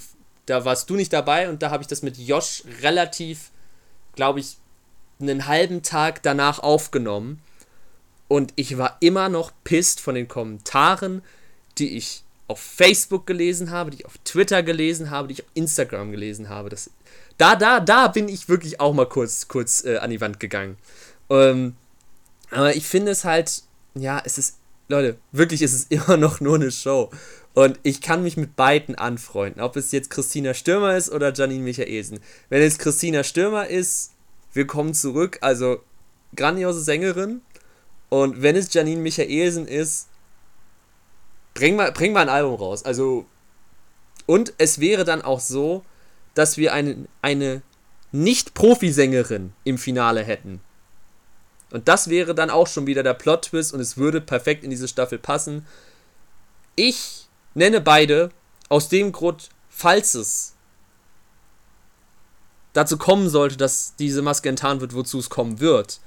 da 0.49 0.65
warst 0.65 0.89
du 0.89 0.97
nicht 0.97 1.13
dabei 1.13 1.49
und 1.49 1.63
da 1.63 1.71
habe 1.71 1.83
ich 1.83 1.89
das 1.89 2.03
mit 2.03 2.17
Josh 2.17 2.63
relativ, 2.83 3.51
glaube 4.15 4.41
ich, 4.41 4.57
einen 5.21 5.47
halben 5.47 5.83
Tag 5.83 6.23
danach 6.23 6.59
aufgenommen. 6.59 7.41
Und 8.29 8.53
ich 8.57 8.77
war 8.77 8.97
immer 9.01 9.29
noch 9.29 9.53
pisst 9.65 10.01
von 10.01 10.15
den 10.15 10.29
Kommentaren, 10.29 11.23
die 11.79 11.97
ich 11.97 12.23
auf 12.47 12.61
Facebook 12.61 13.27
gelesen 13.27 13.71
habe, 13.71 13.91
die 13.91 13.99
ich 13.99 14.07
auf 14.07 14.19
Twitter 14.25 14.63
gelesen 14.63 15.11
habe, 15.11 15.29
die 15.29 15.35
ich 15.35 15.43
auf 15.43 15.51
Instagram 15.55 16.11
gelesen 16.11 16.49
habe. 16.49 16.69
Das, 16.71 16.91
da, 17.37 17.57
da, 17.57 17.81
da 17.81 18.09
bin 18.09 18.29
ich 18.29 18.49
wirklich 18.49 18.81
auch 18.81 18.95
mal 18.95 19.09
kurz, 19.09 19.49
kurz 19.49 19.85
äh, 19.85 19.99
an 19.99 20.11
die 20.11 20.21
Wand 20.21 20.41
gegangen. 20.41 20.77
Ähm, 21.31 21.77
aber 22.51 22.75
ich 22.75 22.87
finde 22.87 23.13
es 23.13 23.25
halt, 23.25 23.63
ja, 23.95 24.21
es 24.25 24.39
ist, 24.39 24.57
Leute, 24.89 25.19
wirklich 25.33 25.63
ist 25.63 25.75
es 25.75 25.85
immer 25.89 26.17
noch 26.17 26.41
nur 26.41 26.57
eine 26.57 26.71
Show. 26.71 27.11
Und 27.55 27.79
ich 27.83 28.01
kann 28.01 28.23
mich 28.23 28.37
mit 28.37 28.57
beiden 28.57 28.95
anfreunden, 28.95 29.61
ob 29.61 29.77
es 29.77 29.93
jetzt 29.93 30.11
Christina 30.11 30.55
Stürmer 30.55 30.97
ist 30.97 31.11
oder 31.11 31.33
Janine 31.33 31.65
Michaelsen. 31.65 32.21
Wenn 32.49 32.63
es 32.63 32.79
Christina 32.79 33.25
Stürmer 33.25 33.67
ist, 33.67 34.13
willkommen 34.53 34.95
zurück, 34.95 35.39
also 35.41 35.83
grandiose 36.35 36.81
Sängerin. 36.81 37.43
Und 38.09 38.43
wenn 38.43 38.57
es 38.57 38.73
Janine 38.73 39.01
Michaelsen 39.01 39.67
ist, 39.67 40.09
bring 41.55 41.77
mal, 41.77 41.93
bring 41.93 42.13
mal 42.13 42.23
ein 42.23 42.29
Album 42.29 42.55
raus. 42.55 42.85
Also, 42.85 43.27
und 44.27 44.55
es 44.59 44.81
wäre 44.81 45.05
dann 45.05 45.23
auch 45.23 45.41
so, 45.41 45.85
dass 46.35 46.57
wir 46.57 46.73
eine, 46.73 47.07
eine 47.21 47.63
Nicht-Profi-Sängerin 48.13 49.53
im 49.65 49.79
Finale 49.79 50.23
hätten. 50.23 50.61
Und 51.71 51.89
das 51.89 52.09
wäre 52.09 52.35
dann 52.35 52.49
auch 52.49 52.67
schon 52.67 52.87
wieder 52.87 53.03
der 53.03 53.15
Plot-Twist 53.15 53.75
und 53.75 53.81
es 53.81 53.97
würde 53.97 54.21
perfekt 54.21 54.65
in 54.65 54.71
diese 54.71 54.89
Staffel 54.89 55.19
passen. 55.19 55.67
Ich 56.77 57.29
nenne 57.55 57.81
beide 57.81 58.31
aus 58.69 58.89
dem 58.89 59.13
Grund, 59.13 59.51
falls 59.69 60.15
es 60.15 60.55
dazu 62.79 62.97
kommen 62.97 63.29
sollte, 63.29 63.57
dass 63.57 63.97
diese 63.99 64.23
Maske 64.23 64.49
enttarnt 64.49 64.81
wird, 64.81 64.95
wozu 64.95 65.19
es 65.19 65.29
kommen 65.29 65.59
wird, 65.59 66.01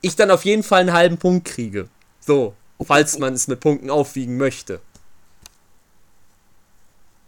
ich 0.00 0.14
dann 0.14 0.30
auf 0.30 0.44
jeden 0.44 0.62
Fall 0.62 0.82
einen 0.82 0.92
halben 0.92 1.18
Punkt 1.18 1.44
kriege. 1.44 1.88
So, 2.20 2.54
falls 2.80 3.18
man 3.18 3.34
es 3.34 3.48
mit 3.48 3.58
Punkten 3.58 3.90
aufwiegen 3.90 4.36
möchte. 4.36 4.80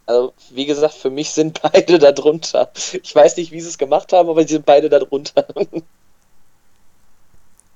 Also, 0.06 0.33
wie 0.50 0.66
gesagt, 0.66 0.94
für 0.94 1.11
mich 1.11 1.30
sind 1.30 1.61
beide 1.62 1.98
da 1.98 2.12
drunter. 2.12 2.70
Ich 3.02 3.14
weiß 3.14 3.37
nicht, 3.37 3.50
wie 3.50 3.61
sie 3.61 3.68
es 3.68 3.78
gemacht 3.78 4.12
haben, 4.12 4.28
aber 4.28 4.42
sie 4.42 4.54
sind 4.54 4.66
beide 4.66 4.88
da 4.88 5.00
drunter. 5.00 5.46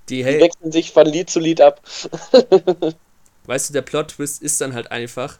Die, 0.08 0.22
Die 0.22 0.24
wechseln 0.24 0.70
sich 0.70 0.92
von 0.92 1.06
Lied 1.06 1.30
zu 1.30 1.40
Lied 1.40 1.60
ab. 1.60 1.80
weißt 3.46 3.70
du, 3.70 3.72
der 3.72 3.82
Plot-Twist 3.82 4.42
ist 4.42 4.60
dann 4.60 4.74
halt 4.74 4.92
einfach, 4.92 5.38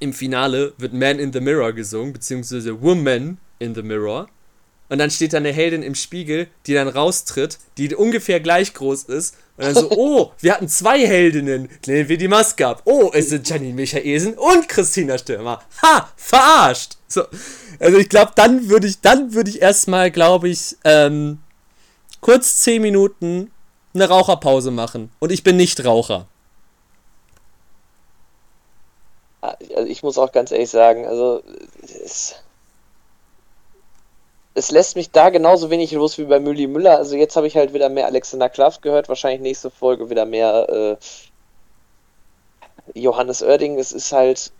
im 0.00 0.12
Finale 0.12 0.74
wird 0.76 0.92
Man 0.92 1.18
in 1.18 1.32
the 1.32 1.40
Mirror 1.40 1.72
gesungen, 1.72 2.12
beziehungsweise 2.12 2.82
Woman 2.82 3.38
in 3.58 3.74
the 3.74 3.82
Mirror. 3.82 4.28
Und 4.88 4.98
dann 4.98 5.10
steht 5.10 5.32
da 5.32 5.38
eine 5.38 5.52
Heldin 5.52 5.82
im 5.82 5.94
Spiegel, 5.94 6.48
die 6.66 6.74
dann 6.74 6.88
raustritt, 6.88 7.58
die 7.78 7.94
ungefähr 7.94 8.40
gleich 8.40 8.74
groß 8.74 9.04
ist. 9.04 9.36
Und 9.56 9.64
dann 9.64 9.74
so, 9.74 9.90
oh, 9.96 10.32
wir 10.40 10.52
hatten 10.52 10.68
zwei 10.68 11.06
Heldinnen, 11.06 11.68
nehmen 11.86 12.08
wir 12.08 12.18
die 12.18 12.28
Maske 12.28 12.66
ab. 12.66 12.82
Oh, 12.84 13.10
es 13.12 13.30
sind 13.30 13.48
Janine 13.48 13.74
Michaelsen 13.74 14.34
und 14.34 14.68
Christina 14.68 15.16
Stürmer. 15.16 15.62
Ha, 15.82 16.12
verarscht. 16.16 16.98
So, 17.08 17.22
also 17.78 17.98
ich 17.98 18.08
glaube, 18.08 18.32
dann 18.34 18.68
würde 18.68 18.86
ich, 18.86 19.00
dann 19.00 19.32
würde 19.34 19.50
ich 19.50 19.62
erstmal, 19.62 20.10
glaube 20.10 20.48
ich, 20.48 20.76
ähm, 20.84 21.38
kurz 22.20 22.60
10 22.62 22.82
Minuten 22.82 23.50
eine 23.94 24.08
Raucherpause 24.08 24.70
machen. 24.70 25.10
Und 25.18 25.32
ich 25.32 25.42
bin 25.42 25.56
nicht 25.56 25.84
Raucher. 25.84 26.26
Also 29.40 29.86
ich 29.86 30.02
muss 30.02 30.18
auch 30.18 30.32
ganz 30.32 30.50
ehrlich 30.52 30.70
sagen, 30.70 31.06
also 31.06 31.42
es, 31.82 32.36
es 34.54 34.70
lässt 34.70 34.94
mich 34.96 35.10
da 35.10 35.30
genauso 35.30 35.68
wenig 35.70 35.92
los 35.92 36.16
wie 36.16 36.24
bei 36.24 36.38
Mülli 36.38 36.68
Müller. 36.68 36.96
Also 36.96 37.16
jetzt 37.16 37.36
habe 37.36 37.48
ich 37.48 37.56
halt 37.56 37.74
wieder 37.74 37.88
mehr 37.88 38.06
Alexander 38.06 38.48
Klaff 38.48 38.80
gehört, 38.80 39.08
wahrscheinlich 39.08 39.40
nächste 39.40 39.70
Folge 39.70 40.10
wieder 40.10 40.26
mehr 40.26 40.68
äh, 40.68 40.96
Johannes 42.98 43.42
Oerding. 43.42 43.78
Es 43.78 43.92
ist 43.92 44.12
halt. 44.12 44.52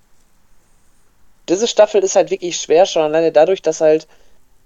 Diese 1.48 1.68
Staffel 1.68 2.02
ist 2.02 2.16
halt 2.16 2.30
wirklich 2.30 2.56
schwer, 2.56 2.86
schon 2.86 3.02
alleine 3.02 3.30
dadurch, 3.30 3.62
dass 3.62 3.80
halt 3.80 4.08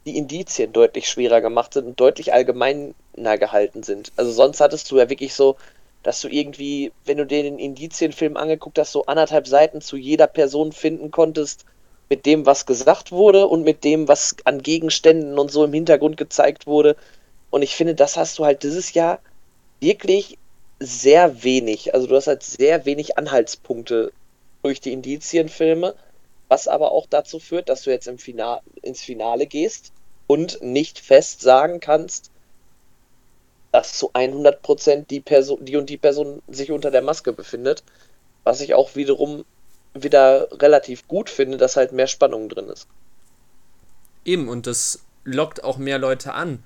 die 0.07 0.17
Indizien 0.17 0.73
deutlich 0.73 1.09
schwerer 1.09 1.41
gemacht 1.41 1.75
sind 1.75 1.87
und 1.87 2.01
deutlich 2.01 2.33
allgemeiner 2.33 2.95
gehalten 3.39 3.83
sind. 3.83 4.13
Also 4.17 4.31
sonst 4.31 4.61
hattest 4.61 4.91
du 4.91 4.99
ja 4.99 5.11
wirklich 5.11 5.35
so, 5.35 5.57
dass 6.05 6.21
du 6.21 6.29
irgendwie, 6.29 6.93
wenn 7.05 7.19
du 7.19 7.27
den 7.27 7.59
Indizienfilm 7.59 8.37
angeguckt 8.37 8.79
hast, 8.79 8.93
so 8.93 9.05
anderthalb 9.07 9.49
Seiten 9.49 9.81
zu 9.81 9.97
jeder 9.97 10.29
Person 10.29 10.73
finden 10.73 11.11
konntest, 11.11 11.65
mit 12.09 12.27
dem, 12.27 12.47
was 12.47 12.67
gesagt 12.67 13.13
wurde 13.13 13.47
und 13.47 13.65
mit 13.65 13.85
dem, 13.85 14.09
was 14.09 14.37
an 14.45 14.63
Gegenständen 14.63 15.39
und 15.39 15.51
so 15.51 15.65
im 15.65 15.73
Hintergrund 15.73 16.17
gezeigt 16.17 16.67
wurde. 16.67 16.97
Und 17.51 17.63
ich 17.63 17.77
finde, 17.77 17.95
das 17.95 18.17
hast 18.17 18.39
du 18.39 18.45
halt 18.45 18.63
dieses 18.63 18.95
Jahr 18.95 19.21
wirklich 19.81 20.39
sehr 20.81 21.43
wenig. 21.43 21.95
Also 21.95 22.07
du 22.07 22.17
hast 22.17 22.27
halt 22.27 22.43
sehr 22.43 22.85
wenig 22.85 23.19
Anhaltspunkte 23.19 24.13
durch 24.63 24.81
die 24.81 24.93
Indizienfilme, 24.93 25.95
was 26.49 26.69
aber 26.69 26.93
auch 26.93 27.07
dazu 27.09 27.39
führt, 27.39 27.69
dass 27.69 27.83
du 27.83 27.91
jetzt 27.91 28.09
im 28.09 28.19
Finale, 28.19 28.63
ins 28.83 29.03
Finale 29.03 29.47
gehst 29.47 29.93
und 30.27 30.63
nicht 30.63 30.99
fest 30.99 31.41
sagen 31.41 31.81
kannst, 31.81 32.31
dass 33.73 33.99
zu 33.99 34.13
100% 34.13 35.07
die 35.07 35.21
Person, 35.21 35.65
die 35.65 35.77
und 35.77 35.91
die 35.91 35.99
Person 35.99 36.43
sich 36.49 36.73
unter 36.73 36.91
der 36.91 37.03
Maske 37.03 37.33
befindet, 37.33 37.83
was 38.45 38.61
ich 38.61 38.75
auch 38.75 38.97
wiederum 38.97 39.45
wieder 39.95 40.49
relativ 40.53 41.07
gut 41.09 41.31
finde, 41.31 41.59
dass 41.59 41.77
halt 41.77 41.93
mehr 41.93 42.07
Spannung 42.07 42.49
drin 42.49 42.69
ist. 42.69 42.87
Eben, 44.25 44.49
und 44.49 44.67
das 44.67 45.01
lockt 45.25 45.65
auch 45.65 45.79
mehr 45.79 45.99
Leute 45.99 46.35
an. 46.35 46.63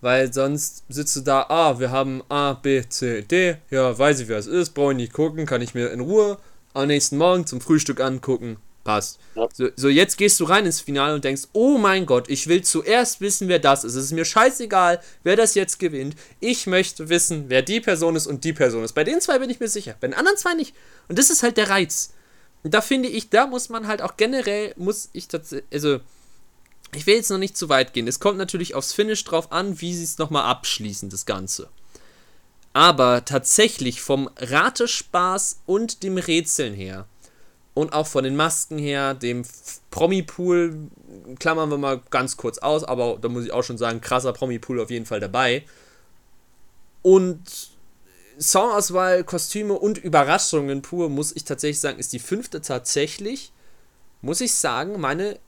Weil 0.00 0.32
sonst 0.32 0.82
sitzt 0.88 1.14
du 1.14 1.20
da, 1.20 1.46
ah, 1.48 1.78
wir 1.78 1.92
haben 1.92 2.24
A, 2.28 2.54
B, 2.54 2.82
C, 2.88 3.22
D, 3.22 3.56
ja, 3.70 3.96
weiß 3.96 4.18
ich, 4.18 4.28
wer 4.28 4.38
es 4.38 4.48
ist, 4.48 4.70
brauche 4.70 4.90
ich 4.90 4.96
nicht 4.96 5.12
gucken, 5.12 5.46
kann 5.46 5.62
ich 5.62 5.74
mir 5.74 5.92
in 5.92 6.00
Ruhe 6.00 6.38
am 6.74 6.88
nächsten 6.88 7.18
Morgen 7.18 7.46
zum 7.46 7.60
Frühstück 7.60 8.00
angucken, 8.00 8.56
passt. 8.82 9.20
Ja. 9.36 9.48
So, 9.52 9.68
so, 9.76 9.88
jetzt 9.88 10.18
gehst 10.18 10.40
du 10.40 10.44
rein 10.44 10.66
ins 10.66 10.80
Finale 10.80 11.14
und 11.14 11.22
denkst, 11.22 11.42
oh 11.52 11.78
mein 11.78 12.04
Gott, 12.04 12.28
ich 12.28 12.48
will 12.48 12.62
zuerst 12.62 13.20
wissen, 13.20 13.46
wer 13.46 13.60
das 13.60 13.84
ist. 13.84 13.94
Es 13.94 14.06
ist 14.06 14.12
mir 14.12 14.24
scheißegal, 14.24 15.00
wer 15.22 15.36
das 15.36 15.54
jetzt 15.54 15.78
gewinnt. 15.78 16.16
Ich 16.40 16.66
möchte 16.66 17.08
wissen, 17.08 17.44
wer 17.46 17.62
die 17.62 17.80
Person 17.80 18.16
ist 18.16 18.26
und 18.26 18.42
die 18.42 18.52
Person 18.52 18.82
ist. 18.82 18.94
Bei 18.94 19.04
den 19.04 19.20
zwei 19.20 19.38
bin 19.38 19.50
ich 19.50 19.60
mir 19.60 19.68
sicher, 19.68 19.94
bei 20.00 20.08
den 20.08 20.14
anderen 20.14 20.36
zwei 20.36 20.54
nicht. 20.54 20.74
Und 21.08 21.16
das 21.16 21.30
ist 21.30 21.44
halt 21.44 21.56
der 21.56 21.70
Reiz. 21.70 22.12
Da 22.64 22.80
finde 22.80 23.08
ich, 23.08 23.28
da 23.28 23.46
muss 23.46 23.68
man 23.68 23.86
halt 23.86 24.02
auch 24.02 24.16
generell, 24.16 24.72
muss 24.76 25.08
ich 25.12 25.28
tatsächlich, 25.28 25.72
also, 25.72 26.00
ich 26.94 27.06
will 27.06 27.16
jetzt 27.16 27.30
noch 27.30 27.38
nicht 27.38 27.56
zu 27.56 27.68
weit 27.68 27.92
gehen. 27.92 28.06
Es 28.06 28.20
kommt 28.20 28.38
natürlich 28.38 28.74
aufs 28.74 28.92
Finish 28.92 29.24
drauf 29.24 29.50
an, 29.50 29.80
wie 29.80 29.94
sie 29.94 30.04
es 30.04 30.18
nochmal 30.18 30.44
abschließen, 30.44 31.08
das 31.08 31.26
Ganze. 31.26 31.68
Aber 32.72 33.24
tatsächlich 33.24 34.00
vom 34.00 34.30
Ratespaß 34.36 35.60
und 35.66 36.02
dem 36.02 36.18
Rätseln 36.18 36.74
her 36.74 37.06
und 37.74 37.92
auch 37.92 38.06
von 38.06 38.24
den 38.24 38.36
Masken 38.36 38.78
her, 38.78 39.14
dem 39.14 39.44
Promi-Pool, 39.90 40.88
klammern 41.38 41.70
wir 41.70 41.78
mal 41.78 42.00
ganz 42.10 42.36
kurz 42.36 42.58
aus, 42.58 42.84
aber 42.84 43.18
da 43.20 43.28
muss 43.28 43.44
ich 43.44 43.52
auch 43.52 43.62
schon 43.62 43.78
sagen, 43.78 44.00
krasser 44.00 44.32
Promi-Pool 44.32 44.80
auf 44.80 44.90
jeden 44.90 45.06
Fall 45.06 45.20
dabei. 45.20 45.64
Und 47.02 47.71
Songauswahl, 48.42 49.24
Kostüme 49.24 49.74
und 49.74 49.98
Überraschungen 49.98 50.82
pur, 50.82 51.08
muss 51.08 51.34
ich 51.34 51.44
tatsächlich 51.44 51.80
sagen, 51.80 51.98
ist 51.98 52.12
die 52.12 52.18
fünfte 52.18 52.60
tatsächlich, 52.60 53.52
muss 54.20 54.40
ich 54.40 54.54
sagen, 54.54 55.00
meine 55.00 55.38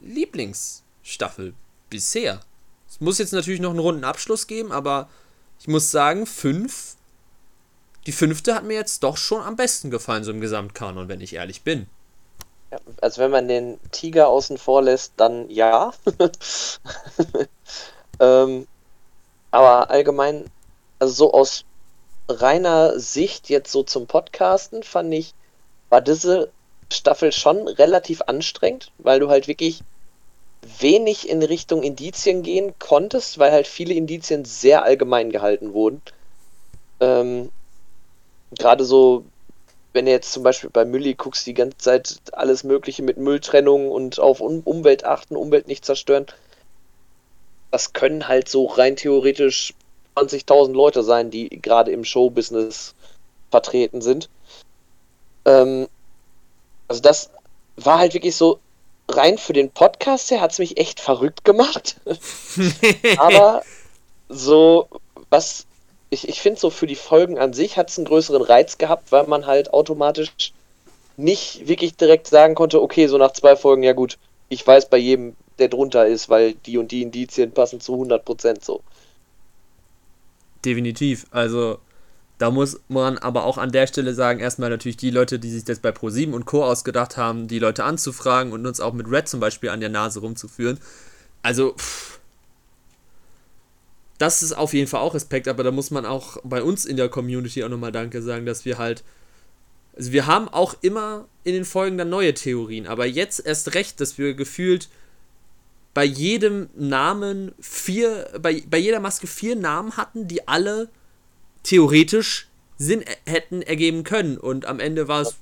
Lieblingsstaffel 0.00 1.54
bisher. 1.90 2.40
Es 2.88 3.00
muss 3.00 3.18
jetzt 3.18 3.32
natürlich 3.32 3.60
noch 3.60 3.70
einen 3.70 3.78
runden 3.78 4.04
Abschluss 4.04 4.46
geben, 4.46 4.72
aber 4.72 5.08
ich 5.60 5.68
muss 5.68 5.90
sagen, 5.90 6.26
fünf. 6.26 6.96
Die 8.06 8.12
fünfte 8.12 8.54
hat 8.54 8.64
mir 8.64 8.74
jetzt 8.74 9.02
doch 9.02 9.18
schon 9.18 9.42
am 9.42 9.56
besten 9.56 9.90
gefallen, 9.90 10.24
so 10.24 10.30
im 10.30 10.40
Gesamtkanon, 10.40 11.08
wenn 11.08 11.20
ich 11.20 11.34
ehrlich 11.34 11.62
bin. 11.62 11.86
Also 13.00 13.20
wenn 13.20 13.30
man 13.30 13.48
den 13.48 13.78
Tiger 13.92 14.28
außen 14.28 14.56
vor 14.56 14.82
lässt, 14.82 15.12
dann 15.16 15.50
ja. 15.50 15.92
ähm, 18.20 18.66
aber 19.50 19.90
allgemein, 19.90 20.44
also 20.98 21.12
so 21.12 21.32
aus 21.32 21.64
reiner 22.28 22.98
Sicht 22.98 23.48
jetzt 23.48 23.72
so 23.72 23.82
zum 23.82 24.06
Podcasten 24.06 24.82
fand 24.82 25.12
ich, 25.14 25.34
war 25.88 26.00
diese 26.00 26.50
Staffel 26.92 27.32
schon 27.32 27.68
relativ 27.68 28.22
anstrengend, 28.26 28.92
weil 28.98 29.20
du 29.20 29.28
halt 29.28 29.48
wirklich 29.48 29.82
wenig 30.80 31.28
in 31.28 31.42
Richtung 31.42 31.82
Indizien 31.82 32.42
gehen 32.42 32.74
konntest, 32.78 33.38
weil 33.38 33.52
halt 33.52 33.66
viele 33.66 33.94
Indizien 33.94 34.44
sehr 34.44 34.82
allgemein 34.82 35.30
gehalten 35.30 35.72
wurden. 35.72 36.02
Ähm, 37.00 37.50
Gerade 38.52 38.84
so, 38.84 39.24
wenn 39.92 40.06
du 40.06 40.10
jetzt 40.10 40.32
zum 40.32 40.42
Beispiel 40.42 40.70
bei 40.70 40.84
Mülli 40.84 41.14
guckst, 41.14 41.46
die 41.46 41.54
ganze 41.54 41.76
Zeit 41.78 42.16
alles 42.32 42.64
Mögliche 42.64 43.02
mit 43.02 43.18
Mülltrennung 43.18 43.90
und 43.90 44.18
auf 44.18 44.40
um 44.40 44.60
Umwelt 44.60 45.04
achten, 45.04 45.36
Umwelt 45.36 45.68
nicht 45.68 45.84
zerstören. 45.84 46.26
Das 47.70 47.92
können 47.92 48.26
halt 48.26 48.48
so 48.48 48.66
rein 48.66 48.96
theoretisch 48.96 49.74
20.000 50.18 50.72
Leute 50.72 51.02
sein, 51.02 51.30
die 51.30 51.48
gerade 51.48 51.90
im 51.90 52.04
Showbusiness 52.04 52.94
vertreten 53.50 54.00
sind. 54.00 54.28
Ähm, 55.44 55.88
also 56.88 57.00
das 57.02 57.30
war 57.76 57.98
halt 57.98 58.14
wirklich 58.14 58.36
so, 58.36 58.58
rein 59.08 59.38
für 59.38 59.52
den 59.52 59.70
Podcast 59.70 60.30
her 60.30 60.40
hat 60.40 60.52
es 60.52 60.58
mich 60.58 60.76
echt 60.76 61.00
verrückt 61.00 61.44
gemacht. 61.44 61.96
Aber 63.18 63.62
so, 64.28 64.88
was, 65.30 65.66
ich, 66.10 66.28
ich 66.28 66.40
finde 66.40 66.60
so 66.60 66.70
für 66.70 66.86
die 66.86 66.96
Folgen 66.96 67.38
an 67.38 67.52
sich 67.52 67.76
hat 67.76 67.90
es 67.90 67.98
einen 67.98 68.06
größeren 68.06 68.42
Reiz 68.42 68.78
gehabt, 68.78 69.12
weil 69.12 69.26
man 69.26 69.46
halt 69.46 69.72
automatisch 69.72 70.52
nicht 71.16 71.66
wirklich 71.66 71.96
direkt 71.96 72.28
sagen 72.28 72.54
konnte, 72.54 72.80
okay, 72.80 73.06
so 73.06 73.18
nach 73.18 73.32
zwei 73.32 73.56
Folgen, 73.56 73.82
ja 73.82 73.92
gut, 73.92 74.18
ich 74.48 74.66
weiß 74.66 74.88
bei 74.88 74.98
jedem, 74.98 75.36
der 75.58 75.68
drunter 75.68 76.06
ist, 76.06 76.28
weil 76.28 76.52
die 76.52 76.78
und 76.78 76.92
die 76.92 77.02
Indizien 77.02 77.50
passen 77.50 77.80
zu 77.80 77.94
100% 77.94 78.64
so. 78.64 78.82
Definitiv. 80.68 81.24
Also 81.30 81.78
da 82.36 82.50
muss 82.50 82.78
man 82.88 83.16
aber 83.16 83.44
auch 83.44 83.56
an 83.56 83.72
der 83.72 83.86
Stelle 83.86 84.12
sagen, 84.12 84.38
erstmal 84.38 84.68
natürlich 84.68 84.98
die 84.98 85.08
Leute, 85.08 85.38
die 85.38 85.50
sich 85.50 85.64
das 85.64 85.78
bei 85.78 85.88
Pro7 85.88 86.32
und 86.32 86.44
Co. 86.44 86.62
ausgedacht 86.62 87.16
haben, 87.16 87.48
die 87.48 87.58
Leute 87.58 87.84
anzufragen 87.84 88.52
und 88.52 88.66
uns 88.66 88.78
auch 88.78 88.92
mit 88.92 89.10
Red 89.10 89.28
zum 89.28 89.40
Beispiel 89.40 89.70
an 89.70 89.80
der 89.80 89.88
Nase 89.88 90.20
rumzuführen. 90.20 90.78
Also, 91.40 91.72
pff, 91.72 92.20
das 94.18 94.42
ist 94.42 94.52
auf 94.52 94.74
jeden 94.74 94.88
Fall 94.88 95.00
auch 95.00 95.14
Respekt, 95.14 95.48
aber 95.48 95.64
da 95.64 95.70
muss 95.70 95.90
man 95.90 96.04
auch 96.04 96.36
bei 96.44 96.62
uns 96.62 96.84
in 96.84 96.98
der 96.98 97.08
Community 97.08 97.64
auch 97.64 97.70
nochmal 97.70 97.92
Danke 97.92 98.20
sagen, 98.20 98.44
dass 98.44 98.66
wir 98.66 98.76
halt. 98.76 99.04
Also, 99.96 100.12
wir 100.12 100.26
haben 100.26 100.50
auch 100.50 100.76
immer 100.82 101.26
in 101.44 101.54
den 101.54 101.64
Folgen 101.64 101.96
dann 101.96 102.10
neue 102.10 102.34
Theorien, 102.34 102.86
aber 102.86 103.06
jetzt 103.06 103.46
erst 103.46 103.74
recht, 103.74 104.02
dass 104.02 104.18
wir 104.18 104.34
gefühlt 104.34 104.90
bei 105.98 106.04
jedem 106.04 106.70
Namen 106.76 107.50
vier, 107.58 108.30
bei, 108.40 108.62
bei 108.70 108.78
jeder 108.78 109.00
Maske 109.00 109.26
vier 109.26 109.56
Namen 109.56 109.96
hatten, 109.96 110.28
die 110.28 110.46
alle 110.46 110.90
theoretisch 111.64 112.46
Sinn 112.76 113.04
hätten 113.26 113.62
ergeben 113.62 114.04
können. 114.04 114.38
Und 114.38 114.64
am 114.66 114.78
Ende 114.78 115.08
war 115.08 115.22
es 115.22 115.34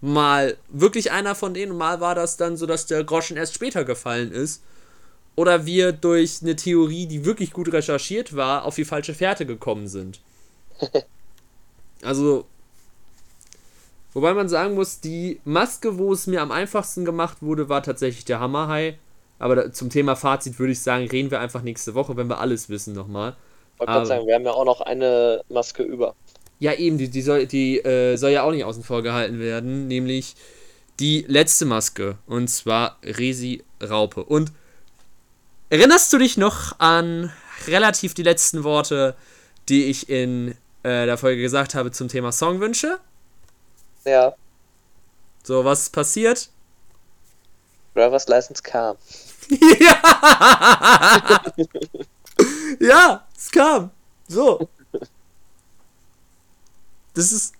mal 0.00 0.56
wirklich 0.68 1.10
einer 1.10 1.34
von 1.34 1.52
denen 1.52 1.72
und 1.72 1.78
mal 1.78 2.00
war 2.00 2.14
das 2.14 2.36
dann 2.36 2.56
so, 2.56 2.64
dass 2.64 2.86
der 2.86 3.02
Groschen 3.02 3.36
erst 3.36 3.54
später 3.54 3.84
gefallen 3.84 4.30
ist. 4.30 4.62
Oder 5.34 5.66
wir 5.66 5.90
durch 5.90 6.42
eine 6.42 6.54
Theorie, 6.54 7.06
die 7.06 7.24
wirklich 7.24 7.52
gut 7.52 7.72
recherchiert 7.72 8.36
war, 8.36 8.66
auf 8.66 8.76
die 8.76 8.84
falsche 8.84 9.14
Fährte 9.14 9.46
gekommen 9.46 9.88
sind. 9.88 10.20
Also, 12.02 12.46
wobei 14.12 14.32
man 14.32 14.48
sagen 14.48 14.76
muss, 14.76 15.00
die 15.00 15.40
Maske, 15.44 15.98
wo 15.98 16.12
es 16.12 16.28
mir 16.28 16.40
am 16.40 16.52
einfachsten 16.52 17.04
gemacht 17.04 17.38
wurde, 17.40 17.68
war 17.68 17.82
tatsächlich 17.82 18.24
der 18.24 18.38
Hammerhai. 18.38 18.96
Aber 19.38 19.56
da, 19.56 19.72
zum 19.72 19.90
Thema 19.90 20.16
Fazit 20.16 20.58
würde 20.58 20.72
ich 20.72 20.80
sagen, 20.80 21.06
reden 21.08 21.30
wir 21.30 21.40
einfach 21.40 21.62
nächste 21.62 21.94
Woche, 21.94 22.16
wenn 22.16 22.28
wir 22.28 22.38
alles 22.38 22.68
wissen 22.68 22.94
nochmal. 22.94 23.34
Ich 23.74 23.80
wollte 23.80 23.92
gerade 23.92 24.06
sagen, 24.06 24.26
wir 24.26 24.34
haben 24.34 24.44
ja 24.44 24.52
auch 24.52 24.64
noch 24.64 24.80
eine 24.80 25.42
Maske 25.48 25.82
über. 25.82 26.14
Ja, 26.60 26.72
eben, 26.72 26.98
die, 26.98 27.08
die, 27.08 27.22
soll, 27.22 27.46
die 27.46 27.78
äh, 27.78 28.16
soll 28.16 28.30
ja 28.30 28.44
auch 28.44 28.52
nicht 28.52 28.64
außen 28.64 28.84
vor 28.84 29.02
gehalten 29.02 29.40
werden, 29.40 29.88
nämlich 29.88 30.36
die 31.00 31.24
letzte 31.26 31.64
Maske, 31.64 32.16
und 32.26 32.48
zwar 32.48 32.98
Resi 33.02 33.64
Raupe. 33.82 34.24
Und 34.24 34.52
erinnerst 35.70 36.12
du 36.12 36.18
dich 36.18 36.36
noch 36.36 36.78
an 36.78 37.32
relativ 37.66 38.14
die 38.14 38.22
letzten 38.22 38.62
Worte, 38.62 39.16
die 39.68 39.84
ich 39.84 40.08
in 40.08 40.52
äh, 40.84 41.06
der 41.06 41.18
Folge 41.18 41.42
gesagt 41.42 41.74
habe 41.74 41.90
zum 41.90 42.08
Thema 42.08 42.30
Songwünsche? 42.30 42.98
Ja. 44.04 44.34
So, 45.42 45.64
was 45.64 45.82
ist 45.82 45.92
passiert? 45.92 46.48
Driver's 47.94 48.28
License 48.28 48.62
kam. 48.62 48.96
ja! 49.80 51.42
ja, 52.80 53.26
es 53.36 53.50
kam. 53.50 53.90
So. 54.28 54.68
Das 57.14 57.32
ist. 57.32 57.54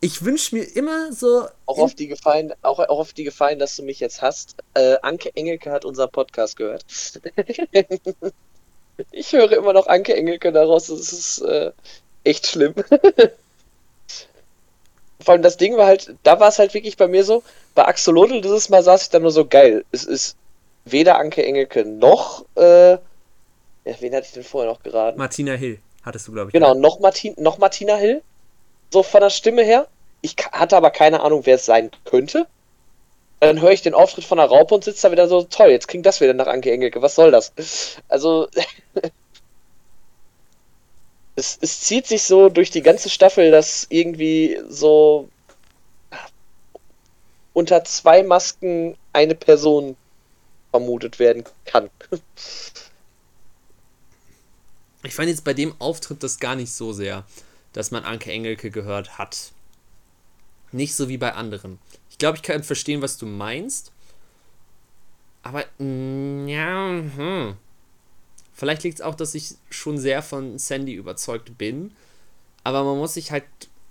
Ich 0.00 0.24
wünsche 0.24 0.54
mir 0.54 0.62
immer 0.62 1.12
so. 1.12 1.48
Auch 1.66 1.78
auf 1.78 1.94
die 1.94 2.06
Gefallen, 2.06 2.54
auch, 2.62 2.78
auch 2.78 3.00
auf 3.00 3.12
die 3.12 3.24
Gefallen, 3.24 3.58
dass 3.58 3.74
du 3.74 3.82
mich 3.82 3.98
jetzt 3.98 4.22
hast. 4.22 4.54
Äh, 4.74 4.96
Anke 5.02 5.34
Engelke 5.34 5.72
hat 5.72 5.84
unseren 5.84 6.10
Podcast 6.10 6.56
gehört. 6.56 6.84
ich 9.10 9.32
höre 9.32 9.50
immer 9.52 9.72
noch 9.72 9.88
Anke 9.88 10.14
Engelke 10.14 10.52
daraus. 10.52 10.86
Das 10.86 11.12
ist 11.12 11.40
äh, 11.40 11.72
echt 12.22 12.46
schlimm. 12.46 12.74
Vor 15.20 15.32
allem 15.32 15.42
das 15.42 15.56
Ding 15.56 15.76
war 15.76 15.86
halt, 15.86 16.14
da 16.22 16.38
war 16.38 16.48
es 16.48 16.60
halt 16.60 16.74
wirklich 16.74 16.96
bei 16.96 17.08
mir 17.08 17.24
so, 17.24 17.42
bei 17.74 17.84
Axolotl 17.84 18.40
dieses 18.40 18.68
Mal 18.68 18.84
saß 18.84 19.02
ich 19.02 19.08
dann 19.08 19.22
nur 19.22 19.32
so 19.32 19.44
geil. 19.44 19.84
Es 19.90 20.04
ist 20.04 20.36
weder 20.92 21.18
Anke 21.18 21.44
Engelke 21.44 21.84
noch 21.84 22.44
äh, 22.56 22.98
ja, 23.88 23.94
wen 24.00 24.14
hatte 24.14 24.26
ich 24.26 24.32
denn 24.32 24.44
vorher 24.44 24.70
noch 24.70 24.82
geraten? 24.82 25.16
Martina 25.16 25.54
Hill 25.54 25.78
hattest 26.02 26.28
du, 26.28 26.32
glaube 26.32 26.50
ich. 26.50 26.52
Genau, 26.52 26.74
noch, 26.74 27.00
Martin, 27.00 27.34
noch 27.38 27.56
Martina 27.56 27.96
Hill. 27.96 28.22
So 28.90 29.02
von 29.02 29.22
der 29.22 29.30
Stimme 29.30 29.62
her. 29.62 29.88
Ich 30.20 30.36
hatte 30.52 30.76
aber 30.76 30.90
keine 30.90 31.20
Ahnung, 31.20 31.46
wer 31.46 31.54
es 31.54 31.64
sein 31.64 31.90
könnte. 32.04 32.46
Dann 33.40 33.62
höre 33.62 33.70
ich 33.70 33.80
den 33.80 33.94
Auftritt 33.94 34.24
von 34.24 34.36
der 34.36 34.48
Raupe 34.48 34.74
und 34.74 34.84
sitze 34.84 35.06
da 35.06 35.12
wieder 35.12 35.26
so, 35.26 35.42
toll, 35.44 35.70
jetzt 35.70 35.88
klingt 35.88 36.04
das 36.04 36.20
wieder 36.20 36.34
nach 36.34 36.48
Anke 36.48 36.70
Engelke. 36.70 37.00
Was 37.00 37.14
soll 37.14 37.30
das? 37.30 37.52
Also. 38.08 38.48
es, 41.36 41.56
es 41.60 41.80
zieht 41.80 42.06
sich 42.06 42.24
so 42.24 42.50
durch 42.50 42.70
die 42.70 42.82
ganze 42.82 43.08
Staffel, 43.08 43.50
dass 43.50 43.86
irgendwie 43.88 44.60
so 44.68 45.30
unter 47.54 47.84
zwei 47.84 48.22
Masken 48.22 48.98
eine 49.14 49.34
Person 49.34 49.96
vermutet 50.70 51.18
werden 51.18 51.44
kann. 51.64 51.90
Ich 55.02 55.14
fand 55.14 55.28
jetzt 55.28 55.44
bei 55.44 55.54
dem 55.54 55.74
Auftritt 55.78 56.22
das 56.22 56.38
gar 56.38 56.56
nicht 56.56 56.72
so 56.72 56.92
sehr, 56.92 57.24
dass 57.72 57.90
man 57.90 58.04
Anke 58.04 58.30
Engelke 58.30 58.70
gehört 58.70 59.18
hat. 59.18 59.52
Nicht 60.72 60.94
so 60.94 61.08
wie 61.08 61.18
bei 61.18 61.32
anderen. 61.34 61.78
Ich 62.10 62.18
glaube, 62.18 62.36
ich 62.36 62.42
kann 62.42 62.62
verstehen, 62.62 63.00
was 63.00 63.16
du 63.16 63.26
meinst. 63.26 63.92
Aber, 65.42 65.64
mm, 65.78 66.48
ja, 66.48 66.88
hm. 67.16 67.56
Vielleicht 68.52 68.82
liegt 68.82 68.96
es 68.96 69.04
auch, 69.04 69.14
dass 69.14 69.36
ich 69.36 69.54
schon 69.70 69.98
sehr 69.98 70.20
von 70.20 70.58
Sandy 70.58 70.94
überzeugt 70.94 71.56
bin. 71.56 71.92
Aber 72.64 72.82
man 72.82 72.98
muss 72.98 73.14
sich 73.14 73.30
halt 73.30 73.44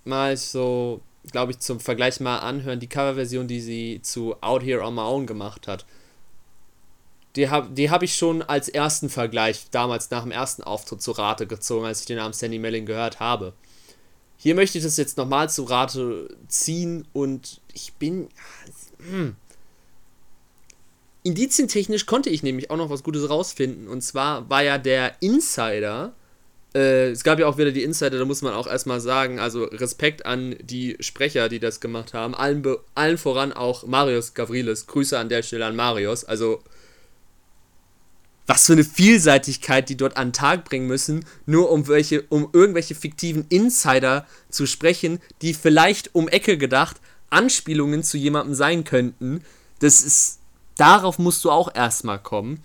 mal 0.03 0.35
so, 0.35 1.01
glaube 1.31 1.53
ich, 1.53 1.59
zum 1.59 1.79
Vergleich 1.79 2.19
mal 2.19 2.39
anhören, 2.39 2.81
die 2.81 2.89
Coverversion, 2.89 3.47
die 3.47 3.61
sie 3.61 4.01
zu 4.03 4.35
Out 4.41 4.61
Here 4.61 4.83
on 4.83 4.93
My 4.93 5.01
Own 5.01 5.25
gemacht 5.25 5.67
hat 5.67 5.85
die 7.37 7.49
habe 7.49 7.69
die 7.69 7.89
hab 7.91 8.03
ich 8.03 8.15
schon 8.15 8.41
als 8.41 8.67
ersten 8.67 9.09
Vergleich 9.09 9.67
damals 9.71 10.09
nach 10.09 10.23
dem 10.23 10.31
ersten 10.31 10.63
Auftritt 10.63 11.01
zu 11.01 11.11
Rate 11.11 11.47
gezogen, 11.47 11.85
als 11.85 12.01
ich 12.01 12.07
den 12.07 12.17
Namen 12.17 12.33
Sandy 12.33 12.57
Melling 12.59 12.85
gehört 12.85 13.19
habe. 13.19 13.53
Hier 14.37 14.55
möchte 14.55 14.77
ich 14.77 14.83
das 14.83 14.97
jetzt 14.97 15.17
nochmal 15.17 15.49
zu 15.49 15.63
Rate 15.63 16.35
ziehen 16.47 17.07
und 17.13 17.61
ich 17.73 17.93
bin. 17.93 18.27
Hm. 19.09 19.35
Indizientechnisch 21.23 22.05
konnte 22.05 22.29
ich 22.29 22.41
nämlich 22.41 22.71
auch 22.71 22.77
noch 22.77 22.89
was 22.89 23.03
Gutes 23.03 23.29
rausfinden. 23.29 23.87
Und 23.87 24.01
zwar 24.01 24.49
war 24.49 24.63
ja 24.63 24.77
der 24.77 25.21
Insider. 25.21 26.13
Äh, 26.73 27.09
es 27.09 27.23
gab 27.23 27.39
ja 27.39 27.47
auch 27.47 27.57
wieder 27.57 27.71
die 27.71 27.83
Insider, 27.83 28.17
da 28.17 28.25
muss 28.25 28.41
man 28.41 28.53
auch 28.53 28.67
erstmal 28.67 29.01
sagen, 29.01 29.39
also 29.39 29.65
Respekt 29.65 30.25
an 30.25 30.55
die 30.61 30.95
Sprecher, 31.01 31.49
die 31.49 31.59
das 31.59 31.81
gemacht 31.81 32.13
haben. 32.13 32.33
Allen, 32.33 32.63
allen 32.95 33.17
voran 33.17 33.51
auch 33.51 33.85
Marius 33.85 34.33
Gavrilis. 34.33 34.87
Grüße 34.87 35.17
an 35.17 35.29
der 35.29 35.43
Stelle 35.43 35.65
an 35.65 35.75
Marius. 35.75 36.23
Also 36.23 36.63
was 38.47 38.65
für 38.65 38.73
eine 38.73 38.85
Vielseitigkeit 38.85 39.89
die 39.89 39.97
dort 39.97 40.17
an 40.17 40.29
den 40.29 40.33
Tag 40.33 40.65
bringen 40.65 40.87
müssen, 40.87 41.25
nur 41.45 41.69
um 41.69 41.87
welche, 41.87 42.23
um 42.29 42.49
irgendwelche 42.53 42.95
fiktiven 42.95 43.45
Insider 43.49 44.25
zu 44.49 44.65
sprechen, 44.65 45.19
die 45.41 45.53
vielleicht 45.53 46.15
um 46.15 46.27
Ecke 46.29 46.57
gedacht 46.57 46.97
Anspielungen 47.29 48.03
zu 48.03 48.17
jemandem 48.17 48.55
sein 48.55 48.85
könnten. 48.85 49.43
Das 49.79 50.01
ist, 50.01 50.39
darauf 50.77 51.19
musst 51.19 51.43
du 51.43 51.51
auch 51.51 51.73
erstmal 51.75 52.19
kommen. 52.19 52.61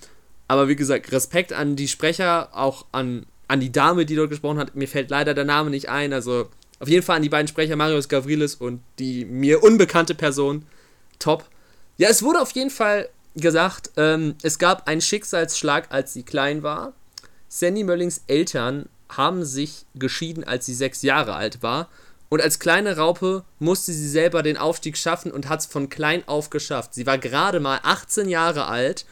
Aber 0.49 0.68
wie 0.68 0.76
gesagt, 0.76 1.11
Respekt 1.12 1.53
an 1.53 1.76
die 1.76 1.89
Sprecher, 1.89 2.51
auch 2.53 2.87
an, 2.93 3.26
an 3.49 3.61
die 3.61 3.72
Dame, 3.72 4.07
die 4.07 4.14
dort 4.14 4.30
gesprochen 4.30 4.59
hat. 4.59 4.76
Mir 4.76 4.89
fällt 4.89 5.11
leider 5.11 5.35
der 5.35 5.45
Name 5.45 5.70
nicht 5.70 5.89
ein. 5.89 6.12
Also 6.12 6.49
auf 6.78 6.89
jeden 6.89 7.03
Fall 7.03 7.16
an 7.16 7.22
die 7.22 7.28
beiden 7.28 7.49
Sprecher, 7.49 7.74
Marius 7.74 8.09
Gavrilis 8.09 8.55
und 8.55 8.83
die 8.99 9.24
mir 9.24 9.62
unbekannte 9.62 10.14
Person. 10.14 10.64
Top. 11.18 11.45
Ja, 11.97 12.09
es 12.09 12.22
wurde 12.22 12.41
auf 12.41 12.53
jeden 12.53 12.70
Fall 12.70 13.09
gesagt, 13.35 13.91
ähm, 13.97 14.35
es 14.43 14.59
gab 14.59 14.89
einen 14.89 15.01
Schicksalsschlag, 15.01 15.87
als 15.91 16.12
sie 16.12 16.22
klein 16.22 16.62
war. 16.62 16.93
Sandy 17.49 17.85
Möllings 17.85 18.22
Eltern 18.26 18.89
haben 19.09 19.45
sich 19.45 19.85
geschieden, 19.95 20.45
als 20.45 20.66
sie 20.66 20.74
sechs 20.74 21.03
Jahre 21.03 21.35
alt 21.35 21.62
war. 21.62 21.89
Und 22.28 22.41
als 22.41 22.59
kleine 22.59 22.97
Raupe 22.97 23.45
musste 23.59 23.93
sie 23.93 24.09
selber 24.09 24.43
den 24.43 24.57
Aufstieg 24.57 24.97
schaffen 24.97 25.30
und 25.30 25.51
hat 25.51 25.61
es 25.61 25.66
von 25.66 25.91
klein 25.91 26.26
auf 26.26 26.49
geschafft. 26.49 26.95
Sie 26.95 27.07
war 27.07 27.18
gerade 27.18 27.61
mal 27.61 27.80
18 27.83 28.28
Jahre 28.28 28.66
alt 28.66 29.05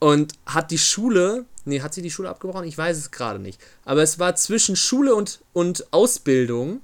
und 0.00 0.34
hat 0.44 0.70
die 0.70 0.78
Schule, 0.78 1.46
nee, 1.64 1.80
hat 1.80 1.94
sie 1.94 2.02
die 2.02 2.10
Schule 2.10 2.28
abgebrochen? 2.28 2.66
Ich 2.66 2.76
weiß 2.76 2.96
es 2.96 3.10
gerade 3.10 3.38
nicht. 3.38 3.58
Aber 3.86 4.02
es 4.02 4.18
war 4.18 4.36
zwischen 4.36 4.76
Schule 4.76 5.14
und, 5.14 5.40
und 5.54 5.92
Ausbildung, 5.92 6.82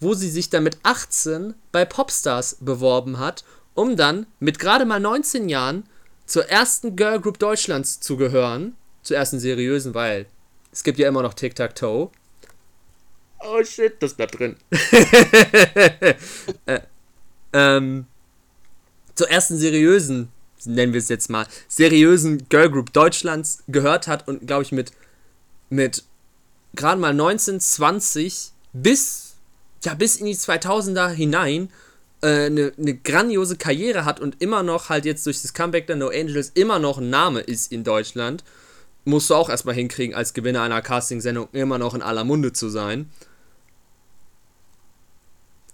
wo 0.00 0.14
sie 0.14 0.30
sich 0.30 0.48
dann 0.48 0.64
mit 0.64 0.78
18 0.82 1.54
bei 1.72 1.84
Popstars 1.84 2.56
beworben 2.60 3.18
hat, 3.18 3.44
um 3.74 3.96
dann 3.96 4.26
mit 4.40 4.58
gerade 4.58 4.86
mal 4.86 4.98
19 4.98 5.48
Jahren 5.50 5.84
zur 6.26 6.48
ersten 6.48 6.96
Girl 6.96 7.20
Group 7.20 7.38
Deutschlands 7.38 8.00
zu 8.00 8.16
gehören. 8.16 8.76
Zur 9.02 9.16
ersten 9.16 9.40
seriösen, 9.40 9.94
weil 9.94 10.26
es 10.70 10.84
gibt 10.84 10.98
ja 10.98 11.08
immer 11.08 11.22
noch 11.22 11.34
Tic-Tac-Toe. 11.34 12.10
Oh 13.40 13.64
shit, 13.64 14.00
das 14.00 14.14
bleibt 14.14 14.38
drin. 14.38 14.56
äh, 16.66 16.80
ähm, 17.52 18.06
zur 19.16 19.28
ersten 19.28 19.58
seriösen 19.58 20.30
nennen 20.66 20.92
wir 20.92 20.98
es 20.98 21.08
jetzt 21.08 21.30
mal, 21.30 21.46
seriösen 21.68 22.48
Girlgroup 22.48 22.92
Deutschlands 22.92 23.62
gehört 23.68 24.06
hat 24.06 24.28
und, 24.28 24.46
glaube 24.46 24.62
ich, 24.62 24.72
mit, 24.72 24.92
mit 25.70 26.04
gerade 26.74 27.00
mal 27.00 27.14
19, 27.14 27.60
20 27.60 28.52
bis, 28.72 29.34
ja, 29.84 29.94
bis 29.94 30.16
in 30.16 30.26
die 30.26 30.36
2000er 30.36 31.08
hinein 31.08 31.70
eine, 32.22 32.72
eine 32.78 32.94
grandiose 32.94 33.56
Karriere 33.56 34.04
hat 34.04 34.20
und 34.20 34.40
immer 34.40 34.62
noch 34.62 34.88
halt 34.88 35.04
jetzt 35.04 35.26
durch 35.26 35.42
das 35.42 35.54
Comeback 35.54 35.86
der 35.88 35.96
No 35.96 36.08
Angels 36.08 36.52
immer 36.54 36.78
noch 36.78 36.98
ein 36.98 37.10
Name 37.10 37.40
ist 37.40 37.72
in 37.72 37.82
Deutschland, 37.84 38.44
musst 39.04 39.28
du 39.30 39.34
auch 39.34 39.48
erstmal 39.48 39.74
hinkriegen, 39.74 40.14
als 40.14 40.32
Gewinner 40.32 40.62
einer 40.62 40.82
Castingsendung 40.82 41.48
immer 41.52 41.78
noch 41.78 41.94
in 41.94 42.02
aller 42.02 42.24
Munde 42.24 42.52
zu 42.52 42.68
sein. 42.68 43.10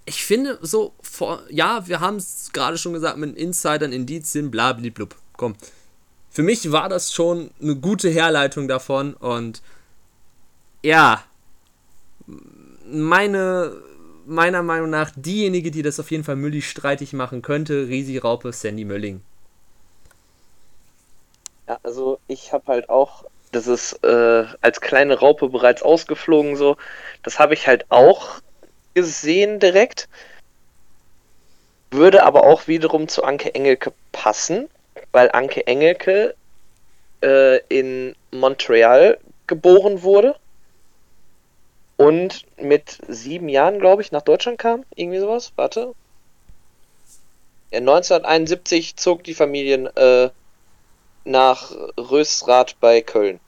Ich 0.06 0.24
finde 0.24 0.58
so, 0.62 0.94
vor, 1.02 1.42
ja, 1.50 1.86
wir 1.86 2.00
haben 2.00 2.16
es 2.16 2.50
gerade 2.54 2.78
schon 2.78 2.94
gesagt 2.94 3.18
mit 3.18 3.36
Insidern, 3.36 3.92
Indizien, 3.92 4.50
blablablub. 4.50 5.14
Komm. 5.36 5.54
Für 6.30 6.42
mich 6.42 6.72
war 6.72 6.88
das 6.88 7.12
schon 7.12 7.50
eine 7.60 7.76
gute 7.76 8.08
Herleitung 8.08 8.68
davon 8.68 9.12
und 9.14 9.60
ja, 10.82 11.22
meine, 12.90 13.72
meiner 14.28 14.62
Meinung 14.62 14.90
nach 14.90 15.10
diejenige, 15.16 15.70
die 15.70 15.82
das 15.82 15.98
auf 15.98 16.10
jeden 16.10 16.24
Fall 16.24 16.36
Mülli 16.36 16.62
streitig 16.62 17.12
machen 17.12 17.42
könnte, 17.42 17.88
Risi 17.88 18.18
Raupe, 18.18 18.52
Sandy 18.52 18.84
Mölling. 18.84 19.22
Ja, 21.66 21.78
also 21.82 22.18
ich 22.28 22.52
habe 22.52 22.64
halt 22.66 22.88
auch, 22.88 23.24
das 23.52 23.66
ist 23.66 24.04
äh, 24.04 24.44
als 24.60 24.80
kleine 24.80 25.18
Raupe 25.18 25.48
bereits 25.48 25.82
ausgeflogen 25.82 26.56
so, 26.56 26.76
das 27.22 27.38
habe 27.38 27.54
ich 27.54 27.66
halt 27.66 27.86
auch 27.90 28.40
gesehen 28.94 29.58
direkt. 29.60 30.08
Würde 31.90 32.22
aber 32.22 32.44
auch 32.44 32.68
wiederum 32.68 33.08
zu 33.08 33.24
Anke 33.24 33.54
Engelke 33.54 33.92
passen, 34.12 34.68
weil 35.12 35.30
Anke 35.32 35.66
Engelke 35.66 36.34
äh, 37.22 37.58
in 37.68 38.14
Montreal 38.30 39.18
geboren 39.46 40.02
wurde 40.02 40.36
und 41.98 42.46
mit 42.56 42.98
sieben 43.08 43.48
Jahren, 43.48 43.80
glaube 43.80 44.02
ich, 44.02 44.12
nach 44.12 44.22
Deutschland 44.22 44.58
kam. 44.58 44.84
Irgendwie 44.94 45.18
sowas. 45.18 45.52
Warte. 45.56 45.94
Ja, 47.70 47.78
1971 47.80 48.96
zog 48.96 49.24
die 49.24 49.34
Familie 49.34 49.88
äh, 49.96 50.30
nach 51.24 51.72
Rösrath 51.98 52.76
bei 52.80 53.02
Köln. 53.02 53.40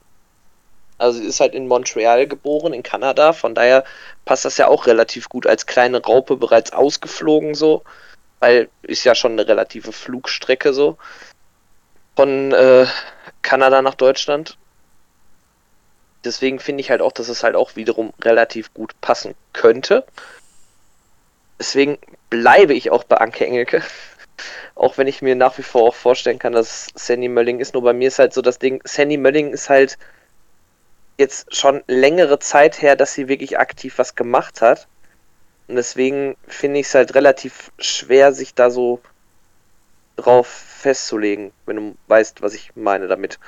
Also 0.98 1.20
sie 1.20 1.26
ist 1.26 1.40
halt 1.40 1.54
in 1.54 1.68
Montreal 1.68 2.26
geboren, 2.26 2.74
in 2.74 2.82
Kanada. 2.82 3.32
Von 3.32 3.54
daher 3.54 3.84
passt 4.24 4.44
das 4.44 4.58
ja 4.58 4.66
auch 4.66 4.86
relativ 4.86 5.28
gut 5.28 5.46
als 5.46 5.66
kleine 5.66 6.02
Raupe 6.02 6.36
bereits 6.36 6.72
ausgeflogen 6.72 7.54
so. 7.54 7.84
Weil 8.40 8.68
ist 8.82 9.04
ja 9.04 9.14
schon 9.14 9.32
eine 9.32 9.46
relative 9.46 9.92
Flugstrecke 9.92 10.74
so. 10.74 10.98
Von 12.16 12.52
äh, 12.52 12.86
Kanada 13.42 13.80
nach 13.80 13.94
Deutschland. 13.94 14.58
Deswegen 16.24 16.58
finde 16.58 16.82
ich 16.82 16.90
halt 16.90 17.00
auch, 17.00 17.12
dass 17.12 17.28
es 17.28 17.42
halt 17.42 17.56
auch 17.56 17.76
wiederum 17.76 18.12
relativ 18.20 18.74
gut 18.74 18.98
passen 19.00 19.34
könnte. 19.52 20.04
Deswegen 21.58 21.98
bleibe 22.28 22.74
ich 22.74 22.90
auch 22.90 23.04
bei 23.04 23.16
Anke 23.16 23.46
Engelke. 23.46 23.82
auch 24.74 24.98
wenn 24.98 25.06
ich 25.06 25.22
mir 25.22 25.34
nach 25.34 25.58
wie 25.58 25.62
vor 25.62 25.88
auch 25.88 25.94
vorstellen 25.94 26.38
kann, 26.38 26.52
dass 26.52 26.88
Sandy 26.94 27.28
Mölling 27.28 27.60
ist. 27.60 27.74
Nur 27.74 27.82
bei 27.82 27.92
mir 27.92 28.08
ist 28.08 28.18
halt 28.18 28.32
so 28.32 28.42
das 28.42 28.58
Ding, 28.58 28.80
Sandy 28.84 29.16
Mölling 29.16 29.52
ist 29.52 29.68
halt 29.68 29.98
jetzt 31.18 31.54
schon 31.54 31.82
längere 31.86 32.38
Zeit 32.38 32.80
her, 32.80 32.96
dass 32.96 33.12
sie 33.12 33.28
wirklich 33.28 33.58
aktiv 33.58 33.98
was 33.98 34.14
gemacht 34.14 34.62
hat. 34.62 34.88
Und 35.68 35.76
deswegen 35.76 36.36
finde 36.48 36.80
ich 36.80 36.86
es 36.86 36.94
halt 36.94 37.14
relativ 37.14 37.70
schwer, 37.78 38.32
sich 38.32 38.54
da 38.54 38.70
so 38.70 39.00
drauf 40.16 40.46
festzulegen, 40.46 41.52
wenn 41.66 41.76
du 41.76 41.96
weißt, 42.08 42.42
was 42.42 42.54
ich 42.54 42.74
meine 42.74 43.06
damit. 43.06 43.38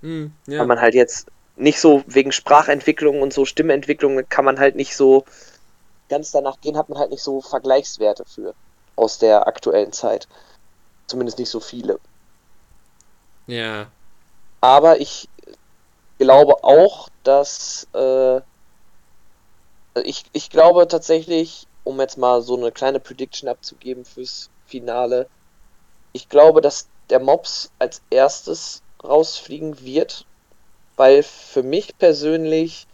Mm, 0.00 0.26
ja. 0.46 0.60
Weil 0.60 0.66
man 0.66 0.80
halt 0.80 0.94
jetzt 0.94 1.28
nicht 1.56 1.80
so 1.80 2.02
wegen 2.06 2.32
Sprachentwicklung 2.32 3.22
und 3.22 3.32
so 3.32 3.44
Stimmentwicklung 3.44 4.28
kann 4.28 4.44
man 4.44 4.58
halt 4.58 4.74
nicht 4.74 4.96
so 4.96 5.24
ganz 6.08 6.30
danach 6.30 6.60
gehen, 6.60 6.76
hat 6.76 6.88
man 6.88 6.98
halt 6.98 7.10
nicht 7.10 7.22
so 7.22 7.40
Vergleichswerte 7.40 8.24
für 8.24 8.54
aus 8.96 9.18
der 9.18 9.46
aktuellen 9.46 9.92
Zeit. 9.92 10.28
Zumindest 11.06 11.38
nicht 11.38 11.50
so 11.50 11.60
viele. 11.60 11.98
Ja. 13.46 13.86
Aber 14.60 15.00
ich 15.00 15.28
glaube 16.18 16.62
auch, 16.64 17.08
dass 17.24 17.86
äh, 17.94 18.40
ich, 20.04 20.24
ich 20.32 20.50
glaube 20.50 20.88
tatsächlich, 20.88 21.66
um 21.84 22.00
jetzt 22.00 22.18
mal 22.18 22.42
so 22.42 22.56
eine 22.56 22.72
kleine 22.72 23.00
Prediction 23.00 23.48
abzugeben 23.48 24.04
fürs 24.04 24.50
Finale, 24.66 25.28
ich 26.12 26.28
glaube, 26.28 26.60
dass 26.60 26.88
der 27.10 27.20
Mops 27.20 27.70
als 27.78 28.02
erstes 28.10 28.82
rausfliegen 29.02 29.80
wird 29.84 30.26
weil 30.96 31.22
für 31.22 31.62
mich 31.62 31.96
persönlich 31.98 32.86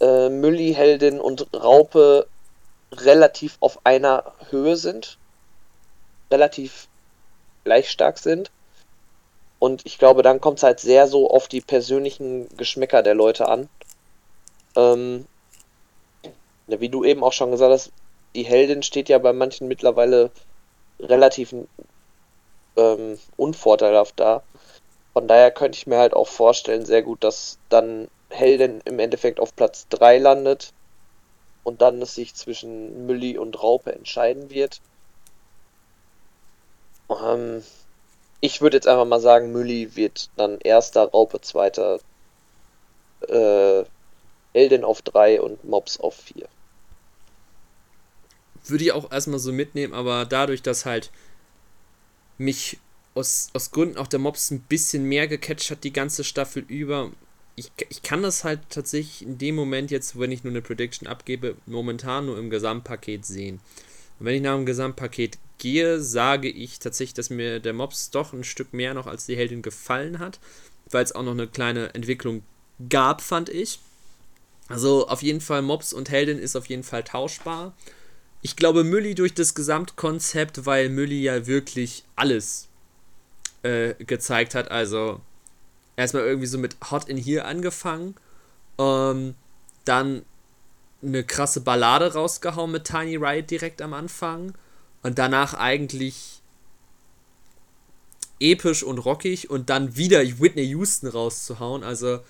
äh, 0.00 0.28
Mülli, 0.28 0.74
Heldin 0.74 1.20
und 1.20 1.46
Raupe 1.54 2.26
relativ 2.92 3.56
auf 3.60 3.80
einer 3.84 4.32
Höhe 4.50 4.76
sind, 4.76 5.18
relativ 6.30 6.88
gleich 7.64 7.90
stark 7.90 8.18
sind. 8.18 8.50
Und 9.58 9.84
ich 9.86 9.98
glaube, 9.98 10.22
dann 10.22 10.40
kommt 10.40 10.58
es 10.58 10.62
halt 10.62 10.80
sehr 10.80 11.08
so 11.08 11.30
auf 11.30 11.48
die 11.48 11.60
persönlichen 11.60 12.48
Geschmäcker 12.56 13.02
der 13.02 13.14
Leute 13.14 13.48
an. 13.48 13.68
Ähm, 14.76 15.26
wie 16.66 16.88
du 16.88 17.04
eben 17.04 17.24
auch 17.24 17.32
schon 17.32 17.50
gesagt 17.50 17.72
hast, 17.72 17.92
die 18.34 18.44
Heldin 18.44 18.82
steht 18.82 19.08
ja 19.08 19.18
bei 19.18 19.32
manchen 19.32 19.68
mittlerweile 19.68 20.30
relativ 21.00 21.54
ähm, 22.76 23.18
unvorteilhaft 23.36 24.20
da. 24.20 24.42
Von 25.18 25.26
daher 25.26 25.50
könnte 25.50 25.76
ich 25.76 25.88
mir 25.88 25.98
halt 25.98 26.14
auch 26.14 26.28
vorstellen, 26.28 26.86
sehr 26.86 27.02
gut, 27.02 27.24
dass 27.24 27.58
dann 27.70 28.06
Helden 28.30 28.80
im 28.84 29.00
Endeffekt 29.00 29.40
auf 29.40 29.56
Platz 29.56 29.88
3 29.88 30.16
landet 30.18 30.72
und 31.64 31.82
dann 31.82 32.00
es 32.00 32.14
sich 32.14 32.36
zwischen 32.36 33.04
Mülli 33.04 33.36
und 33.36 33.60
Raupe 33.60 33.92
entscheiden 33.92 34.48
wird. 34.48 34.80
Ähm, 37.10 37.64
ich 38.40 38.60
würde 38.60 38.76
jetzt 38.76 38.86
einfach 38.86 39.06
mal 39.06 39.18
sagen, 39.18 39.50
Mülli 39.50 39.96
wird 39.96 40.30
dann 40.36 40.60
erster, 40.60 41.06
Raupe 41.06 41.40
zweiter, 41.40 41.98
äh, 43.26 43.82
Helden 44.52 44.84
auf 44.84 45.02
3 45.02 45.40
und 45.40 45.64
Mobs 45.64 45.98
auf 45.98 46.14
4. 46.14 46.46
Würde 48.66 48.84
ich 48.84 48.92
auch 48.92 49.10
erstmal 49.10 49.40
so 49.40 49.50
mitnehmen, 49.50 49.94
aber 49.94 50.26
dadurch, 50.26 50.62
dass 50.62 50.86
halt 50.86 51.10
mich 52.36 52.78
aus, 53.18 53.50
aus 53.52 53.72
Gründen 53.72 53.98
auch 53.98 54.06
der 54.06 54.20
Mobs 54.20 54.50
ein 54.50 54.60
bisschen 54.60 55.04
mehr 55.04 55.26
gecatcht 55.26 55.70
hat 55.70 55.84
die 55.84 55.92
ganze 55.92 56.24
Staffel 56.24 56.64
über. 56.68 57.10
Ich, 57.56 57.72
ich 57.88 58.02
kann 58.02 58.22
das 58.22 58.44
halt 58.44 58.60
tatsächlich 58.70 59.22
in 59.22 59.36
dem 59.36 59.56
Moment 59.56 59.90
jetzt, 59.90 60.18
wenn 60.18 60.30
ich 60.30 60.44
nur 60.44 60.52
eine 60.52 60.62
Prediction 60.62 61.08
abgebe, 61.08 61.56
momentan 61.66 62.26
nur 62.26 62.38
im 62.38 62.50
Gesamtpaket 62.50 63.26
sehen. 63.26 63.60
Und 64.18 64.26
wenn 64.26 64.36
ich 64.36 64.42
nach 64.42 64.54
dem 64.54 64.66
Gesamtpaket 64.66 65.38
gehe, 65.58 66.00
sage 66.00 66.48
ich 66.48 66.78
tatsächlich, 66.78 67.14
dass 67.14 67.30
mir 67.30 67.58
der 67.58 67.72
Mobs 67.72 68.10
doch 68.10 68.32
ein 68.32 68.44
Stück 68.44 68.72
mehr 68.72 68.94
noch 68.94 69.08
als 69.08 69.26
die 69.26 69.36
Heldin 69.36 69.62
gefallen 69.62 70.20
hat, 70.20 70.38
weil 70.90 71.02
es 71.02 71.12
auch 71.12 71.24
noch 71.24 71.32
eine 71.32 71.48
kleine 71.48 71.94
Entwicklung 71.94 72.42
gab, 72.88 73.20
fand 73.20 73.48
ich. 73.48 73.80
Also 74.68 75.08
auf 75.08 75.22
jeden 75.22 75.40
Fall 75.40 75.62
Mobs 75.62 75.92
und 75.92 76.10
Heldin 76.10 76.38
ist 76.38 76.54
auf 76.54 76.66
jeden 76.66 76.84
Fall 76.84 77.02
tauschbar. 77.02 77.74
Ich 78.40 78.54
glaube 78.54 78.84
Mülli 78.84 79.16
durch 79.16 79.34
das 79.34 79.54
Gesamtkonzept, 79.54 80.64
weil 80.64 80.90
Mülli 80.90 81.20
ja 81.20 81.48
wirklich 81.48 82.04
alles 82.14 82.67
äh, 83.62 83.94
gezeigt 84.04 84.54
hat. 84.54 84.70
Also 84.70 85.20
erstmal 85.96 86.24
irgendwie 86.24 86.46
so 86.46 86.58
mit 86.58 86.76
Hot 86.90 87.08
in 87.08 87.16
Here 87.16 87.44
angefangen. 87.44 88.14
Ähm, 88.78 89.34
dann 89.84 90.24
eine 91.02 91.24
krasse 91.24 91.60
Ballade 91.60 92.14
rausgehauen 92.14 92.70
mit 92.70 92.84
Tiny 92.84 93.16
Riot 93.16 93.50
direkt 93.50 93.82
am 93.82 93.94
Anfang. 93.94 94.54
Und 95.02 95.18
danach 95.18 95.54
eigentlich 95.54 96.42
episch 98.40 98.82
und 98.82 98.98
rockig 98.98 99.50
und 99.50 99.70
dann 99.70 99.96
wieder 99.96 100.20
Whitney 100.20 100.64
Houston 100.64 101.08
rauszuhauen. 101.08 101.82
Also, 101.82 102.20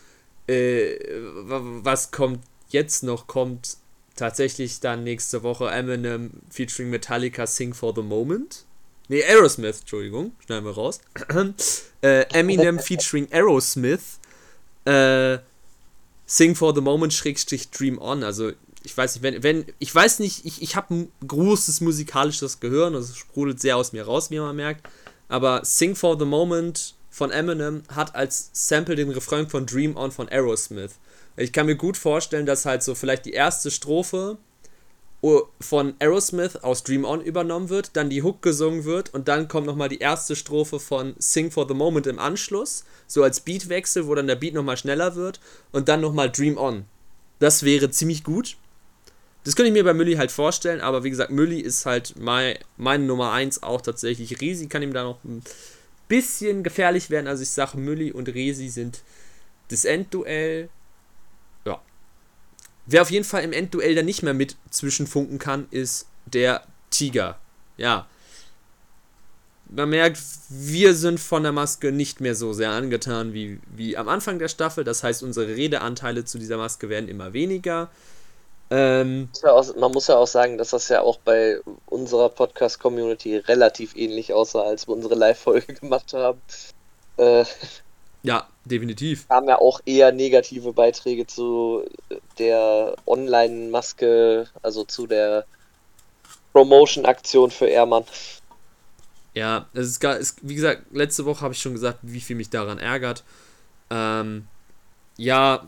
äh, 0.47 0.97
was 1.45 2.11
kommt 2.11 2.41
jetzt 2.69 3.03
noch? 3.03 3.27
Kommt 3.27 3.77
tatsächlich 4.17 4.81
dann 4.81 5.05
nächste 5.05 5.43
Woche 5.43 5.71
Eminem 5.71 6.31
featuring 6.51 6.91
Metallica 6.91 7.47
Sing 7.47 7.75
for 7.75 7.95
the 7.95 8.03
Moment. 8.03 8.65
Nee, 9.09 9.25
Aerosmith, 9.25 9.81
Entschuldigung, 9.81 10.33
schneiden 10.45 10.67
wir 10.67 10.75
raus. 10.75 11.01
äh, 12.03 12.25
Eminem 12.33 12.79
featuring 12.81 13.27
Aerosmith. 13.33 14.19
Äh, 14.85 15.39
Sing 16.27 16.55
for 16.55 16.75
the 16.75 16.83
Moment 16.83 17.15
Schrägstrich 17.15 17.71
Dream 17.71 17.99
On. 17.99 18.23
Also, 18.23 18.53
ich 18.85 18.97
weiß 18.97 19.15
nicht, 19.15 19.23
wenn, 19.23 19.43
wenn, 19.43 19.65
ich 19.79 19.95
weiß 19.95 20.19
nicht, 20.19 20.45
ich, 20.45 20.61
ich 20.61 20.77
habe 20.77 20.95
ein 20.95 21.13
großes 21.27 21.81
musikalisches 21.81 22.61
Gehirn, 22.61 22.93
das 22.93 23.17
sprudelt 23.17 23.61
sehr 23.61 23.79
aus 23.79 23.93
mir 23.93 24.05
raus, 24.05 24.31
wie 24.31 24.39
man 24.39 24.55
merkt. 24.55 24.87
Aber 25.29 25.65
Sing 25.65 25.97
for 25.97 26.19
the 26.19 26.27
Moment 26.27 26.95
von 27.11 27.31
Eminem 27.31 27.83
hat 27.89 28.15
als 28.15 28.51
Sample 28.53 28.95
den 28.95 29.11
Refrain 29.11 29.49
von 29.49 29.65
Dream 29.65 29.97
On 29.97 30.13
von 30.13 30.29
Aerosmith. 30.29 30.93
Ich 31.37 31.53
kann 31.53 31.67
mir 31.67 31.77
gut 31.77 31.97
vorstellen, 31.97 32.47
dass 32.47 32.67
halt 32.67 32.83
so 32.83 32.95
vielleicht 32.95 33.25
die 33.25 33.33
erste 33.33 33.71
Strophe 33.71 34.37
von 35.61 35.95
Aerosmith 35.99 36.57
aus 36.57 36.85
Dream 36.85 37.05
On 37.05 37.21
übernommen 37.21 37.71
wird, 37.71 37.97
dann 37.97 38.09
die 38.09 38.23
Hook 38.23 38.41
gesungen 38.41 38.85
wird 38.85 39.13
und 39.13 39.27
dann 39.27 39.49
kommt 39.49 39.67
nochmal 39.67 39.89
die 39.89 39.99
erste 39.99 40.37
Strophe 40.37 40.79
von 40.79 41.15
Sing 41.19 41.51
for 41.51 41.67
the 41.67 41.75
Moment 41.75 42.07
im 42.07 42.21
Anschluss, 42.21 42.85
so 43.09 43.25
als 43.25 43.41
Beatwechsel, 43.41 44.07
wo 44.07 44.15
dann 44.15 44.29
der 44.29 44.37
Beat 44.37 44.55
nochmal 44.55 44.77
schneller 44.77 45.17
wird 45.17 45.41
und 45.73 45.89
dann 45.89 46.01
nochmal 46.01 46.31
Dream 46.31 46.57
On. 46.57 46.85
Das 47.41 47.65
wäre 47.65 47.91
ziemlich 47.91 48.23
gut. 48.23 48.57
Das 49.45 49.57
könnte 49.57 49.69
ich 49.69 49.73
mir 49.73 49.85
bei 49.85 49.95
Mülli 49.95 50.15
halt 50.17 50.31
vorstellen, 50.31 50.81
aber 50.81 51.05
wie 51.05 51.11
gesagt, 51.11 51.31
Mülli 51.31 51.61
ist 51.61 51.87
halt 51.87 52.15
mein, 52.19 52.59
meine 52.77 53.05
Nummer 53.05 53.33
1 53.33 53.63
auch 53.63 53.81
tatsächlich. 53.81 54.41
Resi 54.41 54.67
kann 54.67 54.83
ihm 54.83 54.93
da 54.93 55.05
noch 55.05 55.23
ein 55.25 55.43
bisschen 56.07 56.63
gefährlich 56.63 57.11
werden. 57.11 57.27
Also 57.27 57.43
ich 57.43 57.51
sage, 57.51 57.79
Mülli 57.79 58.13
und 58.13 58.29
Resi 58.29 58.69
sind 58.69 59.03
das 59.69 59.85
Endduell. 59.85 60.69
Wer 62.91 63.03
auf 63.03 63.11
jeden 63.11 63.25
Fall 63.25 63.45
im 63.45 63.53
Endduell 63.53 63.95
dann 63.95 64.07
nicht 64.07 64.23
mehr 64.23 64.33
mit 64.33 64.57
zwischenfunken 64.71 65.39
kann, 65.39 65.69
ist 65.71 66.07
der 66.25 66.63
Tiger. 66.89 67.39
Ja. 67.77 68.07
Man 69.71 69.91
merkt, 69.91 70.19
wir 70.49 70.95
sind 70.95 71.21
von 71.21 71.43
der 71.43 71.53
Maske 71.53 71.93
nicht 71.93 72.23
mehr 72.23 72.35
so 72.35 72.55
sehr 72.55 72.71
angetan 72.71 73.35
wie, 73.35 73.61
wie 73.77 73.99
am 73.99 74.09
Anfang 74.09 74.39
der 74.39 74.49
Staffel. 74.49 74.85
Das 74.85 75.03
heißt, 75.03 75.23
unsere 75.23 75.49
Redeanteile 75.49 76.25
zu 76.25 76.39
dieser 76.39 76.57
Maske 76.57 76.89
werden 76.89 77.11
immer 77.11 77.35
weniger. 77.35 77.91
Ähm, 78.71 79.29
man 79.77 79.93
muss 79.93 80.07
ja 80.07 80.17
auch 80.17 80.27
sagen, 80.27 80.57
dass 80.57 80.71
das 80.71 80.89
ja 80.89 81.03
auch 81.03 81.19
bei 81.19 81.61
unserer 81.87 82.31
Podcast-Community 82.31 83.37
relativ 83.37 83.95
ähnlich 83.97 84.33
aussah, 84.33 84.63
als 84.63 84.89
wir 84.89 84.95
unsere 84.95 85.15
Live-Folge 85.15 85.75
gemacht 85.81 86.15
haben. 86.15 86.41
Äh, 87.19 87.45
ja, 88.23 88.49
definitiv. 88.65 89.27
Haben 89.29 89.49
ja 89.49 89.59
auch 89.59 89.81
eher 89.87 90.13
negative 90.13 90.73
Beiträge 90.73 91.27
zu 91.27 91.85
der 92.39 92.97
Online-Maske, 93.07 94.49
also 94.63 94.85
zu 94.85 95.07
der 95.07 95.45
Promotion-Aktion 96.53 97.51
für 97.51 97.67
Ehrmann. 97.67 98.05
Ja, 99.35 99.67
es 99.73 99.87
ist, 99.87 100.01
gar, 100.01 100.17
ist, 100.17 100.39
wie 100.43 100.57
gesagt, 100.57 100.83
letzte 100.91 101.25
Woche 101.25 101.43
habe 101.43 101.55
ich 101.55 101.61
schon 101.61 101.75
gesagt, 101.75 101.99
wie 102.03 102.21
viel 102.21 102.37
mich 102.37 102.51
daran 102.51 102.79
ärgert. 102.79 103.23
Ähm, 103.91 104.49
ja, 105.17 105.65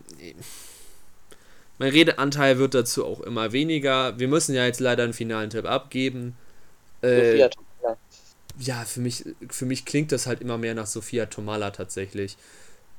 mein 1.78 1.90
Redeanteil 1.90 2.58
wird 2.58 2.74
dazu 2.74 3.04
auch 3.06 3.20
immer 3.20 3.52
weniger. 3.52 4.18
Wir 4.18 4.28
müssen 4.28 4.54
ja 4.54 4.66
jetzt 4.66 4.80
leider 4.80 5.04
einen 5.04 5.12
finalen 5.12 5.50
Tipp 5.50 5.66
abgeben. 5.66 6.36
Äh, 7.02 7.30
Sophia. 7.30 7.50
Ja, 8.60 8.84
für 8.84 9.00
mich, 9.00 9.24
für 9.48 9.64
mich 9.64 9.86
klingt 9.86 10.12
das 10.12 10.26
halt 10.26 10.42
immer 10.42 10.58
mehr 10.58 10.74
nach 10.74 10.86
Sophia 10.86 11.26
Tomala 11.26 11.70
tatsächlich. 11.70 12.36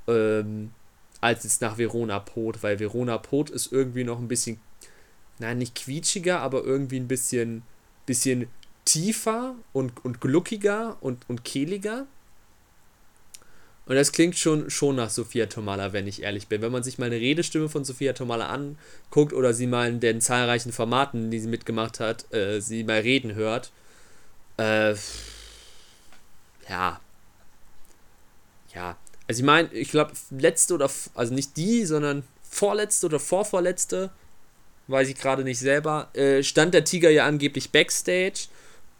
Ähm, 0.08 0.72
als 1.22 1.44
jetzt 1.44 1.62
nach 1.62 1.78
Verona 1.78 2.20
Pot, 2.20 2.64
weil 2.64 2.80
Verona 2.80 3.20
Pot 3.20 3.52
ist 3.52 3.72
irgendwie 3.72 4.04
noch 4.04 4.18
ein 4.18 4.28
bisschen, 4.28 4.60
nein, 5.38 5.60
nicht 5.60 5.76
quietschiger, 5.76 6.40
aber 6.40 6.64
irgendwie 6.64 7.00
ein 7.00 7.08
bisschen, 7.08 7.62
bisschen 8.08 8.48
tiefer 8.86 9.56
und, 9.72 10.04
und 10.04 10.20
gluckiger 10.20 10.98
und, 11.02 11.30
und 11.30 11.46
kehliger. 11.46 12.08
Und 13.86 13.96
das 13.96 14.12
klingt 14.12 14.38
schon, 14.38 14.72
schon 14.72 14.96
nach 14.96 15.12
Sophia 15.12 15.46
Tomala, 15.46 15.94
wenn 15.94 16.08
ich 16.08 16.24
ehrlich 16.24 16.48
bin. 16.48 16.64
Wenn 16.64 16.72
man 16.72 16.82
sich 16.82 16.98
mal 16.98 17.06
eine 17.06 17.18
Redestimme 17.18 17.70
von 17.70 17.86
Sophia 17.86 18.14
Tomala 18.14 18.48
anguckt 18.48 19.34
oder 19.34 19.54
sie 19.54 19.68
mal 19.68 19.90
in 19.90 20.00
den 20.00 20.22
zahlreichen 20.22 20.72
Formaten, 20.72 21.30
die 21.30 21.40
sie 21.40 21.50
mitgemacht 21.50 22.00
hat, 22.00 22.34
äh, 22.34 22.62
sie 22.62 22.84
mal 22.84 23.02
reden 23.02 23.36
hört, 23.36 23.72
äh, 24.58 24.96
ja. 26.72 27.00
Ja. 28.74 28.98
Also 29.28 29.42
ich 29.42 29.46
meine, 29.46 29.72
ich 29.74 29.92
glaube, 29.92 30.14
letzte 30.32 30.74
oder, 30.74 30.90
also 31.14 31.34
nicht 31.34 31.58
die, 31.58 31.86
sondern 31.86 32.24
vorletzte 32.50 33.06
oder 33.06 33.20
vorvorletzte, 33.20 34.10
weiß 34.88 35.10
ich 35.10 35.18
gerade 35.18 35.44
nicht 35.44 35.60
selber, 35.60 36.10
äh, 36.14 36.44
stand 36.44 36.74
der 36.74 36.84
Tiger 36.84 37.10
ja 37.10 37.26
angeblich 37.26 37.72
backstage 37.72 38.48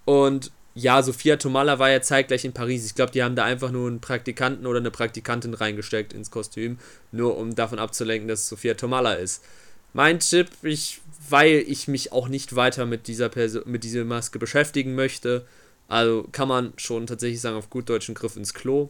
und 0.06 0.52
ja, 0.74 1.04
Sophia 1.04 1.36
Tomala 1.36 1.80
war 1.80 1.90
ja 1.90 2.02
zeitgleich 2.02 2.46
in 2.46 2.54
Paris. 2.54 2.86
Ich 2.86 2.96
glaube, 2.96 3.12
die 3.12 3.22
haben 3.22 3.36
da 3.36 3.44
einfach 3.44 3.72
nur 3.72 3.90
einen 3.90 4.00
Praktikanten 4.00 4.66
oder 4.66 4.80
eine 4.80 4.92
Praktikantin 4.92 5.54
reingesteckt 5.54 6.14
ins 6.14 6.32
Kostüm, 6.32 6.80
nur 7.12 7.36
um 7.38 7.56
davon 7.56 7.78
abzulenken, 7.78 8.30
dass 8.30 8.48
Sophia 8.48 8.76
Tomala 8.76 9.16
ist. 9.16 9.44
Mein 9.92 10.22
Tipp, 10.22 10.48
ich, 10.64 11.02
weil 11.30 11.66
ich 11.68 11.90
mich 11.90 12.14
auch 12.14 12.30
nicht 12.30 12.56
weiter 12.56 12.86
mit 12.86 13.08
dieser, 13.08 13.28
Perso 13.28 13.62
mit 13.66 13.84
dieser 13.84 14.06
Maske 14.06 14.40
beschäftigen 14.40 14.96
möchte, 14.96 15.46
also 15.92 16.26
kann 16.32 16.48
man 16.48 16.74
schon 16.78 17.06
tatsächlich 17.06 17.42
sagen, 17.42 17.58
auf 17.58 17.70
gut 17.70 17.90
deutschen 17.90 18.16
Griff 18.16 18.38
ins 18.38 18.54
Klo. 18.54 18.90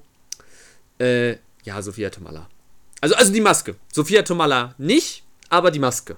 Äh, 1.00 1.38
ja, 1.64 1.82
Sophia 1.82 2.12
Tomala. 2.12 2.48
Also, 3.02 3.16
also 3.16 3.34
die 3.34 3.42
Maske. 3.42 3.76
Sophia 3.92 4.22
Tomala 4.22 4.76
nicht, 4.78 5.24
aber 5.50 5.72
die 5.72 5.80
Maske. 5.80 6.18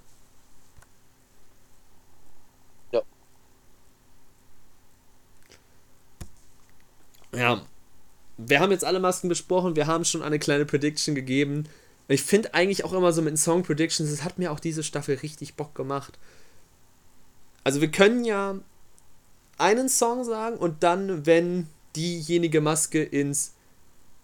Ja, 7.34 7.66
wir 8.38 8.60
haben 8.60 8.72
jetzt 8.72 8.86
alle 8.86 9.00
Masken 9.00 9.28
besprochen, 9.28 9.76
wir 9.76 9.88
haben 9.88 10.06
schon 10.06 10.22
eine 10.22 10.38
kleine 10.38 10.66
Prediction 10.66 11.16
gegeben. 11.16 11.64
Ich 12.08 12.22
finde 12.22 12.54
eigentlich 12.54 12.84
auch 12.84 12.94
immer 12.94 13.12
so 13.14 13.22
mit 13.22 13.32
den 13.32 13.38
Song 13.38 13.64
Predictions, 13.64 14.12
es 14.12 14.24
hat 14.24 14.38
mir 14.38 14.52
auch 14.52 14.60
diese 14.60 14.84
Staffel 14.84 15.16
richtig 15.16 15.56
Bock 15.56 15.74
gemacht. 15.74 16.20
Also 17.64 17.82
wir 17.82 17.90
können 17.90 18.26
ja 18.26 18.60
einen 19.58 19.90
Song 19.90 20.24
sagen 20.24 20.58
und 20.58 20.84
dann, 20.84 21.26
wenn 21.26 21.68
diejenige 21.96 22.62
Maske 22.62 23.04
ins 23.04 23.54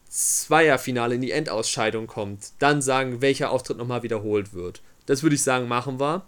Zweierfinale, 0.10 1.16
in 1.16 1.22
die 1.22 1.32
Endausscheidung 1.32 2.08
kommt, 2.08 2.52
dann 2.60 2.82
sagen, 2.82 3.22
welcher 3.22 3.52
Auftritt 3.52 3.78
nochmal 3.78 4.04
wiederholt 4.04 4.54
wird. 4.54 4.82
Das 5.06 5.22
würde 5.24 5.36
ich 5.36 5.44
sagen, 5.44 5.68
machen 5.68 6.00
wir. 6.00 6.26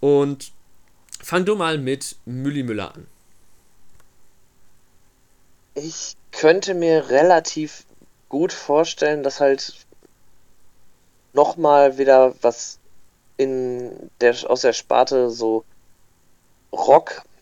Und 0.00 0.52
fang 1.22 1.44
du 1.44 1.56
mal 1.56 1.78
mit 1.78 2.16
Mülli 2.26 2.62
Müller 2.62 2.94
an. 2.94 3.06
Ich 5.74 6.16
könnte 6.32 6.74
mir 6.74 7.08
relativ 7.08 7.86
gut 8.28 8.52
vorstellen, 8.52 9.22
dass 9.22 9.40
halt 9.40 9.74
nochmal 11.32 11.96
wieder 11.96 12.34
was 12.42 12.78
in 13.38 14.10
der, 14.20 14.36
aus 14.50 14.62
der 14.62 14.74
Sparte 14.74 15.30
so 15.30 15.64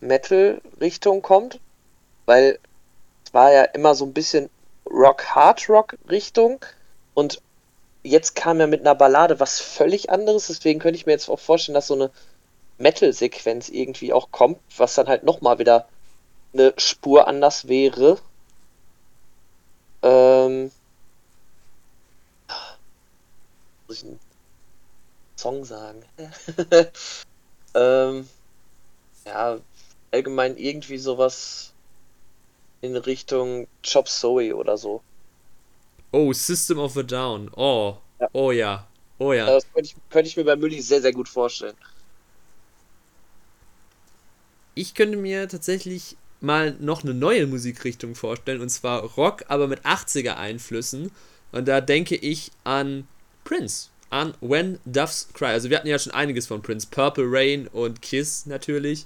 Rock-Metal-Richtung 0.01 1.21
kommt, 1.21 1.59
weil 2.25 2.59
es 3.25 3.33
war 3.33 3.51
ja 3.51 3.63
immer 3.63 3.95
so 3.95 4.05
ein 4.05 4.13
bisschen 4.13 4.49
Rock-Hard-Rock-Richtung 4.89 6.65
und 7.13 7.41
jetzt 8.03 8.35
kam 8.35 8.59
er 8.59 8.67
mit 8.67 8.81
einer 8.81 8.95
Ballade 8.95 9.39
was 9.39 9.59
völlig 9.59 10.09
anderes, 10.09 10.47
deswegen 10.47 10.79
könnte 10.79 10.97
ich 10.97 11.05
mir 11.05 11.13
jetzt 11.13 11.29
auch 11.29 11.39
vorstellen, 11.39 11.75
dass 11.75 11.87
so 11.87 11.93
eine 11.93 12.11
Metal-Sequenz 12.79 13.69
irgendwie 13.69 14.11
auch 14.11 14.31
kommt, 14.31 14.59
was 14.77 14.95
dann 14.95 15.07
halt 15.07 15.23
nochmal 15.23 15.59
wieder 15.59 15.87
eine 16.53 16.73
Spur 16.77 17.27
anders 17.27 17.67
wäre. 17.67 18.17
Ähm, 20.01 20.71
muss 23.87 23.97
ich 23.97 24.03
einen 24.03 24.19
Song 25.35 25.63
sagen? 25.63 26.03
ähm, 27.75 28.27
ja, 29.25 29.59
allgemein 30.11 30.57
irgendwie 30.57 30.97
sowas 30.97 31.73
in 32.81 32.95
Richtung 32.95 33.67
Chop 33.83 34.07
Zoe 34.07 34.55
oder 34.55 34.77
so. 34.77 35.01
Oh, 36.11 36.33
System 36.33 36.79
of 36.79 36.97
a 36.97 37.03
Down. 37.03 37.49
Oh, 37.55 37.97
ja. 38.19 38.29
oh 38.33 38.51
ja, 38.51 38.87
oh 39.19 39.33
ja. 39.33 39.45
Das 39.45 39.65
könnte 39.73 39.89
ich, 39.89 39.95
könnte 40.09 40.29
ich 40.29 40.37
mir 40.37 40.43
bei 40.43 40.55
Mülli 40.55 40.81
sehr, 40.81 41.01
sehr 41.01 41.13
gut 41.13 41.29
vorstellen. 41.29 41.75
Ich 44.75 44.93
könnte 44.93 45.17
mir 45.17 45.47
tatsächlich 45.47 46.17
mal 46.41 46.75
noch 46.79 47.03
eine 47.03 47.13
neue 47.13 47.47
Musikrichtung 47.47 48.15
vorstellen, 48.15 48.61
und 48.61 48.69
zwar 48.69 49.03
Rock, 49.15 49.45
aber 49.47 49.67
mit 49.67 49.81
80er 49.81 50.35
Einflüssen. 50.35 51.11
Und 51.51 51.67
da 51.67 51.81
denke 51.81 52.15
ich 52.15 52.51
an 52.63 53.07
Prince, 53.43 53.89
an 54.09 54.33
When 54.41 54.79
Doves 54.85 55.29
Cry. 55.33 55.47
Also 55.47 55.69
wir 55.69 55.77
hatten 55.77 55.87
ja 55.87 55.99
schon 55.99 56.13
einiges 56.13 56.47
von 56.47 56.61
Prince, 56.61 56.87
Purple 56.89 57.25
Rain 57.27 57.67
und 57.67 58.01
Kiss 58.01 58.45
natürlich, 58.45 59.05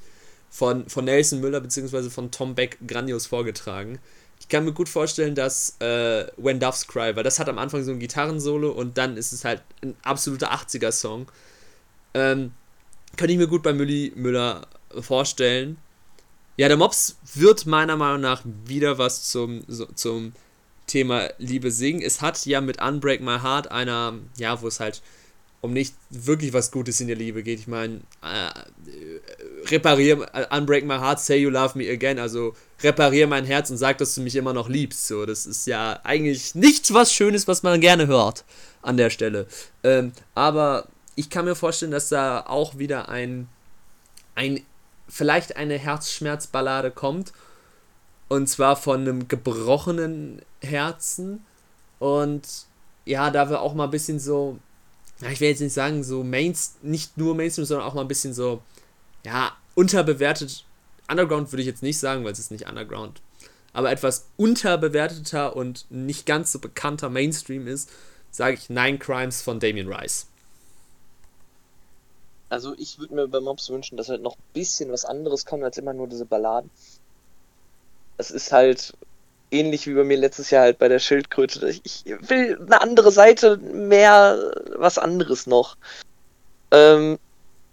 von, 0.55 0.87
von 0.87 1.03
Nelson 1.03 1.41
Müller 1.41 1.59
bzw. 1.59 2.09
von 2.09 2.31
Tom 2.31 2.55
Beck 2.55 2.77
grandios 2.87 3.25
vorgetragen. 3.25 3.99
Ich 4.39 4.47
kann 4.47 4.63
mir 4.63 4.71
gut 4.71 4.87
vorstellen, 4.87 5.35
dass 5.35 5.75
äh, 5.81 6.27
When 6.37 6.61
Doves 6.61 6.87
Cry, 6.87 7.13
weil 7.13 7.23
das 7.23 7.39
hat 7.39 7.49
am 7.49 7.57
Anfang 7.57 7.83
so 7.83 7.91
ein 7.91 7.99
Gitarrensolo 7.99 8.71
und 8.71 8.97
dann 8.97 9.17
ist 9.17 9.33
es 9.33 9.43
halt 9.43 9.61
ein 9.83 9.97
absoluter 10.03 10.53
80er-Song. 10.53 11.29
Ähm, 12.13 12.53
könnte 13.17 13.33
ich 13.33 13.37
mir 13.37 13.47
gut 13.47 13.63
bei 13.63 13.73
Mülli 13.73 14.13
Müller 14.15 14.65
vorstellen. 14.97 15.77
Ja, 16.55 16.69
der 16.69 16.77
Mops 16.77 17.17
wird 17.33 17.65
meiner 17.65 17.97
Meinung 17.97 18.21
nach 18.21 18.41
wieder 18.65 18.97
was 18.97 19.29
zum, 19.29 19.63
so, 19.67 19.87
zum 19.87 20.31
Thema 20.87 21.31
Liebe 21.37 21.69
singen. 21.69 22.01
Es 22.01 22.21
hat 22.21 22.45
ja 22.45 22.61
mit 22.61 22.81
Unbreak 22.81 23.19
My 23.19 23.39
Heart 23.39 23.71
einer, 23.71 24.13
ja, 24.37 24.61
wo 24.61 24.67
es 24.69 24.79
halt 24.79 25.01
um 25.61 25.73
nicht 25.73 25.95
wirklich 26.09 26.53
was 26.53 26.71
Gutes 26.71 27.01
in 27.01 27.07
der 27.07 27.15
Liebe 27.15 27.41
geht. 27.41 27.59
Ich 27.59 27.67
meine, 27.67 28.01
äh, 28.21 28.49
reparier, 29.69 30.19
uh, 30.19 30.55
Unbreak 30.55 30.85
My 30.85 30.97
Heart, 30.97 31.19
say 31.19 31.37
you 31.37 31.49
love 31.49 31.77
me 31.77 31.89
again. 31.89 32.19
Also 32.19 32.55
reparier 32.83 33.27
mein 33.27 33.45
Herz 33.45 33.69
und 33.71 33.77
sag, 33.77 33.97
dass 33.97 34.15
du 34.15 34.21
mich 34.21 34.35
immer 34.35 34.53
noch 34.53 34.69
liebst. 34.69 35.07
So, 35.07 35.25
das 35.25 35.45
ist 35.45 35.65
ja 35.65 35.99
eigentlich 36.03 36.53
nichts 36.55 36.93
was 36.93 37.11
Schönes, 37.11 37.47
was 37.47 37.63
man 37.63 37.81
gerne 37.81 38.07
hört 38.07 38.43
an 38.81 38.97
der 38.97 39.09
Stelle. 39.09 39.47
Ähm, 39.83 40.11
aber 40.35 40.87
ich 41.15 41.29
kann 41.29 41.45
mir 41.45 41.55
vorstellen, 41.55 41.91
dass 41.91 42.09
da 42.09 42.41
auch 42.41 42.77
wieder 42.77 43.09
ein 43.09 43.47
ein, 44.35 44.63
vielleicht 45.07 45.55
eine 45.55 45.77
Herzschmerzballade 45.77 46.91
kommt. 46.91 47.33
Und 48.27 48.47
zwar 48.47 48.75
von 48.75 49.01
einem 49.01 49.27
gebrochenen 49.27 50.41
Herzen. 50.61 51.45
Und 51.99 52.65
ja, 53.05 53.29
da 53.31 53.49
wir 53.49 53.61
auch 53.61 53.73
mal 53.73 53.85
ein 53.85 53.91
bisschen 53.91 54.19
so, 54.19 54.59
ich 55.21 55.39
will 55.39 55.49
jetzt 55.49 55.61
nicht 55.61 55.73
sagen, 55.73 56.03
so 56.03 56.23
Mains, 56.23 56.75
nicht 56.81 57.17
nur 57.17 57.35
Mainstream, 57.35 57.65
sondern 57.65 57.87
auch 57.87 57.93
mal 57.93 58.01
ein 58.01 58.07
bisschen 58.07 58.33
so, 58.33 58.61
ja, 59.23 59.55
unterbewertet. 59.73 60.65
Underground 61.09 61.51
würde 61.51 61.61
ich 61.61 61.67
jetzt 61.67 61.83
nicht 61.83 61.99
sagen, 61.99 62.23
weil 62.25 62.33
es 62.33 62.39
ist 62.39 62.51
nicht 62.51 62.67
Underground. 62.67 63.21
Aber 63.73 63.91
etwas 63.91 64.27
unterbewerteter 64.37 65.55
und 65.55 65.85
nicht 65.89 66.25
ganz 66.25 66.51
so 66.51 66.59
bekannter 66.59 67.09
Mainstream 67.09 67.67
ist, 67.67 67.89
sage 68.31 68.55
ich 68.55 68.69
Nine 68.69 68.97
Crimes 68.97 69.41
von 69.41 69.59
Damien 69.59 69.91
Rice. 69.91 70.27
Also 72.49 72.73
ich 72.77 72.99
würde 72.99 73.15
mir 73.15 73.27
bei 73.27 73.39
Mobs 73.39 73.69
wünschen, 73.69 73.97
dass 73.97 74.09
halt 74.09 74.21
noch 74.21 74.35
ein 74.35 74.53
bisschen 74.53 74.91
was 74.91 75.05
anderes 75.05 75.45
kommt 75.45 75.63
als 75.63 75.77
immer 75.77 75.93
nur 75.93 76.07
diese 76.07 76.25
Balladen. 76.25 76.69
Es 78.17 78.31
ist 78.31 78.51
halt 78.51 78.93
ähnlich 79.51 79.87
wie 79.87 79.93
bei 79.93 80.03
mir 80.03 80.17
letztes 80.17 80.49
Jahr 80.49 80.63
halt 80.63 80.79
bei 80.79 80.87
der 80.87 80.99
Schildkröte. 80.99 81.69
Ich 81.83 82.05
will 82.05 82.57
eine 82.59 82.81
andere 82.81 83.11
Seite, 83.11 83.57
mehr 83.57 84.53
was 84.75 84.97
anderes 84.97 85.47
noch. 85.47 85.77
Ähm, 86.71 87.19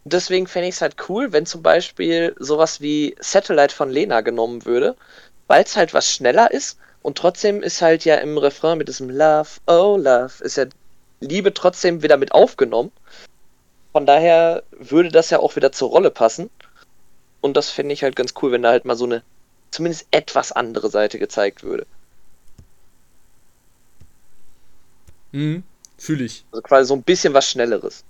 deswegen 0.05 0.47
fände 0.47 0.69
ich 0.69 0.77
es 0.77 0.83
halt 0.83 0.97
cool, 1.09 1.33
wenn 1.33 1.47
zum 1.47 1.63
Beispiel 1.63 2.35
sowas 2.39 2.81
wie 2.81 3.17
Satellite 3.21 3.75
von 3.75 3.91
Lena 3.91 4.21
genommen 4.21 4.65
würde, 4.65 4.97
weil 5.47 5.65
es 5.65 5.77
halt 5.77 5.95
was 5.95 6.11
schneller 6.11 6.51
ist 6.51 6.79
und 7.03 7.19
trotzdem 7.19 7.63
ist 7.63 7.83
halt 7.83 8.05
ja 8.05 8.17
im 8.17 8.39
Refrain 8.39 8.79
mit 8.79 8.89
diesem 8.89 9.11
Love, 9.11 9.49
oh 9.67 9.97
Love, 9.99 10.33
ist 10.43 10.57
ja 10.57 10.67
Liebe 11.21 11.53
trotzdem 11.53 12.03
wieder 12.03 12.17
mit 12.17 12.33
aufgenommen. 12.33 12.93
Von 13.93 14.07
daher 14.07 14.63
würde 14.73 15.11
das 15.11 15.31
ja 15.31 15.39
auch 15.39 15.55
wieder 15.57 15.73
zur 15.73 15.91
Rolle 15.91 16.11
passen. 16.11 16.51
Und 17.41 17.57
das 17.57 17.71
finde 17.71 17.93
ich 17.93 18.03
halt 18.03 18.17
ganz 18.17 18.35
cool, 18.41 18.53
wenn 18.53 18.63
da 18.63 18.71
halt 18.71 18.85
mal 18.85 18.97
so 18.97 19.05
eine 19.05 19.23
zumindest 19.73 20.07
etwas 20.11 20.53
andere 20.53 20.91
Seite 20.91 21.19
gezeigt 21.19 21.65
würde. 21.65 21.87
Mhm, 25.33 25.65
fühle 25.99 26.25
ich. 26.25 26.45
Also 26.53 26.63
quasi 26.63 26.89
so 26.89 26.95
ein 26.95 27.03
bisschen 27.03 27.35
was 27.35 27.49
Schnelleres. 27.51 28.05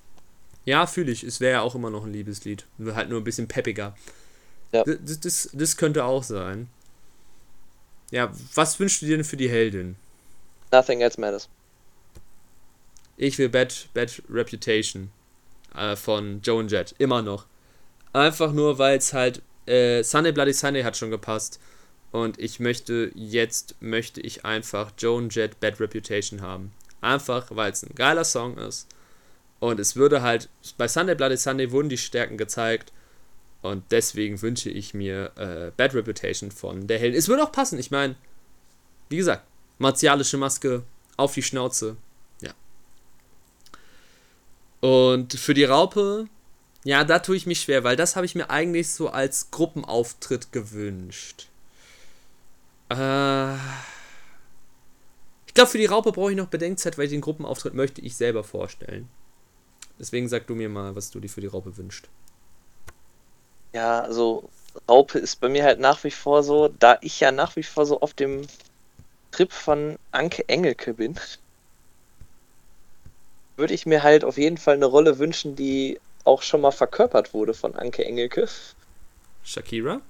Ja, 0.64 0.86
fühle 0.86 1.10
ich. 1.10 1.22
Es 1.22 1.40
wäre 1.40 1.52
ja 1.52 1.60
auch 1.62 1.74
immer 1.74 1.90
noch 1.90 2.04
ein 2.04 2.12
Liebeslied. 2.12 2.66
Nur 2.78 2.94
halt 2.94 3.08
nur 3.08 3.20
ein 3.20 3.24
bisschen 3.24 3.48
peppiger. 3.48 3.96
Ja. 4.72 4.84
Das, 4.84 5.20
das, 5.20 5.50
das 5.52 5.76
könnte 5.76 6.04
auch 6.04 6.22
sein. 6.22 6.68
Ja, 8.10 8.32
was 8.54 8.78
wünschst 8.78 9.02
du 9.02 9.06
dir 9.06 9.16
denn 9.16 9.24
für 9.24 9.36
die 9.36 9.48
Heldin? 9.48 9.96
Nothing 10.70 11.00
else 11.00 11.20
matters. 11.20 11.48
Ich 13.16 13.38
will 13.38 13.48
Bad, 13.48 13.88
Bad 13.94 14.22
Reputation 14.28 15.10
äh, 15.74 15.96
von 15.96 16.40
Joan 16.42 16.68
Jett. 16.68 16.94
Immer 16.98 17.22
noch. 17.22 17.46
Einfach 18.12 18.52
nur, 18.52 18.78
weil 18.78 18.98
es 18.98 19.12
halt 19.12 19.42
äh, 19.66 20.02
Sunday 20.02 20.32
Bloody 20.32 20.52
Sunday 20.52 20.82
hat 20.82 20.96
schon 20.96 21.10
gepasst. 21.10 21.60
Und 22.10 22.38
ich 22.38 22.60
möchte, 22.60 23.10
jetzt 23.14 23.76
möchte 23.80 24.20
ich 24.20 24.44
einfach 24.44 24.92
Joan 24.98 25.30
Jett 25.30 25.60
Bad 25.60 25.80
Reputation 25.80 26.42
haben. 26.42 26.72
Einfach, 27.00 27.46
weil 27.50 27.72
es 27.72 27.82
ein 27.82 27.94
geiler 27.94 28.24
Song 28.24 28.58
ist. 28.58 28.86
Und 29.60 29.80
es 29.80 29.96
würde 29.96 30.22
halt, 30.22 30.48
bei 30.76 30.88
Sunday 30.88 31.14
Bloody 31.14 31.36
Sunday 31.36 31.70
wurden 31.70 31.88
die 31.88 31.96
Stärken 31.96 32.36
gezeigt. 32.36 32.92
Und 33.62 33.84
deswegen 33.90 34.42
wünsche 34.42 34.68
ich 34.68 34.92
mir 34.92 35.32
äh, 35.36 35.70
Bad 35.76 35.94
Reputation 35.94 36.50
von 36.50 36.86
der 36.86 36.98
Heldin. 36.98 37.18
Es 37.18 37.28
würde 37.28 37.44
auch 37.44 37.52
passen, 37.52 37.78
ich 37.78 37.90
meine, 37.90 38.16
wie 39.08 39.16
gesagt, 39.16 39.44
martialische 39.78 40.36
Maske 40.36 40.82
auf 41.16 41.34
die 41.34 41.42
Schnauze. 41.42 41.96
Ja. 42.40 42.52
Und 44.80 45.34
für 45.34 45.54
die 45.54 45.64
Raupe 45.64 46.26
ja, 46.84 47.04
da 47.04 47.20
tue 47.20 47.36
ich 47.36 47.46
mich 47.46 47.60
schwer, 47.60 47.84
weil 47.84 47.96
das 47.96 48.16
habe 48.16 48.26
ich 48.26 48.34
mir 48.34 48.50
eigentlich 48.50 48.90
so 48.90 49.08
als 49.08 49.50
Gruppenauftritt 49.50 50.52
gewünscht. 50.52 51.48
Äh, 52.90 53.54
ich 55.46 55.54
glaube, 55.54 55.70
für 55.70 55.78
die 55.78 55.86
Raupe 55.86 56.12
brauche 56.12 56.30
ich 56.30 56.36
noch 56.36 56.48
Bedenkzeit, 56.48 56.98
weil 56.98 57.08
den 57.08 57.20
Gruppenauftritt 57.20 57.74
möchte 57.74 58.00
ich 58.00 58.16
selber 58.16 58.42
vorstellen. 58.42 59.08
Deswegen 59.98 60.28
sag 60.28 60.46
du 60.46 60.54
mir 60.54 60.68
mal, 60.68 60.96
was 60.96 61.10
du 61.10 61.20
dir 61.20 61.28
für 61.28 61.40
die 61.40 61.46
Raupe 61.46 61.76
wünschst. 61.76 62.08
Ja, 63.72 64.00
also 64.00 64.48
Raupe 64.88 65.18
ist 65.18 65.40
bei 65.40 65.48
mir 65.48 65.64
halt 65.64 65.78
nach 65.78 66.02
wie 66.04 66.10
vor 66.10 66.42
so, 66.42 66.68
da 66.68 66.98
ich 67.00 67.20
ja 67.20 67.30
nach 67.30 67.56
wie 67.56 67.62
vor 67.62 67.86
so 67.86 68.00
auf 68.00 68.14
dem 68.14 68.46
Trip 69.30 69.52
von 69.52 69.98
Anke 70.10 70.48
Engelke 70.48 70.94
bin, 70.94 71.18
würde 73.56 73.74
ich 73.74 73.86
mir 73.86 74.02
halt 74.02 74.24
auf 74.24 74.38
jeden 74.38 74.58
Fall 74.58 74.74
eine 74.74 74.86
Rolle 74.86 75.18
wünschen, 75.18 75.54
die 75.54 76.00
auch 76.24 76.42
schon 76.42 76.60
mal 76.60 76.70
verkörpert 76.70 77.34
wurde 77.34 77.54
von 77.54 77.74
Anke 77.74 78.04
Engelke. 78.04 78.48
Shakira? 79.42 80.00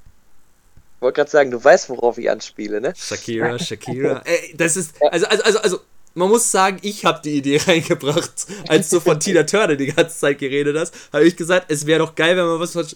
Ich 0.96 1.02
wollte 1.02 1.16
gerade 1.16 1.30
sagen, 1.30 1.50
du 1.50 1.62
weißt, 1.62 1.88
worauf 1.90 2.18
ich 2.18 2.30
anspiele, 2.30 2.80
ne? 2.80 2.94
Shakira, 2.96 3.58
Shakira. 3.58 4.22
Ey, 4.24 4.54
das 4.56 4.76
ist, 4.76 4.94
also, 5.10 5.26
also, 5.26 5.42
also, 5.42 5.58
also, 5.60 5.80
man 6.14 6.28
muss 6.28 6.50
sagen, 6.50 6.78
ich 6.82 7.04
habe 7.04 7.20
die 7.24 7.38
Idee 7.38 7.56
reingebracht, 7.66 8.46
als 8.68 8.90
du 8.90 9.00
von 9.00 9.18
Tina 9.18 9.44
Turner 9.44 9.76
die 9.76 9.86
ganze 9.86 10.16
Zeit 10.18 10.38
geredet 10.38 10.76
hast, 10.76 10.94
habe 11.12 11.24
ich 11.24 11.36
gesagt, 11.36 11.70
es 11.70 11.86
wäre 11.86 12.00
doch 12.00 12.14
geil, 12.14 12.36
wenn 12.36 12.46
man 12.46 12.60
was 12.60 12.72
von... 12.72 12.86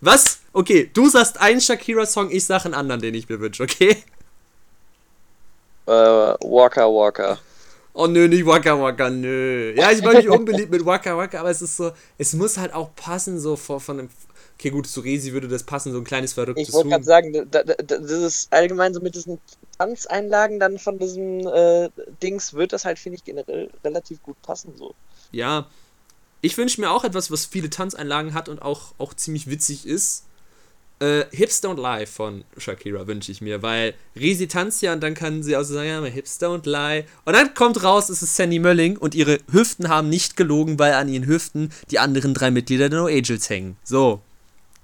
Was? 0.00 0.38
Okay, 0.52 0.88
du 0.94 1.08
sagst 1.08 1.40
einen 1.40 1.60
Shakira-Song, 1.60 2.30
ich 2.30 2.44
sage 2.44 2.66
einen 2.66 2.74
anderen, 2.74 3.00
den 3.00 3.14
ich 3.14 3.28
mir 3.28 3.40
wünsche, 3.40 3.64
okay? 3.64 3.96
Äh, 5.86 5.90
Walker 5.90 6.86
Walker. 6.86 7.38
Oh 8.00 8.06
nö, 8.06 8.28
nicht 8.28 8.46
Waka 8.46 8.80
Waka, 8.80 9.10
nö. 9.10 9.74
Ja, 9.76 9.90
ich 9.90 10.04
war 10.04 10.14
nicht 10.14 10.28
unbeliebt 10.28 10.70
mit 10.70 10.86
Waka 10.86 11.16
Waka, 11.16 11.40
aber 11.40 11.50
es 11.50 11.60
ist 11.62 11.76
so, 11.76 11.90
es 12.16 12.32
muss 12.32 12.56
halt 12.56 12.72
auch 12.72 12.94
passen, 12.94 13.40
so 13.40 13.56
von, 13.56 13.80
von 13.80 13.98
einem. 13.98 14.08
Okay, 14.54 14.70
gut, 14.70 14.86
zu 14.86 15.00
Resi 15.00 15.32
würde 15.32 15.48
das 15.48 15.64
passen, 15.64 15.90
so 15.90 15.98
ein 15.98 16.04
kleines 16.04 16.32
verrücktes 16.32 16.68
Ich 16.68 16.74
wollte 16.74 16.90
gerade 16.90 17.02
sagen, 17.02 17.32
da, 17.50 17.64
da, 17.64 17.74
das 17.74 18.10
ist 18.10 18.52
allgemein 18.52 18.94
so 18.94 19.00
mit 19.00 19.16
diesen 19.16 19.40
Tanzeinlagen 19.78 20.60
dann 20.60 20.78
von 20.78 21.00
diesem 21.00 21.44
äh, 21.48 21.90
Dings, 22.22 22.54
wird 22.54 22.72
das 22.72 22.84
halt, 22.84 23.00
finde 23.00 23.16
ich, 23.16 23.24
generell 23.24 23.68
relativ 23.82 24.22
gut 24.22 24.40
passen, 24.42 24.74
so. 24.76 24.94
Ja. 25.32 25.66
Ich 26.40 26.56
wünsche 26.56 26.80
mir 26.80 26.92
auch 26.92 27.02
etwas, 27.02 27.32
was 27.32 27.46
viele 27.46 27.68
Tanzeinlagen 27.68 28.32
hat 28.32 28.48
und 28.48 28.62
auch, 28.62 28.94
auch 28.98 29.12
ziemlich 29.12 29.50
witzig 29.50 29.88
ist. 29.88 30.24
Äh, 31.00 31.24
Hips 31.30 31.62
Don't 31.62 31.80
Lie 31.80 32.06
von 32.06 32.44
Shakira 32.56 33.06
wünsche 33.06 33.30
ich 33.30 33.40
mir, 33.40 33.62
weil 33.62 33.94
Resi 34.16 34.48
tanzt 34.48 34.82
ja 34.82 34.92
und 34.92 35.00
dann 35.00 35.14
kann 35.14 35.44
sie 35.44 35.56
auch 35.56 35.62
so 35.62 35.74
sagen, 35.74 35.88
ja, 35.88 36.04
Hips 36.04 36.40
Don't 36.40 36.68
Lie. 36.68 37.04
Und 37.24 37.34
dann 37.34 37.54
kommt 37.54 37.82
raus, 37.84 38.08
es 38.08 38.22
ist 38.22 38.34
Sandy 38.34 38.58
Mölling 38.58 38.96
und 38.96 39.14
ihre 39.14 39.38
Hüften 39.50 39.88
haben 39.88 40.08
nicht 40.08 40.36
gelogen, 40.36 40.78
weil 40.78 40.94
an 40.94 41.08
ihren 41.08 41.26
Hüften 41.26 41.72
die 41.90 42.00
anderen 42.00 42.34
drei 42.34 42.50
Mitglieder 42.50 42.88
der 42.88 42.98
No 42.98 43.06
Angels 43.06 43.48
hängen. 43.48 43.76
So. 43.84 44.20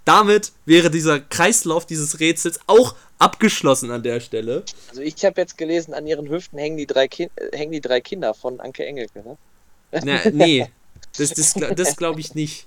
Damit 0.04 0.52
wäre 0.66 0.90
dieser 0.90 1.18
Kreislauf 1.18 1.86
dieses 1.86 2.20
Rätsels 2.20 2.60
auch 2.66 2.94
abgeschlossen 3.18 3.90
an 3.90 4.02
der 4.02 4.20
Stelle. 4.20 4.62
Also 4.90 5.00
ich 5.00 5.24
habe 5.24 5.40
jetzt 5.40 5.56
gelesen, 5.56 5.94
an 5.94 6.06
ihren 6.06 6.28
Hüften 6.28 6.58
hängen 6.58 6.76
die 6.76 6.86
drei, 6.86 7.08
kind 7.08 7.32
äh, 7.36 7.56
hängen 7.56 7.72
die 7.72 7.80
drei 7.80 8.00
Kinder 8.00 8.34
von 8.34 8.60
Anke 8.60 8.84
Engelke, 8.84 9.20
ne? 9.20 9.36
Na, 10.04 10.20
nee, 10.30 10.66
das, 11.16 11.30
das, 11.30 11.54
das 11.76 11.96
glaube 11.96 12.20
ich 12.20 12.34
nicht. 12.34 12.66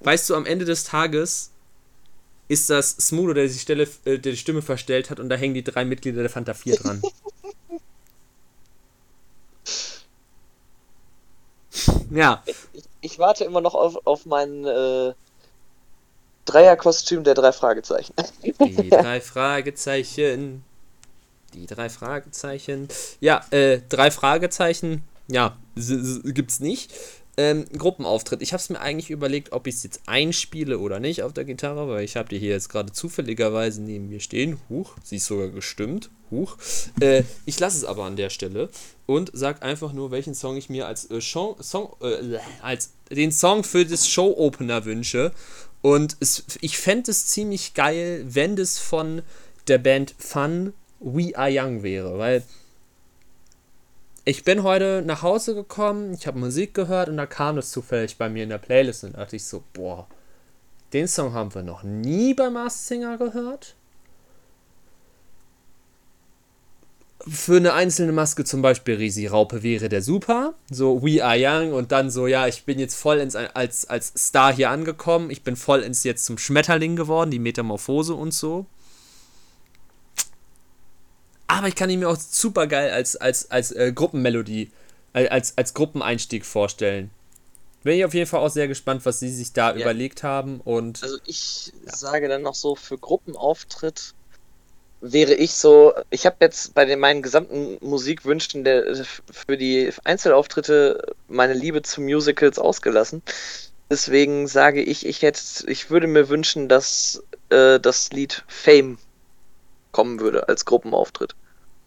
Weißt 0.00 0.28
du, 0.28 0.34
am 0.34 0.44
Ende 0.44 0.64
des 0.64 0.84
Tages 0.84 1.50
ist 2.48 2.70
das 2.70 2.90
Smudo, 2.90 3.34
der 3.34 3.46
die, 3.46 3.58
Stelle, 3.58 3.88
äh, 4.04 4.18
der 4.18 4.32
die 4.32 4.36
Stimme 4.36 4.62
verstellt 4.62 5.10
hat 5.10 5.20
und 5.20 5.28
da 5.28 5.36
hängen 5.36 5.54
die 5.54 5.64
drei 5.64 5.84
Mitglieder 5.84 6.22
der 6.22 6.30
Fanta 6.30 6.54
4 6.54 6.76
dran. 6.76 7.00
ja. 12.10 12.42
Ich, 12.46 12.56
ich, 13.00 13.18
warte 13.18 13.44
immer 13.44 13.60
noch 13.60 13.74
auf, 13.74 14.06
auf 14.06 14.26
mein 14.26 14.64
äh, 14.64 15.12
Dreierkostüm 16.44 17.24
der 17.24 17.34
drei 17.34 17.52
Fragezeichen. 17.52 18.14
Die 18.42 18.52
drei 18.90 19.20
Fragezeichen. 19.20 20.64
Die 21.52 21.66
drei 21.66 21.88
Fragezeichen. 21.88 22.88
Ja, 23.20 23.44
äh, 23.50 23.80
drei 23.88 24.10
Fragezeichen. 24.10 25.02
Ja, 25.28 25.56
gibt's 25.74 26.60
nicht. 26.60 26.92
Ähm, 27.38 27.66
Gruppenauftritt. 27.76 28.40
Ich 28.40 28.54
habe 28.54 28.62
es 28.62 28.70
mir 28.70 28.80
eigentlich 28.80 29.10
überlegt, 29.10 29.52
ob 29.52 29.66
ich 29.66 29.74
es 29.74 29.82
jetzt 29.82 30.00
einspiele 30.06 30.78
oder 30.78 31.00
nicht 31.00 31.22
auf 31.22 31.34
der 31.34 31.44
Gitarre, 31.44 31.86
weil 31.86 32.02
ich 32.02 32.16
habe 32.16 32.30
die 32.30 32.38
hier 32.38 32.50
jetzt 32.50 32.70
gerade 32.70 32.92
zufälligerweise 32.92 33.82
neben 33.82 34.08
mir 34.08 34.20
stehen. 34.20 34.58
Huch, 34.70 34.96
sie 35.04 35.16
ist 35.16 35.26
sogar 35.26 35.48
gestimmt. 35.48 36.08
Huch. 36.30 36.56
Äh, 37.00 37.24
ich 37.44 37.60
lasse 37.60 37.76
es 37.76 37.84
aber 37.84 38.04
an 38.04 38.16
der 38.16 38.30
Stelle 38.30 38.70
und 39.04 39.30
sag 39.34 39.62
einfach 39.62 39.92
nur, 39.92 40.10
welchen 40.10 40.34
Song 40.34 40.56
ich 40.56 40.70
mir 40.70 40.86
als, 40.86 41.10
äh, 41.10 41.20
Song, 41.20 41.62
Song 41.62 41.94
äh, 42.00 42.38
als 42.62 42.92
den 43.10 43.32
Song 43.32 43.64
für 43.64 43.84
das 43.84 44.08
Show-Opener 44.08 44.86
wünsche. 44.86 45.32
Und 45.82 46.16
es, 46.20 46.44
ich 46.62 46.78
fände 46.78 47.10
es 47.10 47.26
ziemlich 47.26 47.74
geil, 47.74 48.24
wenn 48.26 48.56
das 48.56 48.78
von 48.78 49.20
der 49.68 49.78
Band 49.78 50.14
Fun 50.18 50.72
We 51.00 51.36
Are 51.36 51.50
Young 51.52 51.82
wäre, 51.82 52.18
weil 52.18 52.42
ich 54.26 54.44
bin 54.44 54.62
heute 54.62 55.02
nach 55.06 55.22
Hause 55.22 55.54
gekommen, 55.54 56.12
ich 56.12 56.26
habe 56.26 56.38
Musik 56.38 56.74
gehört 56.74 57.08
und 57.08 57.16
da 57.16 57.24
kam 57.24 57.56
es 57.56 57.70
zufällig 57.70 58.18
bei 58.18 58.28
mir 58.28 58.42
in 58.42 58.50
der 58.50 58.58
Playlist 58.58 59.04
und 59.04 59.14
da 59.14 59.20
dachte 59.20 59.36
ich 59.36 59.44
so, 59.46 59.64
boah, 59.72 60.06
den 60.92 61.08
Song 61.08 61.32
haben 61.32 61.54
wir 61.54 61.62
noch 61.62 61.82
nie 61.82 62.34
bei 62.34 62.50
Mars 62.50 62.86
Singer 62.88 63.16
gehört. 63.16 63.76
für 67.28 67.56
eine 67.56 67.72
einzelne 67.72 68.12
Maske 68.12 68.44
zum 68.44 68.62
Beispiel 68.62 68.94
Risi 68.94 69.26
Raupe 69.26 69.62
wäre 69.62 69.88
der 69.88 70.00
super. 70.00 70.54
So 70.70 71.02
We 71.02 71.24
Are 71.24 71.36
Young 71.36 71.72
und 71.72 71.90
dann 71.90 72.08
so, 72.08 72.26
ja, 72.26 72.46
ich 72.46 72.64
bin 72.64 72.78
jetzt 72.78 72.94
voll 72.94 73.18
ins, 73.18 73.34
als, 73.34 73.86
als 73.86 74.12
Star 74.16 74.54
hier 74.54 74.70
angekommen. 74.70 75.30
Ich 75.30 75.42
bin 75.42 75.56
voll 75.56 75.80
ins 75.80 76.04
jetzt 76.04 76.24
zum 76.24 76.38
Schmetterling 76.38 76.94
geworden, 76.94 77.30
die 77.30 77.40
Metamorphose 77.40 78.14
und 78.14 78.32
so. 78.32 78.66
Aber 81.56 81.68
ich 81.68 81.74
kann 81.74 81.88
ihn 81.88 82.00
mir 82.00 82.08
auch 82.08 82.18
super 82.18 82.66
geil 82.66 82.90
als, 82.90 83.16
als, 83.16 83.50
als 83.50 83.72
äh, 83.72 83.92
Gruppenmelodie, 83.94 84.70
äh, 85.14 85.28
als, 85.28 85.56
als 85.56 85.72
Gruppeneinstieg 85.72 86.44
vorstellen. 86.44 87.10
Bin 87.82 87.96
ich 87.96 88.04
auf 88.04 88.14
jeden 88.14 88.26
Fall 88.26 88.40
auch 88.40 88.50
sehr 88.50 88.68
gespannt, 88.68 89.06
was 89.06 89.20
sie 89.20 89.30
sich 89.30 89.52
da 89.52 89.70
ja. 89.70 89.80
überlegt 89.80 90.22
haben. 90.22 90.60
Und 90.64 91.02
also 91.02 91.18
ich 91.24 91.72
ja. 91.86 91.96
sage 91.96 92.28
dann 92.28 92.42
noch 92.42 92.54
so, 92.54 92.74
für 92.74 92.98
Gruppenauftritt 92.98 94.12
wäre 95.00 95.34
ich 95.34 95.52
so, 95.54 95.94
ich 96.10 96.26
habe 96.26 96.36
jetzt 96.40 96.74
bei 96.74 96.84
den 96.84 96.98
meinen 96.98 97.22
gesamten 97.22 97.78
Musikwünschen 97.80 98.64
der, 98.64 99.06
für 99.30 99.56
die 99.56 99.90
Einzelauftritte 100.04 101.14
meine 101.28 101.54
Liebe 101.54 101.82
zu 101.82 102.00
Musicals 102.00 102.58
ausgelassen. 102.58 103.22
Deswegen 103.88 104.48
sage 104.48 104.82
ich, 104.82 105.06
ich 105.06 105.22
hätte, 105.22 105.40
ich 105.68 105.90
würde 105.90 106.06
mir 106.06 106.28
wünschen, 106.28 106.68
dass 106.68 107.22
äh, 107.50 107.78
das 107.78 108.10
Lied 108.10 108.42
Fame 108.48 108.98
kommen 109.92 110.20
würde 110.20 110.48
als 110.48 110.64
Gruppenauftritt. 110.64 111.34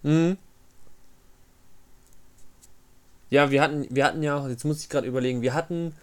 Mhm. 0.04 0.38
Ja, 3.30 3.52
wir 3.52 3.62
hatten, 3.62 3.86
wir 3.90 4.06
hatten 4.06 4.24
ja, 4.24 4.48
jetzt 4.48 4.66
muss 4.66 4.82
ich 4.82 4.90
gerade 4.90 5.08
überlegen, 5.08 5.42
wir 5.42 5.54
hatten 5.54 5.94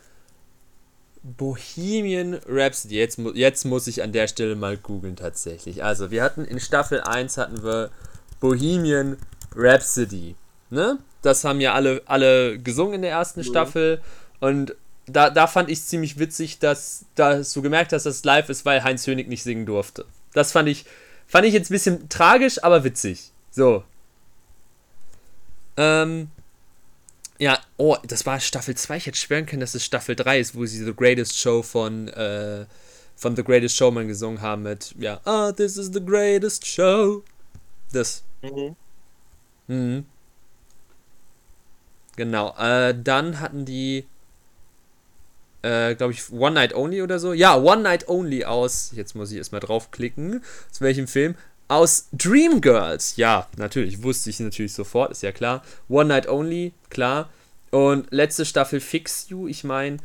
Bohemian 1.22 2.40
Rhapsody. 2.46 2.96
Jetzt, 2.96 3.18
jetzt 3.34 3.64
muss 3.64 3.86
ich 3.88 4.02
an 4.02 4.12
der 4.12 4.28
Stelle 4.28 4.54
mal 4.54 4.76
googeln 4.76 5.16
tatsächlich. 5.16 5.82
Also, 5.82 6.10
wir 6.10 6.22
hatten 6.22 6.44
in 6.44 6.60
Staffel 6.60 7.00
1 7.00 7.36
hatten 7.36 7.64
wir 7.64 7.90
Bohemian 8.38 9.16
Rhapsody. 9.54 10.36
Ne? 10.70 10.98
Das 11.22 11.42
haben 11.44 11.60
ja 11.60 11.74
alle, 11.74 12.02
alle 12.06 12.58
gesungen 12.58 12.94
in 12.94 13.02
der 13.02 13.10
ersten 13.10 13.40
mhm. 13.40 13.44
Staffel. 13.44 14.00
Und 14.38 14.76
da, 15.06 15.30
da 15.30 15.46
fand 15.46 15.68
ich 15.70 15.82
ziemlich 15.82 16.18
witzig, 16.18 16.60
dass, 16.60 17.06
dass 17.16 17.52
du 17.52 17.62
gemerkt 17.62 17.92
hast, 17.92 18.06
dass 18.06 18.16
es 18.16 18.24
live 18.24 18.48
ist, 18.48 18.64
weil 18.64 18.84
Heinz 18.84 19.06
Hönig 19.06 19.28
nicht 19.28 19.42
singen 19.42 19.66
durfte. 19.66 20.04
Das 20.32 20.52
fand 20.52 20.68
ich, 20.68 20.84
fand 21.26 21.46
ich 21.46 21.54
jetzt 21.54 21.70
ein 21.70 21.74
bisschen 21.74 22.08
tragisch, 22.08 22.62
aber 22.62 22.84
witzig. 22.84 23.32
So. 23.56 23.84
Ähm, 25.78 26.28
ja, 27.38 27.58
oh, 27.78 27.96
das 28.06 28.26
war 28.26 28.38
Staffel 28.38 28.76
2. 28.76 28.98
Ich 28.98 29.06
hätte 29.06 29.16
schwören 29.16 29.46
können, 29.46 29.60
dass 29.60 29.74
es 29.74 29.82
Staffel 29.82 30.14
3 30.14 30.40
ist, 30.40 30.54
wo 30.54 30.66
sie 30.66 30.84
The 30.84 30.94
Greatest 30.94 31.38
Show 31.38 31.62
von, 31.62 32.08
äh, 32.08 32.66
von 33.16 33.34
The 33.34 33.42
Greatest 33.42 33.74
Showman 33.74 34.08
gesungen 34.08 34.42
haben 34.42 34.64
mit, 34.64 34.94
ja, 34.98 35.22
ah, 35.24 35.48
oh, 35.48 35.52
this 35.52 35.78
is 35.78 35.90
the 35.94 36.04
greatest 36.04 36.66
show. 36.66 37.24
Das. 37.94 38.24
Mhm. 38.42 38.76
Mhm. 39.68 40.06
Genau. 42.16 42.54
Äh, 42.58 42.94
dann 43.02 43.40
hatten 43.40 43.64
die, 43.64 44.04
äh, 45.62 45.94
glaube 45.94 46.12
ich, 46.12 46.30
One 46.30 46.52
Night 46.52 46.74
Only 46.74 47.00
oder 47.00 47.18
so. 47.18 47.32
Ja, 47.32 47.56
One 47.56 47.80
Night 47.80 48.06
Only 48.06 48.44
aus, 48.44 48.92
jetzt 48.94 49.14
muss 49.14 49.30
ich 49.30 49.38
erstmal 49.38 49.62
draufklicken, 49.62 50.42
aus 50.70 50.82
welchem 50.82 51.08
Film? 51.08 51.36
Aus 51.68 52.08
Dreamgirls. 52.12 53.16
Ja, 53.16 53.48
natürlich, 53.56 54.02
wusste 54.02 54.30
ich 54.30 54.40
natürlich 54.40 54.72
sofort, 54.72 55.10
ist 55.10 55.22
ja 55.22 55.32
klar. 55.32 55.62
One 55.88 56.08
Night 56.08 56.28
Only, 56.28 56.72
klar. 56.90 57.28
Und 57.70 58.06
letzte 58.10 58.44
Staffel 58.44 58.80
Fix 58.80 59.28
You, 59.28 59.48
ich 59.48 59.64
meine, 59.64 59.98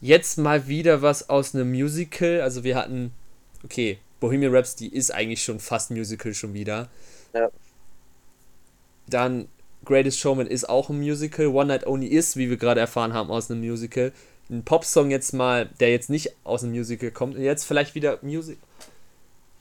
jetzt 0.00 0.38
mal 0.38 0.68
wieder 0.68 1.02
was 1.02 1.30
aus 1.30 1.54
einem 1.54 1.70
Musical. 1.70 2.40
Also 2.42 2.64
wir 2.64 2.76
hatten, 2.76 3.12
okay, 3.64 3.98
Bohemian 4.20 4.54
Rhapsody 4.54 4.88
ist 4.88 5.12
eigentlich 5.12 5.42
schon 5.42 5.60
fast 5.60 5.90
Musical 5.90 6.34
schon 6.34 6.54
wieder. 6.54 6.88
Ja. 7.32 7.48
Dann 9.06 9.48
Greatest 9.84 10.18
Showman 10.18 10.46
ist 10.46 10.68
auch 10.68 10.90
ein 10.90 10.98
Musical. 10.98 11.46
One 11.48 11.66
Night 11.66 11.86
Only 11.86 12.06
ist, 12.06 12.36
wie 12.36 12.48
wir 12.48 12.56
gerade 12.56 12.80
erfahren 12.80 13.12
haben, 13.12 13.30
aus 13.30 13.50
einem 13.50 13.60
Musical. 13.60 14.12
Ein 14.50 14.62
Popsong 14.62 15.10
jetzt 15.10 15.32
mal, 15.32 15.70
der 15.80 15.90
jetzt 15.90 16.10
nicht 16.10 16.34
aus 16.44 16.62
einem 16.62 16.72
Musical 16.72 17.10
kommt 17.10 17.36
und 17.36 17.42
jetzt 17.42 17.64
vielleicht 17.64 17.94
wieder 17.94 18.18
Musical 18.22 18.62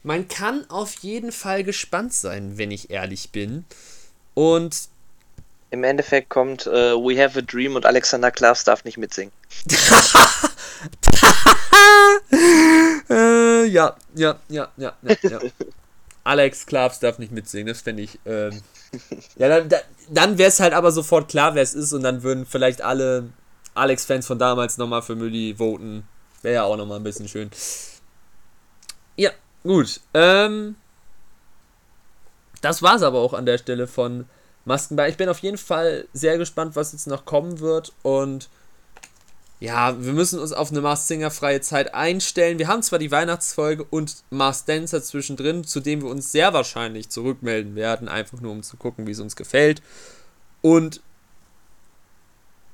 man 0.04 0.28
kann 0.28 0.70
auf 0.70 0.96
jeden 0.96 1.32
Fall 1.32 1.64
gespannt 1.64 2.14
sein, 2.14 2.58
wenn 2.58 2.72
ich 2.72 2.90
ehrlich 2.90 3.32
bin. 3.32 3.66
Und 4.34 4.90
im 5.72 5.84
Endeffekt 5.84 6.30
kommt 6.30 6.68
uh, 6.68 7.02
We 7.02 7.20
Have 7.22 7.40
a 7.40 7.42
Dream 7.42 7.76
und 7.76 7.86
Alexander 7.86 8.30
Klaas 8.30 8.64
darf 8.64 8.84
nicht 8.84 8.98
mitsingen. 8.98 9.32
äh, 13.10 13.66
ja, 13.66 13.96
ja, 14.14 14.40
ja, 14.50 14.72
ja, 14.78 14.94
ja, 15.02 15.16
ja. 15.24 15.40
Alex 16.26 16.66
Klaas 16.66 17.00
darf 17.00 17.18
nicht 17.18 17.32
mitsingen, 17.32 17.68
das 17.68 17.82
fände 17.82 18.04
ich. 18.04 18.20
Ähm, 18.26 18.62
ja, 19.36 19.50
dann, 19.50 19.70
dann 20.10 20.38
wäre 20.38 20.50
es 20.50 20.60
halt 20.60 20.74
aber 20.74 20.92
sofort 20.92 21.30
klar, 21.30 21.56
wer 21.56 21.64
es 21.64 21.74
ist, 21.74 21.92
und 21.94 22.04
dann 22.04 22.24
würden 22.24 22.46
vielleicht 22.46 22.82
alle 22.82 23.30
Alex-Fans 23.74 24.28
von 24.28 24.38
damals 24.40 24.78
nochmal 24.78 25.02
für 25.02 25.16
Mülli 25.16 25.56
voten. 25.58 26.08
Wäre 26.42 26.56
ja 26.56 26.64
auch 26.64 26.78
nochmal 26.78 27.00
ein 27.00 27.04
bisschen 27.04 27.28
schön. 27.28 27.50
Gut, 29.64 30.02
ähm, 30.14 30.76
das 32.62 32.82
war's 32.82 33.02
aber 33.02 33.20
auch 33.20 33.34
an 33.34 33.46
der 33.46 33.58
Stelle 33.58 33.88
von 33.88 34.26
Maskenball. 34.66 35.10
Ich 35.10 35.18
bin 35.18 35.30
auf 35.30 35.40
jeden 35.40 35.58
Fall 35.58 36.08
sehr 36.14 36.38
gespannt, 36.38 36.76
was 36.76 36.92
jetzt 36.92 37.08
noch 37.08 37.26
kommen 37.26 37.60
wird 37.60 37.94
und 38.04 38.50
ja, 39.64 39.96
wir 40.04 40.12
müssen 40.12 40.40
uns 40.40 40.52
auf 40.52 40.72
eine 40.72 40.82
Mars 40.82 41.08
Singer 41.08 41.32
freie 41.32 41.62
Zeit 41.62 41.94
einstellen. 41.94 42.60
Wir 42.60 42.68
haben 42.68 42.84
zwar 42.84 43.00
die 43.00 43.12
Weihnachtsfolge 43.12 43.86
und 43.86 44.24
Mars 44.30 44.66
Dancer 44.66 45.02
zwischendrin, 45.02 45.64
zu 45.64 45.80
dem 45.80 46.02
wir 46.02 46.10
uns 46.10 46.34
sehr 46.34 46.52
wahrscheinlich 46.54 47.08
zurückmelden 47.10 47.74
werden, 47.74 48.10
einfach 48.10 48.42
nur 48.42 48.52
um 48.52 48.62
zu 48.62 48.76
gucken, 48.76 49.08
wie 49.08 49.12
es 49.12 49.22
uns 49.22 49.38
gefällt. 49.38 49.82
Und 50.62 51.02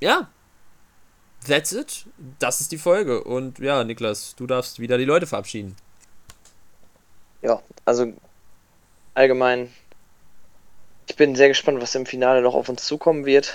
ja, 0.00 0.28
that's 1.46 1.70
it. 1.70 2.06
Das 2.40 2.60
ist 2.60 2.72
die 2.72 2.78
Folge. 2.78 3.22
Und 3.22 3.60
ja, 3.60 3.84
Niklas, 3.84 4.34
du 4.34 4.48
darfst 4.48 4.80
wieder 4.80 4.98
die 4.98 5.04
Leute 5.04 5.28
verabschieden. 5.28 5.76
Ja, 7.42 7.62
also 7.84 8.12
allgemein, 9.14 9.72
ich 11.08 11.16
bin 11.16 11.34
sehr 11.36 11.48
gespannt, 11.48 11.80
was 11.80 11.94
im 11.94 12.06
Finale 12.06 12.42
noch 12.42 12.54
auf 12.54 12.68
uns 12.68 12.84
zukommen 12.84 13.24
wird. 13.24 13.54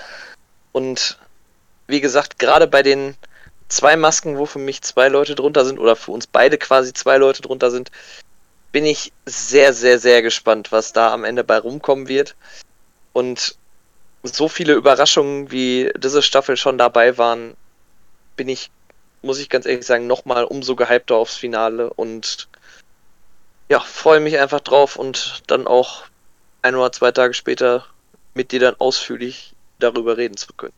Und 0.72 1.18
wie 1.86 2.00
gesagt, 2.00 2.38
gerade 2.38 2.66
bei 2.66 2.82
den 2.82 3.16
zwei 3.68 3.96
Masken, 3.96 4.38
wo 4.38 4.46
für 4.46 4.58
mich 4.58 4.82
zwei 4.82 5.08
Leute 5.08 5.34
drunter 5.34 5.64
sind, 5.64 5.78
oder 5.78 5.96
für 5.96 6.12
uns 6.12 6.26
beide 6.26 6.58
quasi 6.58 6.92
zwei 6.92 7.16
Leute 7.16 7.42
drunter 7.42 7.70
sind, 7.70 7.90
bin 8.72 8.84
ich 8.84 9.12
sehr, 9.24 9.72
sehr, 9.72 9.98
sehr 9.98 10.22
gespannt, 10.22 10.72
was 10.72 10.92
da 10.92 11.12
am 11.12 11.24
Ende 11.24 11.44
bei 11.44 11.58
rumkommen 11.58 12.08
wird. 12.08 12.36
Und 13.12 13.56
so 14.22 14.48
viele 14.48 14.74
Überraschungen, 14.74 15.50
wie 15.50 15.90
diese 15.96 16.22
Staffel 16.22 16.56
schon 16.56 16.76
dabei 16.76 17.16
waren, 17.16 17.56
bin 18.36 18.48
ich, 18.48 18.70
muss 19.22 19.38
ich 19.38 19.48
ganz 19.48 19.64
ehrlich 19.64 19.86
sagen, 19.86 20.06
nochmal 20.06 20.44
umso 20.44 20.76
gehypter 20.76 21.14
aufs 21.16 21.36
Finale 21.36 21.90
und 21.94 22.48
ja, 23.68 23.80
freue 23.80 24.20
mich 24.20 24.38
einfach 24.38 24.60
drauf 24.60 24.96
und 24.96 25.42
dann 25.46 25.66
auch 25.66 26.04
ein 26.62 26.74
oder 26.74 26.92
zwei 26.92 27.12
Tage 27.12 27.34
später 27.34 27.86
mit 28.34 28.52
dir 28.52 28.60
dann 28.60 28.76
ausführlich 28.78 29.54
darüber 29.78 30.16
reden 30.16 30.36
zu 30.36 30.52
können. 30.54 30.74